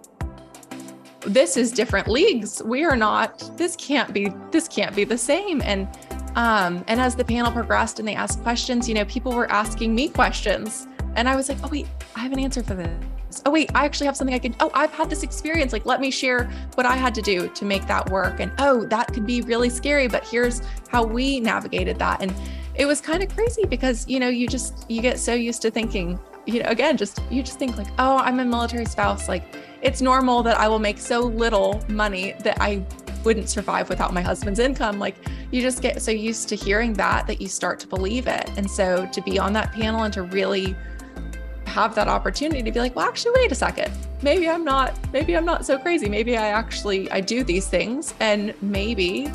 this 1.22 1.58
is 1.58 1.72
different 1.72 2.08
leagues. 2.08 2.62
We 2.64 2.84
are 2.84 2.96
not. 2.96 3.58
This 3.58 3.76
can't 3.76 4.14
be. 4.14 4.32
This 4.52 4.68
can't 4.68 4.96
be 4.96 5.04
the 5.04 5.18
same. 5.18 5.62
And 5.62 5.88
um, 6.36 6.84
and 6.88 7.00
as 7.00 7.16
the 7.16 7.24
panel 7.24 7.52
progressed 7.52 8.00
and 8.00 8.08
they 8.08 8.16
asked 8.16 8.42
questions, 8.44 8.88
you 8.88 8.96
know, 8.96 9.06
people 9.06 9.34
were 9.34 9.50
asking 9.52 9.96
me 9.96 10.10
questions. 10.10 10.88
And 11.16 11.30
I 11.30 11.36
was 11.36 11.50
like, 11.50 11.58
oh, 11.64 11.70
wait, 11.72 11.88
I 12.16 12.20
have 12.20 12.32
an 12.32 12.40
answer 12.40 12.62
for 12.64 12.74
this. 12.74 13.42
Oh, 13.46 13.52
wait, 13.52 13.72
I 13.74 13.86
actually 13.86 14.08
have 14.08 14.16
something 14.16 14.34
I 14.34 14.40
can. 14.40 14.56
Oh, 14.60 14.72
I've 14.74 14.92
had 14.92 15.10
this 15.10 15.24
experience. 15.24 15.74
Like, 15.74 15.86
let 15.86 16.00
me 16.00 16.12
share 16.12 16.46
what 16.76 16.86
I 16.86 16.96
had 16.96 17.14
to 17.16 17.22
do 17.22 17.50
to 17.50 17.66
make 17.66 17.86
that 17.88 18.10
work. 18.10 18.40
And 18.40 18.52
oh, 18.60 18.86
that 18.86 19.14
could 19.14 19.26
be 19.26 19.42
really 19.42 19.70
scary, 19.70 20.08
but 20.08 20.26
here's 20.26 20.62
how 20.90 21.04
we 21.04 21.40
navigated 21.40 22.00
that. 22.00 22.22
And 22.22 22.34
it 22.76 22.86
was 22.86 23.02
kind 23.02 23.24
of 23.24 23.34
crazy 23.34 23.66
because, 23.66 24.08
you 24.08 24.20
know, 24.20 24.30
you 24.30 24.48
just, 24.48 24.90
you 24.90 25.02
get 25.02 25.20
so 25.20 25.34
used 25.34 25.62
to 25.64 25.72
thinking, 25.72 26.20
you 26.46 26.62
know, 26.62 26.70
again, 26.70 26.98
just, 26.98 27.22
you 27.30 27.42
just 27.44 27.60
think 27.60 27.78
like, 27.78 27.88
oh, 28.00 28.18
I'm 28.18 28.40
a 28.40 28.46
military 28.46 28.86
spouse. 28.86 29.28
Like, 29.28 29.44
it's 29.82 30.02
normal 30.02 30.44
that 30.44 30.58
I 30.58 30.68
will 30.68 30.80
make 30.80 30.98
so 30.98 31.22
little 31.22 31.84
money 31.88 32.36
that 32.40 32.58
I 32.60 32.86
wouldn't 33.26 33.50
survive 33.50 33.90
without 33.90 34.14
my 34.14 34.22
husband's 34.22 34.60
income. 34.60 35.00
Like 35.00 35.16
you 35.52 35.62
just 35.62 35.82
get 35.82 36.02
so 36.02 36.12
used 36.12 36.48
to 36.50 36.56
hearing 36.56 36.94
that 36.94 37.28
that 37.28 37.42
you 37.42 37.48
start 37.48 37.80
to 37.82 37.88
believe 37.88 38.28
it. 38.28 38.50
And 38.56 38.70
so 38.70 39.08
to 39.12 39.22
be 39.22 39.40
on 39.40 39.52
that 39.54 39.72
panel 39.74 40.04
and 40.04 40.14
to 40.14 40.24
really 40.24 40.76
have 41.76 41.94
that 41.94 42.08
opportunity 42.08 42.64
to 42.64 42.72
be 42.72 42.80
like, 42.80 42.96
well, 42.96 43.06
actually, 43.06 43.34
wait 43.36 43.52
a 43.52 43.56
second. 43.56 43.92
Maybe 44.22 44.48
I'm 44.50 44.64
not, 44.64 44.98
maybe 45.12 45.36
I'm 45.36 45.44
not 45.44 45.66
so 45.66 45.78
crazy. 45.78 46.08
Maybe 46.08 46.38
I 46.38 46.48
actually 46.48 47.12
I 47.12 47.20
do 47.20 47.44
these 47.44 47.68
things 47.68 48.14
and 48.22 48.54
maybe 48.62 49.30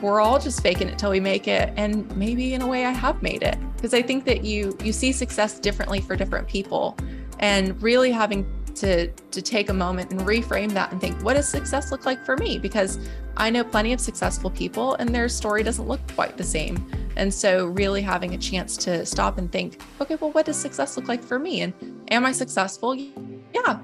we're 0.00 0.20
all 0.20 0.38
just 0.38 0.62
faking 0.62 0.86
it 0.88 1.00
till 1.00 1.10
we 1.10 1.18
make 1.18 1.48
it. 1.48 1.72
And 1.76 2.16
maybe 2.16 2.54
in 2.54 2.62
a 2.62 2.66
way 2.66 2.86
I 2.86 2.92
have 2.92 3.20
made 3.22 3.42
it. 3.42 3.58
Because 3.74 3.92
I 3.92 4.02
think 4.02 4.24
that 4.26 4.44
you 4.44 4.78
you 4.84 4.92
see 4.92 5.10
success 5.10 5.58
differently 5.58 6.00
for 6.00 6.14
different 6.14 6.46
people. 6.46 6.96
And 7.40 7.82
really 7.82 8.12
having 8.12 8.46
to 8.76 9.08
to 9.08 9.42
take 9.42 9.68
a 9.68 9.74
moment 9.74 10.10
and 10.10 10.20
reframe 10.20 10.72
that 10.72 10.92
and 10.92 11.00
think 11.00 11.20
what 11.22 11.34
does 11.34 11.48
success 11.48 11.90
look 11.90 12.06
like 12.06 12.24
for 12.24 12.36
me? 12.36 12.58
Because 12.58 12.98
i 13.36 13.48
know 13.48 13.62
plenty 13.62 13.92
of 13.92 14.00
successful 14.00 14.50
people 14.50 14.94
and 14.96 15.14
their 15.14 15.28
story 15.28 15.62
doesn't 15.62 15.86
look 15.86 16.00
quite 16.14 16.36
the 16.36 16.44
same. 16.44 16.90
And 17.16 17.32
so 17.32 17.66
really 17.66 18.02
having 18.02 18.34
a 18.34 18.38
chance 18.38 18.76
to 18.78 19.04
stop 19.04 19.38
and 19.38 19.50
think 19.50 19.80
okay 20.00 20.16
well 20.16 20.30
what 20.32 20.46
does 20.46 20.56
success 20.56 20.96
look 20.96 21.08
like 21.08 21.22
for 21.22 21.38
me? 21.38 21.62
And 21.62 21.72
am 22.10 22.24
i 22.24 22.32
successful? 22.32 22.94
Yeah. 22.94 23.80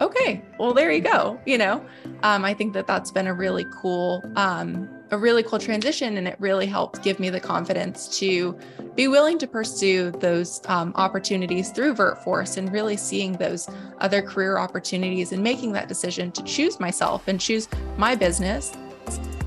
Okay, 0.00 0.42
well, 0.60 0.72
there 0.72 0.92
you 0.92 1.00
go. 1.00 1.40
You 1.44 1.58
know, 1.58 1.84
um, 2.22 2.44
I 2.44 2.54
think 2.54 2.72
that 2.74 2.86
that's 2.86 3.10
been 3.10 3.26
a 3.26 3.34
really 3.34 3.66
cool, 3.72 4.22
um, 4.36 4.88
a 5.10 5.18
really 5.18 5.42
cool 5.42 5.58
transition. 5.58 6.16
And 6.16 6.28
it 6.28 6.36
really 6.38 6.66
helped 6.66 7.02
give 7.02 7.18
me 7.18 7.30
the 7.30 7.40
confidence 7.40 8.18
to 8.18 8.58
be 8.94 9.08
willing 9.08 9.38
to 9.38 9.46
pursue 9.46 10.10
those 10.10 10.60
um, 10.66 10.92
opportunities 10.96 11.70
through 11.70 11.94
VirtForce 11.94 12.56
and 12.56 12.72
really 12.72 12.96
seeing 12.96 13.32
those 13.32 13.68
other 13.98 14.22
career 14.22 14.58
opportunities 14.58 15.32
and 15.32 15.42
making 15.42 15.72
that 15.72 15.88
decision 15.88 16.30
to 16.32 16.42
choose 16.42 16.78
myself 16.80 17.28
and 17.28 17.40
choose 17.40 17.68
my 17.96 18.14
business 18.14 18.72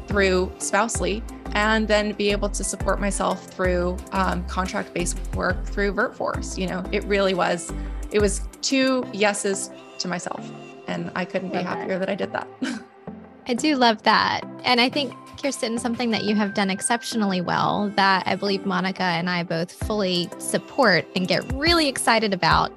through 0.07 0.51
Spousely 0.57 1.23
and 1.53 1.87
then 1.87 2.13
be 2.13 2.31
able 2.31 2.49
to 2.49 2.63
support 2.63 2.99
myself 2.99 3.45
through 3.47 3.97
um, 4.13 4.45
contract 4.45 4.93
based 4.93 5.19
work 5.35 5.65
through 5.65 5.93
VirtForce. 5.93 6.57
You 6.57 6.67
know, 6.67 6.83
it 6.91 7.03
really 7.05 7.33
was, 7.33 7.71
it 8.11 8.19
was 8.19 8.41
two 8.61 9.03
yeses 9.13 9.69
to 9.99 10.07
myself. 10.07 10.49
And 10.87 11.11
I 11.15 11.25
couldn't 11.25 11.51
be 11.51 11.59
happier 11.59 11.99
that 11.99 12.09
I 12.09 12.15
did 12.15 12.31
that. 12.33 12.47
I 13.47 13.53
do 13.53 13.75
love 13.75 14.03
that. 14.03 14.41
And 14.63 14.79
I 14.79 14.89
think, 14.89 15.13
Kirsten, 15.39 15.77
something 15.77 16.11
that 16.11 16.23
you 16.23 16.35
have 16.35 16.53
done 16.53 16.69
exceptionally 16.69 17.41
well 17.41 17.91
that 17.95 18.23
I 18.25 18.35
believe 18.35 18.65
Monica 18.65 19.03
and 19.03 19.29
I 19.29 19.43
both 19.43 19.71
fully 19.71 20.29
support 20.39 21.05
and 21.15 21.27
get 21.27 21.43
really 21.53 21.87
excited 21.87 22.33
about 22.33 22.71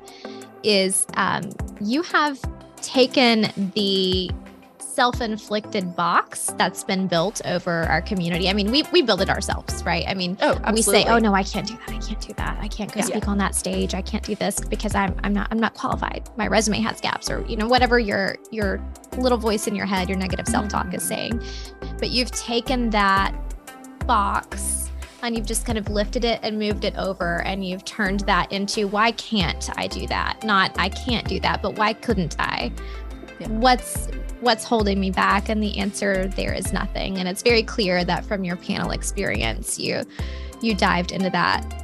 is 0.63 1.07
um, 1.15 1.51
you 1.81 2.03
have 2.03 2.41
taken 2.77 3.47
the 3.75 4.31
self-inflicted 4.95 5.97
box 5.97 6.53
that's 6.57 6.85
been 6.85 7.09
built 7.09 7.41
over 7.45 7.83
our 7.85 8.01
community. 8.01 8.49
I 8.49 8.53
mean, 8.53 8.71
we 8.71 8.85
we 8.93 9.03
build 9.03 9.21
it 9.21 9.29
ourselves, 9.29 9.83
right? 9.85 10.05
I 10.07 10.15
mean, 10.15 10.37
oh, 10.41 10.59
we 10.73 10.83
say, 10.83 11.05
"Oh 11.07 11.19
no, 11.19 11.35
I 11.35 11.43
can't 11.43 11.67
do 11.67 11.77
that. 11.77 11.91
I 11.91 11.99
can't 11.99 12.21
do 12.21 12.33
that. 12.35 12.59
I 12.61 12.69
can't 12.69 12.93
go 12.93 13.01
yeah. 13.01 13.07
speak 13.07 13.29
on 13.29 13.39
that 13.39 13.55
stage. 13.55 13.95
I 13.95 14.03
can't 14.03 14.25
do 14.25 14.35
this 14.37 14.61
because 14.61 14.95
I'm 14.95 15.15
I'm 15.25 15.33
not 15.33 15.49
I'm 15.51 15.59
not 15.59 15.75
qualified. 15.75 16.31
My 16.37 16.47
resume 16.47 16.81
has 16.81 17.01
gaps 17.01 17.29
or 17.29 17.45
you 17.47 17.57
know 17.57 17.67
whatever 17.67 17.99
your 17.99 18.37
your 18.51 18.81
little 19.19 19.39
voice 19.39 19.67
in 19.67 19.75
your 19.75 19.87
head, 19.87 20.09
your 20.09 20.19
negative 20.19 20.47
self-talk 20.47 20.87
mm-hmm. 20.87 20.97
is 20.97 21.03
saying." 21.03 21.43
But 21.99 22.11
you've 22.11 22.31
taken 22.31 22.91
that 22.91 23.35
box 24.07 24.91
and 25.25 25.35
you've 25.35 25.47
just 25.47 25.65
kind 25.65 25.79
of 25.79 25.89
lifted 25.89 26.25
it 26.25 26.39
and 26.43 26.59
moved 26.59 26.85
it 26.85 26.95
over 26.97 27.41
and 27.43 27.67
you've 27.67 27.85
turned 27.85 28.21
that 28.21 28.53
into 28.53 28.87
why 28.87 29.11
can't 29.13 29.71
I 29.77 29.87
do 29.87 30.07
that? 30.09 30.45
Not 30.45 30.79
I 30.79 30.91
can't 30.91 31.27
do 31.27 31.41
that, 31.41 31.63
but 31.63 31.77
why 31.77 31.95
couldn't 31.95 32.37
I? 32.39 32.71
Yeah. 33.39 33.49
What's 33.49 34.09
what's 34.41 34.65
holding 34.65 35.01
me 35.01 35.11
back? 35.11 35.49
And 35.49 35.63
the 35.63 35.79
answer 35.79 36.29
there 36.29 36.53
is 36.53 36.73
nothing. 36.73 37.19
And 37.19 37.29
it's 37.29 37.43
very 37.43 37.63
clear 37.63 38.05
that 38.05 38.25
from 38.25 38.45
your 38.45 38.57
panel 38.57 38.91
experience 38.91 39.79
you 39.79 40.05
you 40.61 40.75
dived 40.75 41.13
into 41.13 41.31
that 41.31 41.81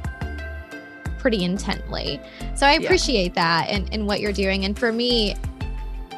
pretty 1.19 1.43
intently. 1.43 2.19
So 2.55 2.65
i 2.65 2.73
appreciate 2.73 3.33
yeah. 3.35 3.63
that 3.63 3.69
and, 3.69 3.93
and 3.93 4.07
what 4.07 4.21
you're 4.21 4.33
doing. 4.33 4.65
And 4.65 4.77
for 4.77 4.91
me 4.91 5.35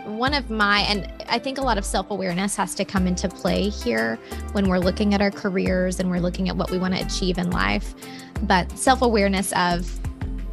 one 0.06 0.34
of 0.34 0.50
my 0.50 0.80
and 0.82 1.10
i 1.30 1.40
think 1.40 1.58
a 1.58 1.62
lot 1.62 1.78
of 1.78 1.86
self-awareness 1.86 2.58
has 2.58 2.76
to 2.76 2.84
come 2.84 3.08
into 3.08 3.30
play 3.30 3.70
here 3.70 4.20
when 4.52 4.68
we're 4.68 4.78
looking 4.78 5.14
at 5.14 5.22
our 5.22 5.32
careers 5.32 5.98
and 6.02 6.12
we're 6.12 6.20
looking 6.20 6.50
at 6.50 6.58
what 6.58 6.70
we 6.70 6.78
want 6.78 6.94
to 6.94 7.02
achieve 7.02 7.38
in 7.38 7.50
life. 7.52 7.96
But 8.42 8.70
self-awareness 8.78 9.54
of 9.54 10.03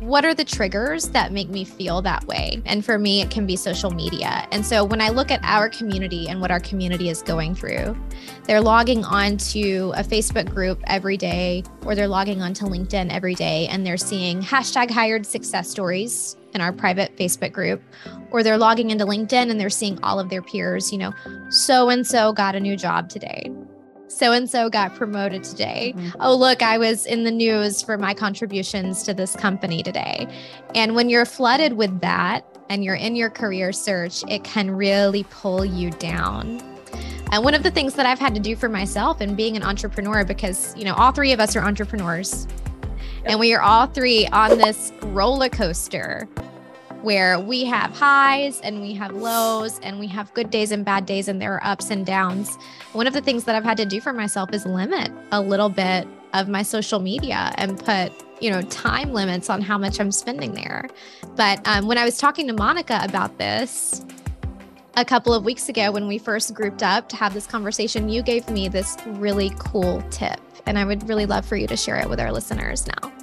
what 0.01 0.25
are 0.25 0.33
the 0.33 0.45
triggers 0.45 1.09
that 1.11 1.31
make 1.31 1.51
me 1.51 1.63
feel 1.63 2.01
that 2.03 2.27
way? 2.27 2.63
And 2.65 2.83
for 2.85 2.99
me, 2.99 3.21
it 3.21 3.31
can 3.31 3.47
be 3.47 3.55
social 3.55 3.91
media. 3.91 4.47
And 4.51 4.65
so 4.65 4.83
when 4.83 5.01
I 5.01 5.11
look 5.11 5.31
at 5.31 5.41
our 5.43 5.69
community 5.69 6.27
and 6.27 6.41
what 6.41 6.51
our 6.51 6.61
community 6.61 7.11
is 7.11 7.23
going 7.23 7.55
through, 7.55 7.97
they're 8.45 8.63
logging 8.63 9.05
on 9.05 9.37
to 9.37 9.93
a 9.95 10.03
Facebook 10.03 10.49
group 10.49 10.83
every 10.87 11.19
day, 11.19 11.65
or 11.85 11.95
they're 11.95 12.09
logging 12.09 12.41
on 12.41 12.55
to 12.55 12.65
LinkedIn 12.65 13.13
every 13.13 13.35
day, 13.35 13.67
and 13.69 13.87
they're 13.87 13.99
seeing 13.99 14.41
hashtag 14.41 14.91
hired 14.91 15.27
success 15.27 15.71
stories 15.71 16.37
in 16.55 16.63
our 16.63 16.73
private 16.73 17.15
Facebook 17.17 17.53
group, 17.53 17.83
or 18.31 18.43
they're 18.43 18.59
logging 18.59 18.91
into 18.91 19.05
LinkedIn 19.05 19.51
and 19.51 19.61
they're 19.61 19.69
seeing 19.69 20.03
all 20.03 20.19
of 20.19 20.31
their 20.31 20.43
peers, 20.43 20.91
you 20.91 20.99
know, 20.99 21.13
so 21.51 21.91
and 21.91 22.07
so 22.07 22.33
got 22.33 22.57
a 22.57 22.61
new 22.61 22.77
job 22.77 23.09
today 23.11 23.51
so 24.11 24.33
and 24.33 24.51
so 24.51 24.69
got 24.69 24.95
promoted 24.95 25.45
today. 25.45 25.95
Mm-hmm. 25.97 26.21
Oh, 26.21 26.35
look, 26.35 26.63
I 26.63 26.79
was 26.79 27.07
in 27.07 27.25
the 27.25 27.31
news 27.31 27.81
for 27.81 27.97
my 27.97 28.13
contributions 28.13 29.03
to 29.05 29.15
this 29.15 29.37
company 29.37 29.83
today. 29.83 30.27
And 30.75 30.95
when 30.95 31.09
you're 31.09 31.25
flooded 31.25 31.75
with 31.75 32.01
that 32.01 32.45
and 32.69 32.85
you're 32.85 32.97
in 32.97 33.17
your 33.17 33.31
career 33.31 33.73
search, 33.73 34.25
it 34.29 34.45
can 34.45 34.71
really 34.71 35.25
pull 35.25 35.65
you 35.65 35.91
down. 35.91 36.61
And 37.33 37.45
one 37.45 37.55
of 37.55 37.63
the 37.63 37.71
things 37.71 37.95
that 37.95 38.07
I've 38.07 38.19
had 38.19 38.35
to 38.35 38.41
do 38.41 38.57
for 38.57 38.69
myself 38.69 39.21
and 39.21 39.37
being 39.37 39.57
an 39.57 39.63
entrepreneur, 39.63 40.25
because, 40.25 40.77
you 40.77 40.85
know, 40.85 40.95
all 40.95 41.13
three 41.13 41.33
of 41.33 41.39
us 41.39 41.55
are 41.55 41.61
entrepreneurs 41.61 42.49
and 43.25 43.39
we 43.39 43.55
are 43.55 43.63
all 43.63 43.87
three 43.87 44.27
on 44.29 44.59
this 44.59 44.93
roller 45.03 45.49
coaster 45.49 46.29
where 47.03 47.39
we 47.41 47.65
have 47.65 47.97
highs 47.97 48.61
and 48.61 48.81
we 48.81 48.93
have 48.95 49.13
lows 49.13 49.79
and 49.81 49.99
we 49.99 50.07
have 50.07 50.33
good 50.35 50.51
days 50.51 50.73
and 50.73 50.85
bad 50.85 51.07
days 51.07 51.29
and 51.29 51.41
there 51.41 51.55
are 51.55 51.65
ups 51.65 51.91
and 51.91 52.05
downs. 52.05 52.57
One 52.93 53.07
of 53.07 53.13
the 53.13 53.21
things 53.21 53.45
that 53.45 53.55
I've 53.55 53.65
had 53.65 53.77
to 53.79 53.87
do 53.87 54.01
for 54.01 54.13
myself 54.13 54.53
is 54.53 54.67
limit 54.67 55.11
a 55.33 55.41
little 55.41 55.69
bit 55.69 56.07
of 56.33 56.49
my 56.49 56.63
social 56.63 57.01
media 57.01 57.53
and 57.57 57.79
put 57.79 58.13
you 58.41 58.51
know 58.51 58.63
time 58.63 59.13
limits 59.13 59.51
on 59.51 59.61
how 59.61 59.77
much 59.77 60.01
i'm 60.01 60.13
spending 60.13 60.55
there 60.55 60.89
but 61.37 61.61
um, 61.67 61.87
when 61.87 61.99
i 61.99 62.05
was 62.05 62.17
talking 62.17 62.47
to 62.47 62.53
monica 62.53 63.01
about 63.03 63.37
this 63.39 64.05
a 64.97 65.05
couple 65.05 65.35
of 65.35 65.45
weeks 65.45 65.69
ago 65.69 65.91
when 65.91 66.07
we 66.07 66.19
first 66.19 66.55
grouped 66.55 66.83
up 66.83 67.09
to 67.09 67.17
have 67.17 67.35
this 67.35 67.47
conversation 67.47 68.09
you 68.09 68.23
gave 68.23 68.49
me 68.49 68.69
this 68.69 68.97
really 69.07 69.51
cool 69.59 70.03
tip 70.11 70.41
and 70.67 70.79
i 70.79 70.85
would 70.85 71.07
really 71.09 71.27
love 71.27 71.45
for 71.45 71.57
you 71.57 71.67
to 71.67 71.77
share 71.77 71.97
it 71.97 72.09
with 72.09 72.21
our 72.21 72.33
listeners 72.33 72.87
now 72.87 73.20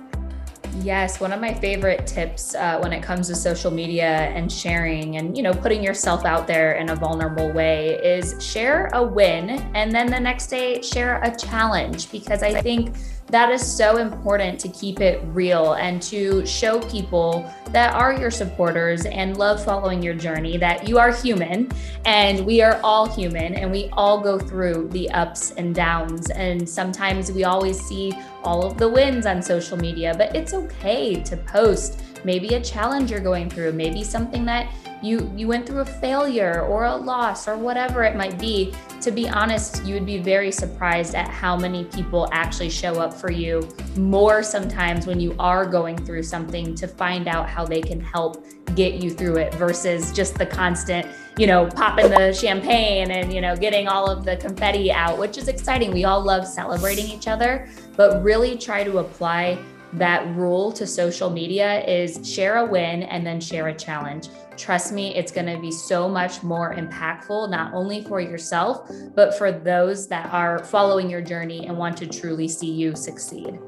Yes, 0.82 1.19
one 1.19 1.34
of 1.34 1.41
my 1.41 1.53
favorite 1.53 2.05
tips 2.05 2.53
uh, 2.53 2.80
when 2.80 2.93
it 2.93 3.01
comes 3.01 3.28
to 3.30 3.36
social 3.36 3.71
media 3.71 4.05
and 4.05 4.51
sharing 4.51 5.17
and 5.17 5.36
you 5.36 5.41
know 5.41 5.53
putting 5.53 5.84
yourself 5.84 6.23
out 6.23 6.45
there 6.45 6.73
in 6.73 6.89
a 6.89 6.95
vulnerable 6.95 7.51
way 7.51 7.95
is 8.03 8.36
share 8.43 8.88
a 8.93 9.03
win 9.03 9.49
and 9.73 9.91
then 9.91 10.07
the 10.07 10.19
next 10.19 10.47
day 10.47 10.82
share 10.82 11.21
a 11.23 11.36
challenge 11.36 12.11
because 12.11 12.43
I 12.43 12.61
think 12.61 12.95
that 13.30 13.51
is 13.51 13.61
so 13.61 13.97
important 13.97 14.57
to 14.61 14.69
keep 14.69 15.01
it 15.01 15.21
real 15.25 15.73
and 15.73 16.01
to 16.03 16.45
show 16.45 16.80
people 16.89 17.51
that 17.71 17.93
are 17.93 18.13
your 18.13 18.32
supporters 18.32 19.05
and 19.05 19.36
love 19.36 19.63
following 19.63 20.01
your 20.01 20.13
journey 20.13 20.57
that 20.57 20.88
you 20.88 20.97
are 20.97 21.13
human 21.13 21.69
and 22.05 22.45
we 22.45 22.61
are 22.61 22.80
all 22.84 23.05
human 23.05 23.55
and 23.55 23.69
we 23.69 23.89
all 23.93 24.21
go 24.21 24.39
through 24.39 24.88
the 24.93 25.09
ups 25.11 25.51
and 25.51 25.75
downs. 25.75 26.30
And 26.30 26.67
sometimes 26.67 27.30
we 27.30 27.43
always 27.43 27.78
see 27.78 28.17
all 28.48 28.64
of 28.66 28.78
the 28.78 28.88
wins 28.88 29.26
on 29.26 29.41
social 29.41 29.76
media, 29.76 30.16
but 30.18 30.34
it's 30.34 30.54
okay 30.54 31.22
to 31.22 31.36
post 31.36 32.02
maybe 32.24 32.56
a 32.56 32.62
challenge 32.62 33.12
you're 33.12 33.20
going 33.20 33.50
through, 33.50 33.74
maybe 33.74 34.06
something 34.06 34.45
that 34.45 34.74
you 35.04 35.32
you 35.36 35.48
went 35.48 35.68
through 35.68 35.82
a 35.82 35.86
failure 35.86 36.62
or 36.62 36.86
a 36.86 36.95
loss 36.95 37.48
or 37.48 37.58
whatever 37.58 38.04
it 38.04 38.16
might 38.16 38.39
be. 38.39 38.74
To 39.02 39.12
be 39.12 39.28
honest 39.28 39.84
you 39.86 39.93
would 39.95 40.06
be 40.06 40.18
very 40.18 40.52
surprised 40.52 41.14
at 41.14 41.28
how 41.28 41.58
many 41.58 41.84
people 41.84 42.30
actually 42.32 42.70
show 42.70 42.93
up 43.02 43.14
for 43.14 43.32
you 43.32 43.68
more 43.98 44.41
sometimes 44.41 45.06
when 45.06 45.20
you 45.20 45.36
are 45.39 45.66
going 45.66 45.98
through 45.98 46.24
something 46.24 46.74
to 46.76 46.88
find 46.88 47.28
out 47.28 47.50
how 47.50 47.66
they 47.66 47.82
can 47.82 48.00
help 48.00 48.43
get 48.76 49.04
you 49.04 49.12
through 49.12 49.38
it 49.38 49.54
versus 49.56 50.14
just 50.14 50.36
the 50.36 50.45
constant 50.45 51.06
you 51.38 51.46
know 51.46 51.68
popping 51.68 52.10
the 52.10 52.34
champagne 52.34 53.12
and 53.12 53.32
you 53.32 53.42
know 53.42 53.56
getting 53.56 53.88
all 53.88 54.10
of 54.10 54.26
the 54.26 54.36
confetti 54.38 54.92
out 54.92 55.20
which 55.20 55.38
is 55.38 55.48
exciting 55.48 55.92
we 55.92 56.04
all 56.04 56.22
love 56.22 56.48
celebrating 56.48 57.06
each 57.08 57.28
other 57.28 57.70
but 57.96 58.24
really 58.24 58.58
try 58.58 58.84
to 58.84 58.98
apply 58.98 59.58
that 59.94 60.28
rule 60.36 60.72
to 60.72 60.86
social 60.86 61.30
media 61.30 61.84
is 61.86 62.20
share 62.30 62.58
a 62.58 62.66
win 62.66 63.04
and 63.04 63.26
then 63.26 63.40
share 63.40 63.68
a 63.68 63.74
challenge. 63.74 64.28
Trust 64.58 64.92
me, 64.92 65.16
it's 65.16 65.32
going 65.32 65.46
to 65.46 65.60
be 65.60 65.72
so 65.72 66.10
much 66.10 66.44
more 66.44 66.76
impactful, 66.76 67.50
not 67.50 67.74
only 67.74 68.04
for 68.04 68.20
yourself, 68.20 68.92
but 69.16 69.38
for 69.38 69.52
those 69.52 70.08
that 70.08 70.32
are 70.34 70.60
following 70.60 71.10
your 71.10 71.22
journey 71.22 71.68
and 71.68 71.78
want 71.78 71.96
to 71.98 72.08
truly 72.08 72.48
see 72.48 72.70
you 72.70 72.96
succeed. 72.96 73.60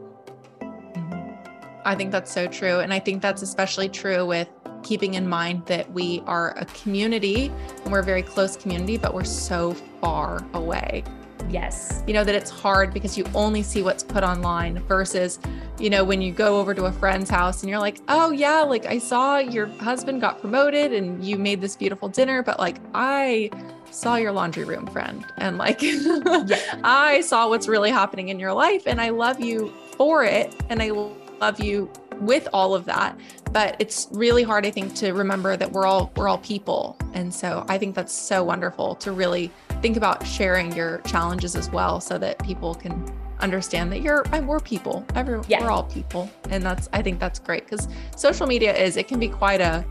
I 1.86 1.96
think 1.96 2.12
that's 2.12 2.32
so 2.32 2.48
true. 2.48 2.80
And 2.80 2.94
I 2.94 3.00
think 3.00 3.22
that's 3.22 3.42
especially 3.42 3.88
true 3.88 4.26
with 4.26 4.50
keeping 4.84 5.16
in 5.16 5.28
mind 5.28 5.66
that 5.66 5.92
we 5.92 6.24
are 6.26 6.58
a 6.58 6.66
community 6.66 7.52
and 7.84 7.92
we're 7.92 8.00
a 8.00 8.04
very 8.04 8.24
close 8.24 8.56
community, 8.56 8.98
but 8.98 9.14
we're 9.14 9.24
so 9.24 9.74
far 10.02 10.46
away. 10.54 11.04
Yes. 11.50 12.04
You 12.06 12.14
know, 12.14 12.24
that 12.24 12.36
it's 12.36 12.52
hard 12.52 12.94
because 12.94 13.18
you 13.18 13.26
only 13.34 13.64
see 13.64 13.82
what's 13.82 14.04
put 14.04 14.24
online 14.24 14.80
versus, 14.84 15.40
you 15.80 15.90
know, 15.90 16.04
when 16.04 16.22
you 16.22 16.32
go 16.32 16.60
over 16.60 16.74
to 16.76 16.86
a 16.86 16.92
friend's 16.92 17.30
house 17.30 17.64
and 17.64 17.70
you're 17.70 17.80
like, 17.80 18.02
oh, 18.08 18.32
yeah, 18.32 18.62
like 18.62 18.86
I 18.86 19.00
saw 19.00 19.40
your 19.40 19.66
husband 19.66 20.22
got 20.22 20.40
promoted 20.40 20.94
and 20.94 21.24
you 21.24 21.38
made 21.38 21.62
this 21.62 21.76
beautiful 21.76 22.08
dinner, 22.08 22.44
but 22.44 22.60
like 22.60 22.78
I 22.94 23.50
saw 23.92 24.16
your 24.16 24.32
laundry 24.32 24.64
room 24.64 24.86
friend 24.88 25.26
and 25.38 25.58
like 25.58 25.82
yeah. 25.82 26.80
I 26.84 27.22
saw 27.22 27.50
what's 27.50 27.68
really 27.68 27.90
happening 27.90 28.30
in 28.30 28.40
your 28.40 28.54
life 28.54 28.84
and 28.86 29.02
I 29.02 29.10
love 29.10 29.40
you 29.40 29.74
for 29.98 30.24
it 30.24 30.56
and 30.70 30.82
I 30.82 30.92
love 30.92 31.60
you 31.60 31.92
with 32.20 32.48
all 32.54 32.76
of 32.76 32.86
that 32.86 33.18
but 33.52 33.76
it's 33.80 34.08
really 34.12 34.44
hard 34.44 34.66
i 34.66 34.72
think 34.72 34.94
to 34.94 35.12
remember 35.12 35.56
that 35.58 35.72
we're 35.72 35.86
all 35.86 36.12
we're 36.16 36.28
all 36.28 36.38
people 36.40 36.98
and 37.14 37.34
so 37.34 37.66
i 37.70 37.78
think 37.78 37.96
that's 37.96 38.14
so 38.14 38.44
wonderful 38.44 38.96
to 38.96 39.12
really 39.12 39.52
think 39.82 39.98
about 39.98 40.26
sharing 40.26 40.76
your 40.76 41.00
challenges 41.00 41.56
as 41.56 41.70
well 41.70 42.00
so 42.00 42.18
that 42.18 42.38
people 42.44 42.76
can 42.76 43.12
understand 43.40 43.92
that 43.92 44.02
you're 44.02 44.28
uh, 44.34 44.42
we're 44.42 44.60
people 44.60 45.06
Every, 45.16 45.42
yeah. 45.48 45.64
we're 45.64 45.72
all 45.72 45.84
people 45.84 46.30
and 46.50 46.64
that's 46.64 46.90
i 46.92 47.02
think 47.02 47.20
that's 47.20 47.40
great 47.40 47.66
because 47.66 47.88
social 48.16 48.48
media 48.48 48.76
is 48.76 48.98
it 48.98 49.08
can 49.08 49.20
be 49.20 49.30
quite 49.30 49.62
a 49.62 49.86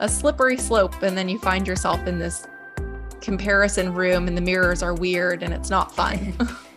a 0.00 0.08
slippery 0.08 0.56
slope 0.56 1.02
and 1.02 1.16
then 1.16 1.28
you 1.28 1.38
find 1.38 1.66
yourself 1.66 2.06
in 2.06 2.18
this 2.18 2.46
comparison 3.20 3.92
room 3.94 4.28
and 4.28 4.36
the 4.36 4.40
mirrors 4.40 4.82
are 4.82 4.94
weird 4.94 5.42
and 5.42 5.52
it's 5.52 5.70
not 5.70 5.94
fun. 5.94 6.34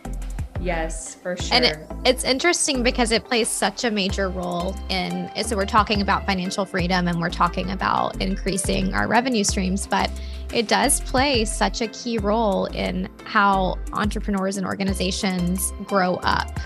yes, 0.62 1.16
for 1.16 1.36
sure. 1.36 1.55
And 1.55 1.66
it, 1.66 1.78
it's 2.05 2.24
interesting 2.24 2.84
because 2.84 3.12
it 3.12 3.26
plays 3.26 3.49
such 3.49 3.84
a 3.84 3.91
major 3.91 4.30
role 4.30 4.76
in 4.89 5.30
so 5.43 5.55
we're 5.55 5.66
talking 5.66 6.01
about 6.01 6.26
financial 6.26 6.66
freedom 6.66 7.07
and 7.07 7.20
we're 7.20 7.30
talking 7.30 7.72
about 7.72 8.22
increasing 8.22 8.93
our 8.93 9.07
revenue 9.07 9.43
streams, 9.43 9.88
but 9.88 10.09
it 10.53 10.68
does 10.68 11.01
play 11.01 11.45
such 11.45 11.82
a 11.82 11.88
key 11.88 12.18
role 12.18 12.66
in 12.68 13.09
how 13.24 13.78
entrepreneurs 13.93 14.57
and 14.57 14.66
organizations 14.66 15.72
grow 15.86 16.16
up 16.18 16.59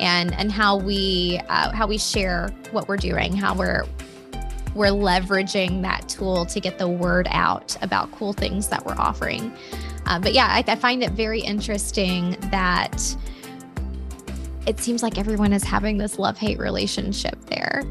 and 0.00 0.34
and 0.34 0.50
how 0.50 0.76
we 0.76 1.40
uh, 1.48 1.72
how 1.72 1.86
we 1.86 1.98
share 1.98 2.48
what 2.72 2.88
we're 2.88 2.96
doing 2.96 3.36
how 3.36 3.54
we're 3.54 3.84
we're 4.74 4.86
leveraging 4.86 5.82
that 5.82 6.08
tool 6.08 6.46
to 6.46 6.60
get 6.60 6.78
the 6.78 6.88
word 6.88 7.28
out 7.30 7.76
about 7.82 8.10
cool 8.12 8.32
things 8.32 8.68
that 8.68 8.84
we're 8.86 8.96
offering. 8.96 9.52
Uh, 10.06 10.18
but 10.18 10.32
yeah, 10.32 10.46
I, 10.48 10.64
I 10.66 10.76
find 10.76 11.02
it 11.02 11.12
very 11.12 11.40
interesting 11.40 12.36
that 12.50 13.16
it 14.66 14.78
seems 14.78 15.02
like 15.02 15.18
everyone 15.18 15.52
is 15.52 15.64
having 15.64 15.98
this 15.98 16.18
love 16.18 16.38
hate 16.38 16.58
relationship 16.58 17.38
there. 17.46 17.84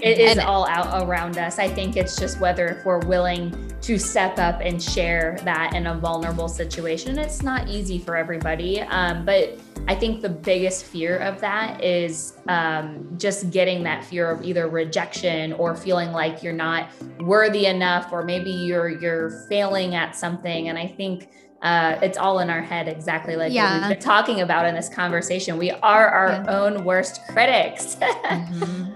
It 0.00 0.18
is 0.18 0.38
and, 0.38 0.40
all 0.40 0.66
out 0.68 1.02
around 1.02 1.38
us. 1.38 1.58
I 1.58 1.68
think 1.68 1.96
it's 1.96 2.16
just 2.16 2.38
whether 2.40 2.66
if 2.66 2.84
we're 2.84 3.00
willing 3.00 3.52
to 3.80 3.98
step 3.98 4.38
up 4.38 4.60
and 4.60 4.82
share 4.82 5.38
that 5.44 5.74
in 5.74 5.86
a 5.86 5.94
vulnerable 5.96 6.48
situation. 6.48 7.18
It's 7.18 7.42
not 7.42 7.68
easy 7.68 7.98
for 7.98 8.16
everybody, 8.16 8.80
um, 8.82 9.24
but 9.24 9.58
I 9.88 9.94
think 9.94 10.20
the 10.20 10.28
biggest 10.28 10.84
fear 10.84 11.18
of 11.18 11.40
that 11.40 11.82
is 11.82 12.34
um, 12.48 13.08
just 13.18 13.50
getting 13.50 13.82
that 13.84 14.04
fear 14.04 14.30
of 14.30 14.44
either 14.44 14.68
rejection 14.68 15.52
or 15.54 15.74
feeling 15.74 16.12
like 16.12 16.42
you're 16.42 16.52
not 16.52 16.90
worthy 17.20 17.66
enough, 17.66 18.12
or 18.12 18.22
maybe 18.22 18.50
you're 18.50 18.88
you're 18.88 19.30
failing 19.48 19.94
at 19.94 20.14
something. 20.14 20.68
And 20.68 20.78
I 20.78 20.86
think 20.86 21.30
uh, 21.62 21.98
it's 22.02 22.18
all 22.18 22.38
in 22.38 22.50
our 22.50 22.62
head, 22.62 22.86
exactly 22.86 23.34
like 23.34 23.52
yeah. 23.52 23.80
we've 23.80 23.88
been 23.88 24.00
talking 24.00 24.42
about 24.42 24.66
in 24.66 24.74
this 24.74 24.88
conversation. 24.88 25.58
We 25.58 25.70
are 25.70 26.08
our 26.08 26.28
yeah. 26.28 26.44
own 26.48 26.84
worst 26.84 27.20
critics. 27.28 27.96
mm-hmm. 28.00 28.94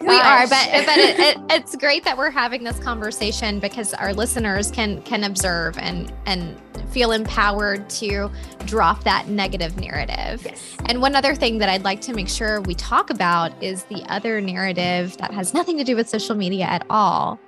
We 0.00 0.18
are 0.18 0.46
but 0.46 0.68
but 0.86 0.98
it, 0.98 1.18
it, 1.18 1.36
it's 1.50 1.76
great 1.76 2.04
that 2.04 2.16
we're 2.16 2.30
having 2.30 2.64
this 2.64 2.78
conversation 2.78 3.60
because 3.60 3.92
our 3.94 4.14
listeners 4.14 4.70
can 4.70 5.02
can 5.02 5.24
observe 5.24 5.76
and 5.78 6.12
and 6.26 6.56
feel 6.90 7.12
empowered 7.12 7.88
to 7.90 8.30
drop 8.66 9.04
that 9.04 9.28
negative 9.28 9.78
narrative. 9.80 10.42
Yes. 10.44 10.76
And 10.86 11.00
one 11.00 11.14
other 11.14 11.34
thing 11.34 11.58
that 11.58 11.68
I'd 11.68 11.84
like 11.84 12.00
to 12.02 12.12
make 12.12 12.28
sure 12.28 12.60
we 12.60 12.74
talk 12.74 13.10
about 13.10 13.50
is 13.62 13.84
the 13.84 14.02
other 14.08 14.40
narrative 14.40 15.16
that 15.18 15.32
has 15.32 15.54
nothing 15.54 15.78
to 15.78 15.84
do 15.84 15.96
with 15.96 16.08
social 16.08 16.34
media 16.34 16.64
at 16.64 16.84
all. 16.90 17.38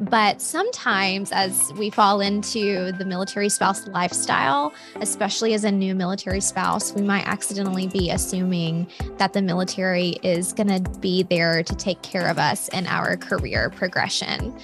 But 0.00 0.40
sometimes, 0.40 1.32
as 1.32 1.72
we 1.74 1.90
fall 1.90 2.20
into 2.20 2.92
the 2.92 3.04
military 3.04 3.48
spouse 3.48 3.86
lifestyle, 3.88 4.72
especially 4.96 5.54
as 5.54 5.64
a 5.64 5.72
new 5.72 5.94
military 5.94 6.40
spouse, 6.40 6.92
we 6.92 7.02
might 7.02 7.26
accidentally 7.26 7.88
be 7.88 8.10
assuming 8.10 8.88
that 9.16 9.32
the 9.32 9.42
military 9.42 10.10
is 10.22 10.52
going 10.52 10.68
to 10.68 10.90
be 11.00 11.24
there 11.24 11.64
to 11.64 11.74
take 11.74 12.00
care 12.02 12.28
of 12.28 12.38
us 12.38 12.68
in 12.68 12.86
our 12.86 13.16
career 13.16 13.70
progression. 13.70 14.56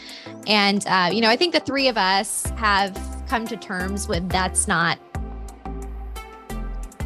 And, 0.46 0.86
uh, 0.86 1.10
you 1.12 1.20
know, 1.20 1.30
I 1.30 1.36
think 1.36 1.52
the 1.52 1.60
three 1.60 1.88
of 1.88 1.98
us 1.98 2.44
have 2.56 2.96
come 3.28 3.46
to 3.46 3.56
terms 3.56 4.08
with 4.08 4.28
that's 4.28 4.68
not 4.68 4.98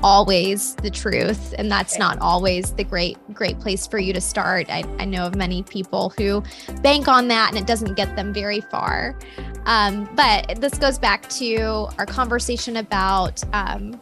always 0.02 0.74
the 0.76 0.90
truth 0.90 1.54
and 1.58 1.70
that's 1.70 1.98
not 1.98 2.18
always 2.20 2.72
the 2.74 2.84
great 2.84 3.16
great 3.34 3.58
place 3.58 3.86
for 3.86 3.98
you 3.98 4.12
to 4.12 4.20
start. 4.20 4.70
I, 4.70 4.84
I 4.98 5.04
know 5.04 5.26
of 5.26 5.34
many 5.34 5.62
people 5.62 6.10
who 6.16 6.42
bank 6.82 7.08
on 7.08 7.28
that 7.28 7.50
and 7.50 7.58
it 7.58 7.66
doesn't 7.66 7.94
get 7.94 8.14
them 8.16 8.32
very 8.32 8.60
far. 8.60 9.18
Um, 9.66 10.08
but 10.14 10.60
this 10.60 10.78
goes 10.78 10.98
back 10.98 11.28
to 11.30 11.88
our 11.98 12.06
conversation 12.06 12.76
about 12.76 13.42
um, 13.52 14.00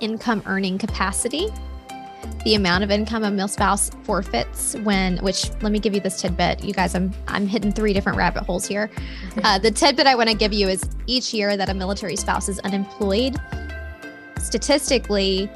income 0.00 0.42
earning 0.46 0.78
capacity 0.78 1.48
the 2.44 2.54
amount 2.54 2.84
of 2.84 2.90
income 2.90 3.22
a 3.22 3.30
male 3.30 3.48
spouse 3.48 3.90
forfeits 4.04 4.74
when 4.76 5.18
which 5.18 5.50
let 5.60 5.72
me 5.72 5.78
give 5.78 5.94
you 5.94 6.00
this 6.00 6.20
tidbit. 6.20 6.64
You 6.64 6.72
guys 6.72 6.94
i'm 6.94 7.12
i'm 7.28 7.46
hitting 7.46 7.72
three 7.72 7.92
different 7.92 8.18
rabbit 8.18 8.44
holes 8.44 8.66
here. 8.66 8.90
Uh, 9.44 9.58
the 9.58 9.70
tidbit 9.70 10.06
i 10.06 10.14
want 10.14 10.28
to 10.28 10.34
give 10.34 10.52
you 10.52 10.68
is 10.68 10.82
each 11.06 11.34
year 11.34 11.56
that 11.56 11.68
a 11.68 11.74
military 11.74 12.16
spouse 12.16 12.48
is 12.48 12.58
unemployed 12.60 13.38
statistically 14.38 15.50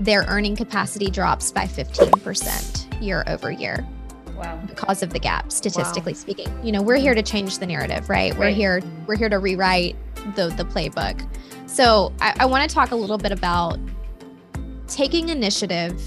their 0.00 0.22
earning 0.28 0.56
capacity 0.56 1.10
drops 1.10 1.52
by 1.52 1.64
15% 1.64 3.02
year 3.02 3.22
over 3.26 3.50
year 3.50 3.86
wow. 4.34 4.58
because 4.66 5.02
of 5.02 5.12
the 5.12 5.18
gap 5.18 5.52
statistically 5.52 6.14
wow. 6.14 6.18
speaking. 6.18 6.64
You 6.64 6.72
know 6.72 6.82
we're 6.82 6.96
here 6.96 7.14
to 7.14 7.22
change 7.22 7.58
the 7.58 7.66
narrative 7.66 8.08
right, 8.08 8.32
right. 8.32 8.38
we're 8.38 8.50
here 8.50 8.82
we're 9.06 9.16
here 9.16 9.28
to 9.28 9.38
rewrite 9.38 9.96
the 10.36 10.48
the 10.48 10.64
playbook. 10.64 11.26
So 11.68 12.12
I, 12.20 12.34
I 12.40 12.46
want 12.46 12.68
to 12.68 12.74
talk 12.74 12.90
a 12.90 12.96
little 12.96 13.18
bit 13.18 13.30
about 13.30 13.78
taking 14.88 15.28
initiative 15.28 16.02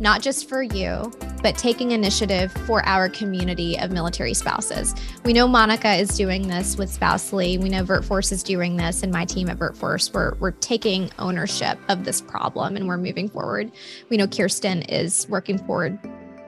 not 0.00 0.22
just 0.22 0.48
for 0.48 0.62
you, 0.62 1.12
but 1.42 1.56
taking 1.56 1.92
initiative 1.92 2.52
for 2.66 2.84
our 2.86 3.08
community 3.08 3.78
of 3.78 3.90
military 3.90 4.34
spouses. 4.34 4.94
We 5.24 5.32
know 5.32 5.46
Monica 5.46 5.94
is 5.94 6.10
doing 6.16 6.48
this 6.48 6.76
with 6.76 6.90
Spousely. 6.90 7.58
We 7.58 7.68
know 7.68 7.84
VirtForce 7.84 8.32
is 8.32 8.42
doing 8.42 8.76
this, 8.76 9.02
and 9.02 9.12
my 9.12 9.24
team 9.24 9.48
at 9.48 9.58
VirtForce, 9.58 10.12
we're, 10.12 10.34
we're 10.36 10.50
taking 10.52 11.10
ownership 11.18 11.78
of 11.88 12.04
this 12.04 12.20
problem 12.20 12.76
and 12.76 12.88
we're 12.88 12.98
moving 12.98 13.28
forward. 13.28 13.70
We 14.10 14.16
know 14.16 14.26
Kirsten 14.26 14.82
is 14.82 15.28
working 15.28 15.58
forward 15.58 15.98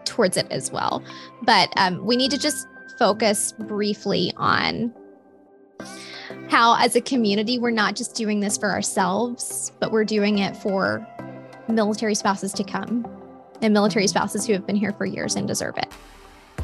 towards 0.04 0.36
it 0.36 0.46
as 0.50 0.72
well. 0.72 1.02
But 1.42 1.72
um, 1.76 2.04
we 2.04 2.16
need 2.16 2.30
to 2.32 2.38
just 2.38 2.66
focus 2.98 3.52
briefly 3.52 4.32
on 4.36 4.92
how, 6.48 6.76
as 6.76 6.96
a 6.96 7.00
community, 7.00 7.58
we're 7.58 7.70
not 7.70 7.94
just 7.94 8.14
doing 8.14 8.40
this 8.40 8.58
for 8.58 8.70
ourselves, 8.70 9.72
but 9.80 9.92
we're 9.92 10.04
doing 10.04 10.38
it 10.38 10.56
for 10.56 11.06
military 11.68 12.14
spouses 12.14 12.52
to 12.54 12.64
come 12.64 13.06
and 13.62 13.72
military 13.72 14.06
spouses 14.06 14.46
who 14.46 14.52
have 14.52 14.66
been 14.66 14.76
here 14.76 14.92
for 14.92 15.06
years 15.06 15.36
and 15.36 15.46
deserve 15.46 15.76
it. 15.78 15.92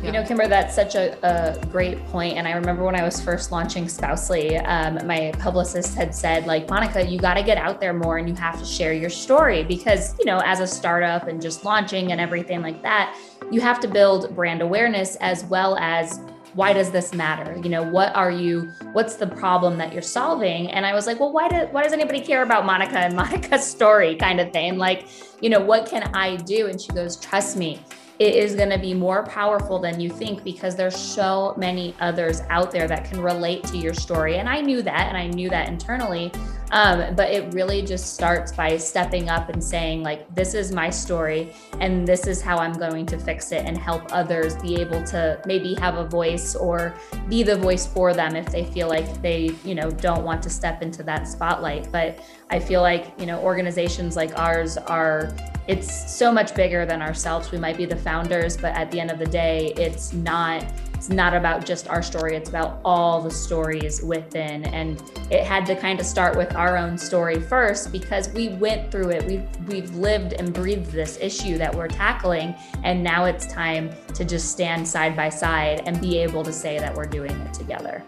You 0.02 0.12
know, 0.12 0.22
Kimber, 0.22 0.48
that's 0.48 0.74
such 0.74 0.96
a, 0.96 1.16
a, 1.26 1.66
great 1.66 2.04
point. 2.08 2.36
And 2.36 2.46
I 2.46 2.52
remember 2.52 2.84
when 2.84 2.94
I 2.94 3.02
was 3.02 3.22
first 3.22 3.50
launching 3.50 3.88
Spousely, 3.88 4.58
um, 4.58 4.98
my 5.06 5.32
publicist 5.38 5.94
had 5.94 6.14
said, 6.14 6.46
like, 6.46 6.68
Monica, 6.68 7.06
you 7.06 7.18
got 7.18 7.34
to 7.34 7.42
get 7.42 7.56
out 7.56 7.80
there 7.80 7.94
more 7.94 8.18
and 8.18 8.28
you 8.28 8.34
have 8.34 8.58
to 8.58 8.66
share 8.66 8.92
your 8.92 9.08
story 9.08 9.64
because, 9.64 10.14
you 10.18 10.26
know, 10.26 10.42
as 10.44 10.60
a 10.60 10.66
startup 10.66 11.26
and 11.26 11.40
just 11.40 11.64
launching 11.64 12.12
and 12.12 12.20
everything 12.20 12.60
like 12.60 12.82
that, 12.82 13.16
you 13.50 13.62
have 13.62 13.80
to 13.80 13.88
build 13.88 14.34
brand 14.34 14.60
awareness 14.60 15.16
as 15.16 15.44
well 15.44 15.78
as 15.78 16.20
why 16.54 16.72
does 16.72 16.90
this 16.90 17.12
matter? 17.12 17.56
You 17.62 17.68
know 17.68 17.82
what 17.82 18.14
are 18.14 18.30
you 18.30 18.72
what's 18.92 19.16
the 19.16 19.26
problem 19.26 19.78
that 19.78 19.92
you're 19.92 20.02
solving? 20.02 20.70
And 20.70 20.86
i 20.86 20.94
was 20.94 21.06
like 21.06 21.20
well 21.20 21.32
why 21.32 21.48
do 21.48 21.66
why 21.70 21.82
does 21.82 21.92
anybody 21.92 22.20
care 22.20 22.42
about 22.42 22.64
monica 22.64 22.98
and 22.98 23.16
monica's 23.22 23.66
story 23.66 24.16
kind 24.16 24.40
of 24.40 24.52
thing? 24.52 24.78
Like 24.78 25.06
you 25.40 25.50
know 25.50 25.60
what 25.60 25.86
can 25.86 26.04
i 26.14 26.36
do? 26.36 26.66
And 26.66 26.80
she 26.80 26.88
goes 26.92 27.16
trust 27.16 27.56
me 27.56 27.80
it 28.20 28.36
is 28.36 28.54
going 28.54 28.70
to 28.70 28.78
be 28.78 28.94
more 28.94 29.24
powerful 29.24 29.80
than 29.80 29.98
you 29.98 30.08
think 30.08 30.44
because 30.44 30.76
there's 30.76 30.96
so 30.96 31.52
many 31.56 31.96
others 31.98 32.42
out 32.48 32.70
there 32.70 32.86
that 32.86 33.04
can 33.10 33.20
relate 33.20 33.64
to 33.64 33.76
your 33.76 33.94
story. 33.94 34.36
And 34.36 34.48
i 34.48 34.60
knew 34.60 34.82
that 34.82 35.08
and 35.08 35.16
i 35.16 35.26
knew 35.26 35.50
that 35.50 35.68
internally 35.68 36.30
um, 36.74 37.14
but 37.14 37.30
it 37.30 37.54
really 37.54 37.82
just 37.82 38.14
starts 38.14 38.50
by 38.50 38.76
stepping 38.76 39.28
up 39.28 39.48
and 39.48 39.62
saying, 39.62 40.02
like, 40.02 40.34
this 40.34 40.54
is 40.54 40.72
my 40.72 40.90
story 40.90 41.54
and 41.78 42.06
this 42.06 42.26
is 42.26 42.42
how 42.42 42.58
I'm 42.58 42.72
going 42.72 43.06
to 43.06 43.16
fix 43.16 43.52
it 43.52 43.64
and 43.64 43.78
help 43.78 44.02
others 44.10 44.56
be 44.56 44.80
able 44.80 45.00
to 45.04 45.40
maybe 45.46 45.74
have 45.74 45.94
a 45.94 46.04
voice 46.04 46.56
or 46.56 46.92
be 47.28 47.44
the 47.44 47.56
voice 47.56 47.86
for 47.86 48.12
them 48.12 48.34
if 48.34 48.46
they 48.46 48.64
feel 48.64 48.88
like 48.88 49.22
they, 49.22 49.54
you 49.64 49.76
know, 49.76 49.88
don't 49.88 50.24
want 50.24 50.42
to 50.42 50.50
step 50.50 50.82
into 50.82 51.04
that 51.04 51.28
spotlight. 51.28 51.92
But 51.92 52.18
I 52.50 52.58
feel 52.58 52.82
like, 52.82 53.06
you 53.20 53.26
know, 53.26 53.40
organizations 53.40 54.16
like 54.16 54.36
ours 54.36 54.76
are, 54.76 55.32
it's 55.68 56.12
so 56.12 56.32
much 56.32 56.56
bigger 56.56 56.84
than 56.84 57.02
ourselves. 57.02 57.52
We 57.52 57.58
might 57.58 57.76
be 57.76 57.86
the 57.86 57.94
founders, 57.94 58.56
but 58.56 58.74
at 58.74 58.90
the 58.90 58.98
end 58.98 59.12
of 59.12 59.20
the 59.20 59.26
day, 59.26 59.74
it's 59.76 60.12
not 60.12 60.64
it's 61.04 61.12
not 61.12 61.34
about 61.34 61.66
just 61.66 61.86
our 61.88 62.02
story, 62.02 62.34
it's 62.34 62.48
about 62.48 62.80
all 62.82 63.20
the 63.20 63.30
stories 63.30 64.02
within. 64.02 64.64
And 64.64 65.02
it 65.30 65.44
had 65.44 65.66
to 65.66 65.76
kind 65.76 66.00
of 66.00 66.06
start 66.06 66.34
with 66.34 66.56
our 66.56 66.78
own 66.78 66.96
story 66.96 67.38
first 67.42 67.92
because 67.92 68.32
we 68.32 68.48
went 68.48 68.90
through 68.90 69.10
it. 69.10 69.26
We've, 69.26 69.68
we've 69.68 69.94
lived 69.96 70.32
and 70.32 70.50
breathed 70.50 70.92
this 70.92 71.18
issue 71.20 71.58
that 71.58 71.74
we're 71.74 71.88
tackling. 71.88 72.54
And 72.84 73.04
now 73.04 73.26
it's 73.26 73.46
time 73.46 73.90
to 74.14 74.24
just 74.24 74.50
stand 74.50 74.88
side 74.88 75.14
by 75.14 75.28
side 75.28 75.82
and 75.84 76.00
be 76.00 76.16
able 76.20 76.42
to 76.42 76.54
say 76.54 76.78
that 76.78 76.94
we're 76.94 77.04
doing 77.04 77.32
it 77.32 77.52
together. 77.52 78.02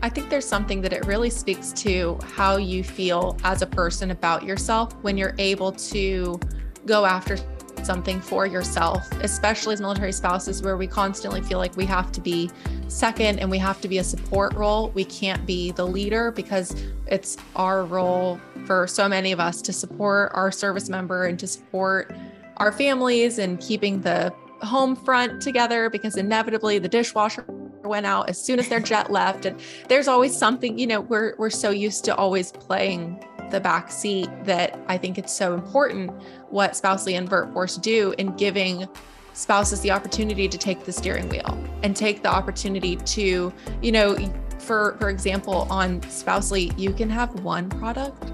I 0.00 0.08
think 0.08 0.30
there's 0.30 0.48
something 0.48 0.80
that 0.80 0.94
it 0.94 1.04
really 1.04 1.28
speaks 1.28 1.74
to 1.74 2.18
how 2.24 2.56
you 2.56 2.82
feel 2.82 3.36
as 3.44 3.60
a 3.60 3.66
person 3.66 4.12
about 4.12 4.44
yourself 4.44 4.94
when 5.02 5.18
you're 5.18 5.34
able 5.36 5.72
to 5.72 6.40
go 6.86 7.04
after 7.04 7.36
something 7.84 8.20
for 8.20 8.46
yourself, 8.46 9.10
especially 9.20 9.74
as 9.74 9.80
military 9.80 10.12
spouses, 10.12 10.62
where 10.62 10.76
we 10.76 10.86
constantly 10.86 11.40
feel 11.40 11.58
like 11.58 11.76
we 11.76 11.84
have 11.86 12.12
to 12.12 12.20
be 12.20 12.50
second 12.88 13.38
and 13.38 13.50
we 13.50 13.58
have 13.58 13.80
to 13.80 13.88
be 13.88 13.98
a 13.98 14.04
support 14.04 14.54
role. 14.54 14.90
We 14.90 15.04
can't 15.04 15.44
be 15.46 15.72
the 15.72 15.86
leader 15.86 16.30
because 16.30 16.74
it's 17.06 17.36
our 17.56 17.84
role 17.84 18.40
for 18.66 18.86
so 18.86 19.08
many 19.08 19.32
of 19.32 19.40
us 19.40 19.62
to 19.62 19.72
support 19.72 20.32
our 20.34 20.50
service 20.50 20.88
member 20.88 21.26
and 21.26 21.38
to 21.38 21.46
support 21.46 22.14
our 22.58 22.72
families 22.72 23.38
and 23.38 23.60
keeping 23.60 24.00
the 24.00 24.32
home 24.62 24.96
front 24.96 25.40
together 25.40 25.88
because 25.88 26.16
inevitably 26.16 26.78
the 26.78 26.88
dishwasher 26.88 27.44
went 27.84 28.04
out 28.04 28.28
as 28.28 28.40
soon 28.40 28.58
as 28.58 28.68
their 28.68 28.80
jet 28.80 29.10
left 29.10 29.46
and 29.46 29.58
there's 29.88 30.08
always 30.08 30.36
something 30.36 30.76
you 30.78 30.86
know 30.86 31.00
we're 31.00 31.34
we're 31.38 31.48
so 31.48 31.70
used 31.70 32.04
to 32.04 32.14
always 32.16 32.50
playing 32.52 33.22
the 33.50 33.60
back 33.60 33.90
seat 33.90 34.28
that 34.44 34.78
I 34.88 34.98
think 34.98 35.18
it's 35.18 35.32
so 35.32 35.54
important 35.54 36.10
what 36.50 36.76
Spousely 36.76 37.14
and 37.14 37.28
VirtForce 37.28 37.80
do 37.80 38.14
in 38.18 38.36
giving 38.36 38.88
spouses 39.32 39.80
the 39.80 39.90
opportunity 39.90 40.48
to 40.48 40.58
take 40.58 40.84
the 40.84 40.92
steering 40.92 41.28
wheel 41.28 41.56
and 41.82 41.94
take 41.94 42.22
the 42.22 42.28
opportunity 42.28 42.96
to, 42.96 43.52
you 43.82 43.92
know, 43.92 44.16
for 44.58 44.96
for 44.98 45.08
example, 45.08 45.66
on 45.70 46.00
Spousely, 46.02 46.72
you 46.76 46.92
can 46.92 47.08
have 47.08 47.44
one 47.44 47.68
product 47.68 48.32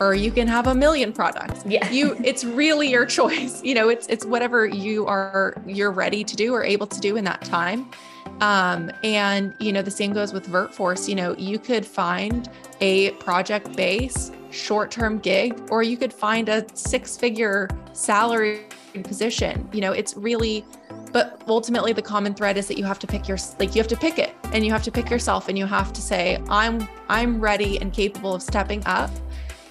or 0.00 0.14
you 0.14 0.30
can 0.30 0.46
have 0.46 0.66
a 0.66 0.74
million 0.74 1.12
products. 1.12 1.64
Yeah. 1.66 1.88
You 1.90 2.16
it's 2.24 2.44
really 2.44 2.88
your 2.88 3.06
choice. 3.06 3.62
You 3.62 3.74
know, 3.74 3.88
it's 3.88 4.06
it's 4.06 4.24
whatever 4.24 4.66
you 4.66 5.06
are 5.06 5.60
you're 5.66 5.90
ready 5.90 6.22
to 6.24 6.36
do 6.36 6.54
or 6.54 6.64
able 6.64 6.86
to 6.86 7.00
do 7.00 7.16
in 7.16 7.24
that 7.24 7.42
time. 7.42 7.90
Um, 8.40 8.90
and 9.02 9.54
you 9.58 9.72
know, 9.72 9.82
the 9.82 9.90
same 9.90 10.12
goes 10.12 10.32
with 10.32 10.46
VirtForce. 10.46 11.08
You 11.08 11.14
know, 11.14 11.34
you 11.36 11.58
could 11.58 11.86
find 11.86 12.48
a 12.80 13.10
project 13.12 13.74
base 13.76 14.30
short-term 14.56 15.18
gig 15.18 15.60
or 15.70 15.82
you 15.82 15.96
could 15.96 16.12
find 16.12 16.48
a 16.48 16.64
six-figure 16.74 17.68
salary 17.92 18.62
position. 19.02 19.68
You 19.72 19.82
know, 19.82 19.92
it's 19.92 20.16
really 20.16 20.64
but 21.12 21.42
ultimately 21.48 21.92
the 21.92 22.02
common 22.02 22.34
thread 22.34 22.56
is 22.56 22.66
that 22.68 22.76
you 22.76 22.84
have 22.84 22.98
to 22.98 23.06
pick 23.06 23.26
your 23.28 23.38
like 23.58 23.74
you 23.74 23.80
have 23.80 23.88
to 23.88 23.96
pick 23.96 24.18
it 24.18 24.34
and 24.52 24.64
you 24.64 24.72
have 24.72 24.82
to 24.82 24.92
pick 24.92 25.08
yourself 25.08 25.48
and 25.48 25.56
you 25.56 25.66
have 25.66 25.92
to 25.92 26.02
say 26.02 26.42
I'm 26.48 26.86
I'm 27.08 27.40
ready 27.40 27.80
and 27.80 27.92
capable 27.92 28.34
of 28.34 28.42
stepping 28.42 28.82
up 28.86 29.10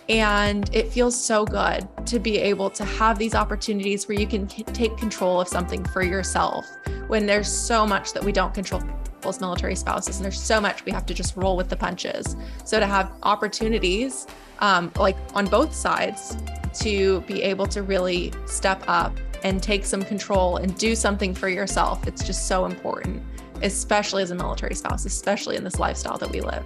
and 0.07 0.73
it 0.73 0.91
feels 0.91 1.19
so 1.19 1.45
good 1.45 1.87
to 2.05 2.19
be 2.19 2.37
able 2.37 2.69
to 2.69 2.85
have 2.85 3.17
these 3.17 3.33
opportunities 3.33 4.07
where 4.07 4.19
you 4.19 4.27
can 4.27 4.47
take 4.47 4.95
control 4.97 5.41
of 5.41 5.47
something 5.47 5.83
for 5.85 6.03
yourself 6.03 6.65
when 7.07 7.25
there's 7.25 7.51
so 7.51 7.85
much 7.85 8.13
that 8.13 8.23
we 8.23 8.31
don't 8.31 8.53
control 8.53 8.81
as 9.27 9.39
military 9.39 9.75
spouses 9.75 10.17
and 10.17 10.25
there's 10.25 10.39
so 10.39 10.61
much 10.61 10.85
we 10.85 10.91
have 10.91 11.05
to 11.05 11.13
just 11.13 11.35
roll 11.35 11.57
with 11.57 11.69
the 11.69 11.75
punches 11.75 12.35
so 12.63 12.79
to 12.79 12.85
have 12.85 13.11
opportunities 13.23 14.27
um, 14.59 14.91
like 14.97 15.17
on 15.33 15.45
both 15.45 15.73
sides 15.73 16.37
to 16.79 17.21
be 17.21 17.41
able 17.43 17.67
to 17.67 17.83
really 17.83 18.33
step 18.45 18.83
up 18.87 19.17
and 19.43 19.61
take 19.61 19.85
some 19.85 20.01
control 20.01 20.57
and 20.57 20.77
do 20.77 20.95
something 20.95 21.33
for 21.33 21.49
yourself. 21.49 22.07
It's 22.07 22.23
just 22.23 22.47
so 22.47 22.65
important 22.65 23.23
especially 23.63 24.21
as 24.21 24.31
a 24.31 24.35
military 24.35 24.75
spouse 24.75 25.05
especially 25.05 25.55
in 25.55 25.63
this 25.63 25.79
lifestyle 25.79 26.17
that 26.17 26.29
we 26.29 26.41
live 26.41 26.65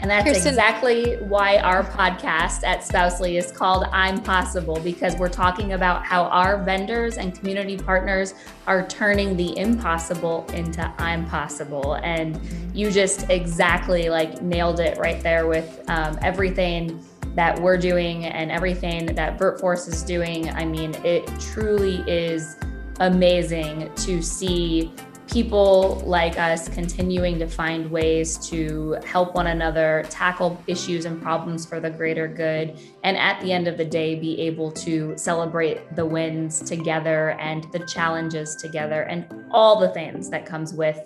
and 0.00 0.10
that's 0.10 0.28
Kirsten. 0.28 0.48
exactly 0.48 1.16
why 1.16 1.58
our 1.58 1.82
podcast 1.82 2.64
at 2.64 2.84
Spousely 2.84 3.36
is 3.36 3.50
called 3.50 3.84
I'm 3.92 4.22
Possible, 4.22 4.78
because 4.80 5.16
we're 5.16 5.28
talking 5.28 5.72
about 5.72 6.04
how 6.04 6.24
our 6.24 6.62
vendors 6.62 7.18
and 7.18 7.34
community 7.34 7.76
partners 7.76 8.34
are 8.66 8.86
turning 8.86 9.36
the 9.36 9.56
impossible 9.58 10.46
into 10.52 10.82
I'm 10.98 11.26
possible. 11.26 11.94
And 12.02 12.40
you 12.74 12.90
just 12.90 13.30
exactly 13.30 14.08
like 14.08 14.42
nailed 14.42 14.80
it 14.80 14.98
right 14.98 15.22
there 15.22 15.46
with 15.46 15.82
um, 15.88 16.18
everything 16.22 17.04
that 17.34 17.60
we're 17.60 17.76
doing 17.76 18.24
and 18.24 18.50
everything 18.50 19.06
that 19.14 19.38
VirtForce 19.38 19.88
is 19.88 20.02
doing. 20.02 20.48
I 20.50 20.64
mean, 20.64 20.94
it 21.04 21.26
truly 21.38 22.02
is 22.06 22.56
amazing 23.00 23.92
to 23.94 24.22
see 24.22 24.92
people 25.26 26.02
like 26.06 26.38
us 26.38 26.68
continuing 26.68 27.38
to 27.38 27.46
find 27.46 27.90
ways 27.90 28.38
to 28.48 28.96
help 29.04 29.34
one 29.34 29.48
another, 29.48 30.04
tackle 30.08 30.60
issues 30.66 31.04
and 31.04 31.20
problems 31.20 31.66
for 31.66 31.80
the 31.80 31.90
greater 31.90 32.28
good, 32.28 32.78
and 33.02 33.16
at 33.16 33.40
the 33.40 33.52
end 33.52 33.68
of 33.68 33.76
the 33.76 33.84
day, 33.84 34.14
be 34.14 34.40
able 34.40 34.70
to 34.70 35.16
celebrate 35.16 35.94
the 35.96 36.06
wins 36.06 36.60
together 36.60 37.30
and 37.32 37.64
the 37.72 37.80
challenges 37.80 38.54
together 38.56 39.02
and 39.02 39.26
all 39.50 39.80
the 39.80 39.88
things 39.88 40.30
that 40.30 40.46
comes 40.46 40.72
with 40.72 41.00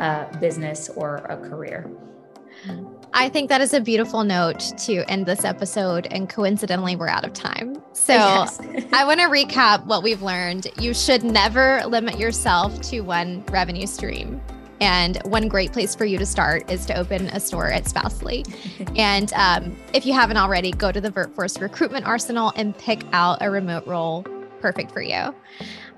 uh, 0.00 0.24
business 0.38 0.88
or 0.88 1.16
a 1.16 1.36
career. 1.36 1.90
I 3.12 3.28
think 3.28 3.48
that 3.48 3.60
is 3.60 3.72
a 3.72 3.80
beautiful 3.80 4.24
note 4.24 4.60
to 4.78 5.04
end 5.10 5.26
this 5.26 5.44
episode. 5.44 6.06
And 6.10 6.28
coincidentally, 6.28 6.96
we're 6.96 7.08
out 7.08 7.24
of 7.24 7.32
time. 7.32 7.82
So 7.92 8.12
yes. 8.12 8.60
I 8.92 9.04
want 9.04 9.20
to 9.20 9.26
recap 9.26 9.86
what 9.86 10.02
we've 10.02 10.22
learned. 10.22 10.68
You 10.78 10.92
should 10.92 11.24
never 11.24 11.82
limit 11.86 12.18
yourself 12.18 12.80
to 12.82 13.00
one 13.00 13.44
revenue 13.46 13.86
stream. 13.86 14.40
And 14.80 15.16
one 15.24 15.48
great 15.48 15.72
place 15.72 15.94
for 15.94 16.04
you 16.04 16.18
to 16.18 16.26
start 16.26 16.70
is 16.70 16.84
to 16.86 16.98
open 16.98 17.28
a 17.28 17.40
store 17.40 17.70
at 17.70 17.88
Spousely. 17.88 18.44
and 18.96 19.32
um, 19.32 19.76
if 19.94 20.04
you 20.04 20.12
haven't 20.12 20.36
already, 20.36 20.70
go 20.70 20.92
to 20.92 21.00
the 21.00 21.10
VirtForce 21.10 21.60
recruitment 21.60 22.04
arsenal 22.06 22.52
and 22.56 22.76
pick 22.76 23.02
out 23.12 23.38
a 23.40 23.50
remote 23.50 23.86
role 23.86 24.24
perfect 24.60 24.90
for 24.90 25.00
you. 25.02 25.34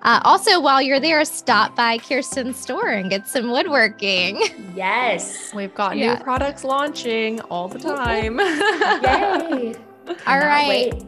Uh, 0.03 0.21
also, 0.25 0.61
while 0.61 0.81
you're 0.81 1.01
there, 1.01 1.25
stop 1.25 1.75
by 1.75 1.99
Kirsten's 1.99 2.57
store 2.57 2.89
and 2.89 3.11
get 3.11 3.27
some 3.27 3.51
woodworking. 3.51 4.43
Yes. 4.75 5.53
We've 5.55 5.75
got 5.75 5.97
yeah. 5.97 6.15
new 6.15 6.23
products 6.23 6.63
launching 6.63 7.41
all 7.43 7.69
the 7.69 7.79
time. 7.79 8.39
Yay. 8.39 9.75
all 10.27 10.39
right. 10.39 10.95
Wait. 10.95 11.05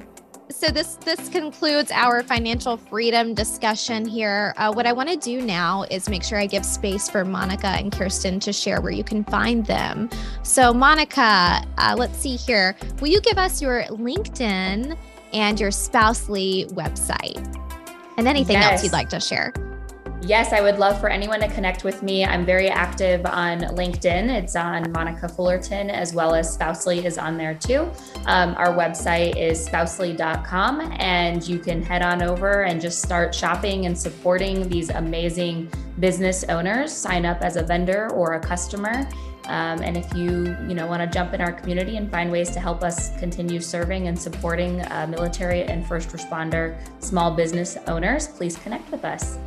So 0.51 0.67
this 0.69 0.97
this 0.97 1.29
concludes 1.29 1.93
our 1.93 2.25
financial 2.25 2.77
freedom 2.77 3.35
discussion 3.35 4.05
here. 4.05 4.53
Uh, 4.57 4.73
what 4.73 4.85
I 4.85 4.93
want 4.93 5.09
to 5.09 5.17
do 5.17 5.41
now 5.41 5.85
is 5.85 6.09
make 6.09 6.25
sure 6.25 6.39
I 6.39 6.47
give 6.47 6.67
space 6.67 7.09
for 7.09 7.25
Monica 7.25 7.69
and 7.69 7.93
Kirsten 7.93 8.41
to 8.41 8.53
share 8.53 8.81
where 8.81 8.93
you 8.93 9.05
can 9.05 9.23
find 9.25 9.65
them. 9.65 10.11
So 10.43 10.75
Monica, 10.75 11.65
uh, 11.79 11.95
let's 11.97 12.19
see 12.19 12.35
here. 12.35 12.77
Will 13.01 13.09
you 13.09 13.21
give 13.21 13.39
us 13.39 13.63
your 13.63 13.85
LinkedIn 13.85 14.99
and 15.33 15.61
your 15.61 15.71
Spousely 15.71 16.67
website? 16.71 17.70
And 18.17 18.29
anything 18.29 18.57
yes. 18.57 18.73
else 18.73 18.85
you'd 18.85 18.93
like 18.93 19.09
to 19.11 19.21
share. 19.21 19.53
Yes, 20.23 20.53
I 20.53 20.61
would 20.61 20.79
love 20.79 21.01
for 21.01 21.09
anyone 21.09 21.41
to 21.41 21.49
connect 21.49 21.83
with 21.83 22.03
me. 22.03 22.27
I'm 22.27 22.45
very 22.45 22.69
active 22.69 23.25
on 23.25 23.61
LinkedIn. 23.61 24.29
It's 24.29 24.55
on 24.55 24.93
Monica 24.93 25.27
Fullerton, 25.27 25.89
as 25.89 26.13
well 26.13 26.35
as 26.35 26.53
Spousely 26.53 27.07
is 27.07 27.17
on 27.17 27.39
there 27.39 27.55
too. 27.55 27.91
Um, 28.27 28.55
our 28.59 28.75
website 28.75 29.37
is 29.39 29.65
spousely.com, 29.65 30.93
and 30.99 31.47
you 31.49 31.59
can 31.59 31.83
head 31.83 32.03
on 32.03 32.23
over 32.23 32.65
and 32.65 32.83
just 32.83 33.01
start 33.01 33.35
shopping 33.35 33.87
and 33.87 33.99
supporting 33.99 34.69
these 34.69 34.91
amazing 34.91 35.71
business 35.99 36.45
owners. 36.45 36.93
Sign 36.93 37.25
up 37.25 37.41
as 37.41 37.57
a 37.57 37.63
vendor 37.63 38.11
or 38.13 38.35
a 38.35 38.41
customer 38.41 39.09
um, 39.51 39.83
and 39.83 39.97
if 39.97 40.15
you, 40.15 40.57
you 40.69 40.75
know, 40.75 40.87
want 40.87 41.03
to 41.03 41.09
jump 41.09 41.35
in 41.35 41.41
our 41.41 41.53
community 41.53 41.97
and 41.97 42.09
find 42.09 42.31
ways 42.31 42.51
to 42.51 42.61
help 42.61 42.85
us 42.85 43.19
continue 43.19 43.61
serving 43.61 44.07
and 44.07 44.17
supporting 44.17 44.81
uh, 44.83 45.09
military 45.11 45.65
and 45.65 45.85
first 45.85 46.11
responder 46.11 46.79
small 47.03 47.33
business 47.33 47.77
owners, 47.89 48.29
please 48.29 48.57
connect 48.57 48.89
with 48.93 49.05
us. 49.05 49.39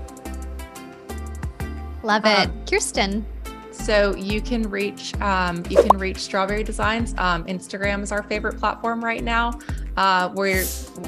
Love 2.04 2.26
it, 2.26 2.50
um, 2.50 2.66
Kirsten. 2.70 3.26
So 3.72 4.14
you 4.16 4.42
can 4.42 4.64
reach 4.64 5.16
um, 5.22 5.64
you 5.70 5.82
can 5.82 5.98
reach 5.98 6.18
Strawberry 6.18 6.64
Designs. 6.64 7.16
Um, 7.18 7.46
Instagram 7.46 8.04
is 8.04 8.12
our 8.12 8.24
favorite 8.24 8.60
platform 8.60 9.04
right 9.04 9.24
now. 9.24 9.58
Uh, 9.96 10.30
we're 10.34 10.66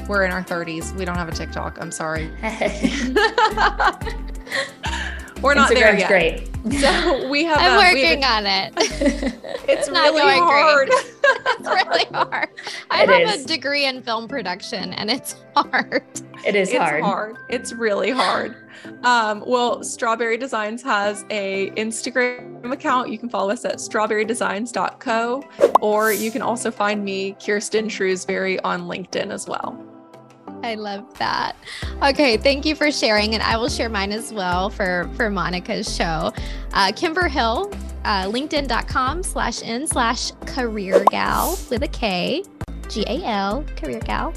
we're 0.08 0.24
in 0.24 0.32
our 0.32 0.42
30s. 0.42 0.96
We 0.96 1.04
don't 1.04 1.16
have 1.16 1.28
a 1.28 1.32
TikTok. 1.32 1.78
I'm 1.80 1.92
sorry. 1.92 2.30
we're 5.46 5.54
not 5.54 5.70
Instagram's 5.70 5.80
there 5.80 5.98
yet. 5.98 6.08
Great. 6.08 6.50
So 6.66 7.28
we 7.28 7.44
have. 7.44 7.58
I'm 7.60 7.74
a, 7.74 7.78
working 7.78 8.22
have 8.22 8.44
a, 8.44 8.48
on 8.48 8.66
it. 8.66 8.72
It's, 9.68 9.88
it's 9.88 9.88
really 9.88 10.36
hard. 10.36 10.88
it's 10.90 11.60
really 11.60 12.04
hard. 12.12 12.48
I 12.90 13.04
it 13.04 13.08
have 13.08 13.36
is. 13.36 13.44
a 13.44 13.48
degree 13.48 13.84
in 13.84 14.02
film 14.02 14.26
production, 14.26 14.92
and 14.94 15.08
it's 15.08 15.36
hard. 15.56 16.02
It 16.44 16.56
is 16.56 16.70
it's 16.70 16.78
hard. 16.78 17.02
hard. 17.04 17.36
It's 17.48 17.72
really 17.72 18.10
hard. 18.10 18.56
Um, 19.04 19.44
well, 19.46 19.84
Strawberry 19.84 20.36
Designs 20.36 20.82
has 20.82 21.24
a 21.30 21.70
Instagram 21.70 22.72
account. 22.72 23.10
You 23.10 23.18
can 23.18 23.28
follow 23.28 23.50
us 23.50 23.64
at 23.64 23.76
strawberrydesigns.co, 23.76 25.44
or 25.80 26.12
you 26.12 26.30
can 26.32 26.42
also 26.42 26.72
find 26.72 27.04
me, 27.04 27.36
Kirsten 27.44 27.88
Shrewsbury, 27.88 28.58
on 28.60 28.82
LinkedIn 28.82 29.30
as 29.30 29.46
well. 29.46 29.95
I 30.62 30.74
love 30.74 31.16
that. 31.18 31.56
Okay, 32.02 32.36
thank 32.36 32.64
you 32.64 32.74
for 32.74 32.90
sharing, 32.90 33.34
and 33.34 33.42
I 33.42 33.56
will 33.56 33.68
share 33.68 33.88
mine 33.88 34.12
as 34.12 34.32
well 34.32 34.70
for 34.70 35.08
for 35.16 35.30
Monica's 35.30 35.94
show. 35.94 36.32
Uh, 36.72 36.92
Kimber 36.94 37.28
Hill, 37.28 37.72
uh, 38.04 38.24
LinkedIn.com 38.24 39.22
slash 39.22 39.62
in 39.62 39.86
slash 39.86 40.32
career 40.46 41.04
gal 41.10 41.58
with 41.70 41.82
a 41.82 41.88
K, 41.88 42.42
G 42.88 43.04
A 43.06 43.22
L, 43.24 43.64
career 43.76 44.00
gal. 44.00 44.32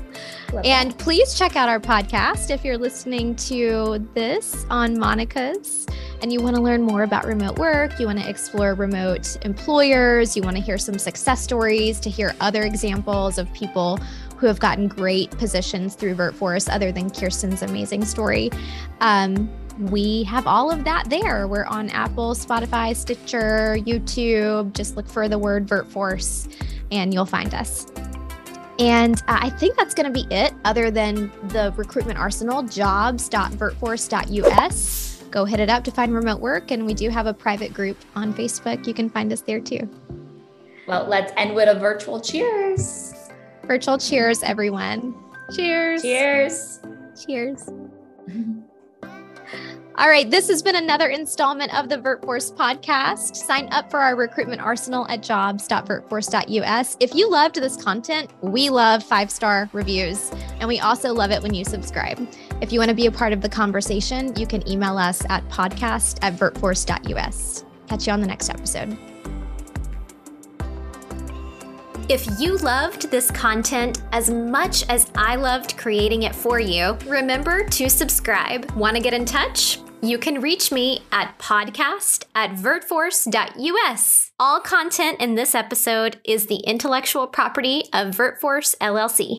Love 0.54 0.66
and 0.66 0.92
that. 0.92 0.98
please 0.98 1.38
check 1.38 1.56
out 1.56 1.70
our 1.70 1.80
podcast 1.80 2.50
if 2.50 2.66
you're 2.66 2.78
listening 2.78 3.36
to 3.36 4.00
this 4.16 4.66
on 4.70 4.98
Monica's 4.98 5.86
and 6.22 6.34
you 6.34 6.42
want 6.42 6.56
to 6.56 6.62
learn 6.62 6.82
more 6.82 7.04
about 7.04 7.26
remote 7.26 7.58
work, 7.60 8.00
you 8.00 8.08
want 8.08 8.20
to 8.20 8.28
explore 8.28 8.74
remote 8.74 9.38
employers, 9.46 10.36
you 10.36 10.42
want 10.42 10.58
to 10.58 10.62
hear 10.62 10.78
some 10.78 10.98
success 10.98 11.42
stories, 11.42 12.00
to 12.00 12.10
hear 12.10 12.36
other 12.42 12.64
examples 12.64 13.38
of 13.38 13.52
people 13.54 14.00
who 14.40 14.48
have 14.48 14.60
gotten 14.60 14.88
great 14.88 15.30
positions 15.32 15.96
through 15.96 16.16
VirtForce, 16.16 16.74
other 16.74 16.94
than 16.94 17.10
Kirsten's 17.10 17.62
amazing 17.62 18.06
story. 18.06 18.50
Um, 19.02 19.50
we 19.80 20.24
have 20.24 20.48
all 20.48 20.72
of 20.72 20.86
that 20.86 21.10
there. 21.10 21.46
We're 21.48 21.66
on 21.66 21.90
Apple, 21.90 22.34
Spotify, 22.36 22.96
Stitcher, 22.96 23.76
YouTube. 23.80 24.72
Just 24.74 24.96
look 24.96 25.08
for 25.08 25.28
the 25.28 25.38
word 25.38 25.68
VirtForce 25.68 26.48
and 26.92 27.14
you'll 27.14 27.26
find 27.26 27.54
us. 27.54 27.86
And 28.80 29.22
uh, 29.28 29.40
I 29.42 29.50
think 29.50 29.76
that's 29.76 29.94
going 29.94 30.06
to 30.06 30.12
be 30.12 30.26
it, 30.34 30.54
other 30.64 30.90
than 30.90 31.30
the 31.50 31.74
recruitment 31.76 32.18
arsenal, 32.18 32.64
jobs.virtforce.us. 32.64 35.24
go 35.32 35.46
hit 35.46 35.60
it 35.60 35.70
up 35.70 35.84
to 35.84 35.92
find 35.92 36.14
remote 36.14 36.40
work. 36.40 36.72
And 36.72 36.86
we 36.86 36.94
do 36.94 37.10
have 37.10 37.26
a 37.26 37.34
private 37.34 37.74
group 37.74 37.98
on 38.16 38.34
Facebook. 38.34 38.88
You 38.88 38.94
can 38.94 39.10
find 39.10 39.34
us 39.34 39.42
there 39.42 39.60
too. 39.60 39.90
Well, 40.88 41.06
let's 41.08 41.34
end 41.36 41.56
with 41.56 41.68
a 41.68 41.78
virtual 41.78 42.22
cheers. 42.22 43.09
Virtual 43.70 44.00
cheers, 44.00 44.42
everyone. 44.42 45.14
Cheers. 45.56 46.02
Cheers. 46.02 46.80
Cheers. 47.24 47.70
All 49.96 50.10
right, 50.10 50.28
this 50.28 50.48
has 50.48 50.64
been 50.64 50.76
another 50.76 51.10
installment 51.10 51.72
of 51.78 51.88
the 51.88 51.98
VirtForce 51.98 52.56
podcast. 52.56 53.36
Sign 53.36 53.68
up 53.72 53.92
for 53.92 54.00
our 54.00 54.16
recruitment 54.16 54.60
arsenal 54.60 55.08
at 55.08 55.22
jobs.virtforce.us. 55.22 56.98
If 57.00 57.14
you 57.14 57.30
loved 57.30 57.58
this 57.58 57.78
content, 57.78 58.32
we 58.42 58.72
love 58.72 59.04
five 59.04 59.30
star 59.30 59.70
reviews, 59.72 60.32
and 60.60 60.68
we 60.68 60.80
also 60.80 61.14
love 61.14 61.30
it 61.30 61.44
when 61.44 61.54
you 61.54 61.64
subscribe. 61.64 62.28
If 62.62 62.74
you 62.74 62.80
want 62.80 62.90
to 62.90 62.96
be 62.96 63.06
a 63.06 63.12
part 63.12 63.34
of 63.34 63.42
the 63.42 63.50
conversation, 63.50 64.36
you 64.36 64.48
can 64.48 64.68
email 64.68 64.98
us 64.98 65.22
at 65.30 65.48
podcast 65.48 66.18
at 66.24 66.34
virtforce.us. 66.34 67.66
Catch 67.88 68.08
you 68.08 68.14
on 68.14 68.22
the 68.22 68.28
next 68.28 68.50
episode. 68.50 68.98
If 72.10 72.40
you 72.40 72.58
loved 72.58 73.12
this 73.12 73.30
content 73.30 74.02
as 74.12 74.32
much 74.32 74.84
as 74.90 75.12
I 75.16 75.36
loved 75.36 75.78
creating 75.78 76.24
it 76.24 76.34
for 76.34 76.60
you, 76.60 76.98
remember 77.06 77.64
to 77.66 77.88
subscribe. 77.88 78.72
Want 78.72 78.96
to 78.96 79.04
get 79.04 79.14
in 79.14 79.26
touch? 79.26 79.78
You 80.02 80.18
can 80.18 80.42
reach 80.42 80.72
me 80.72 81.04
at 81.12 81.38
podcast 81.38 82.26
at 82.34 82.54
virtforce.us. 82.54 84.32
All 84.40 84.60
content 84.60 85.22
in 85.22 85.36
this 85.36 85.54
episode 85.54 86.20
is 86.24 86.48
the 86.48 86.64
intellectual 86.66 87.28
property 87.28 87.84
of 87.94 88.16
VirtForce 88.16 88.76
LLC. 88.80 89.38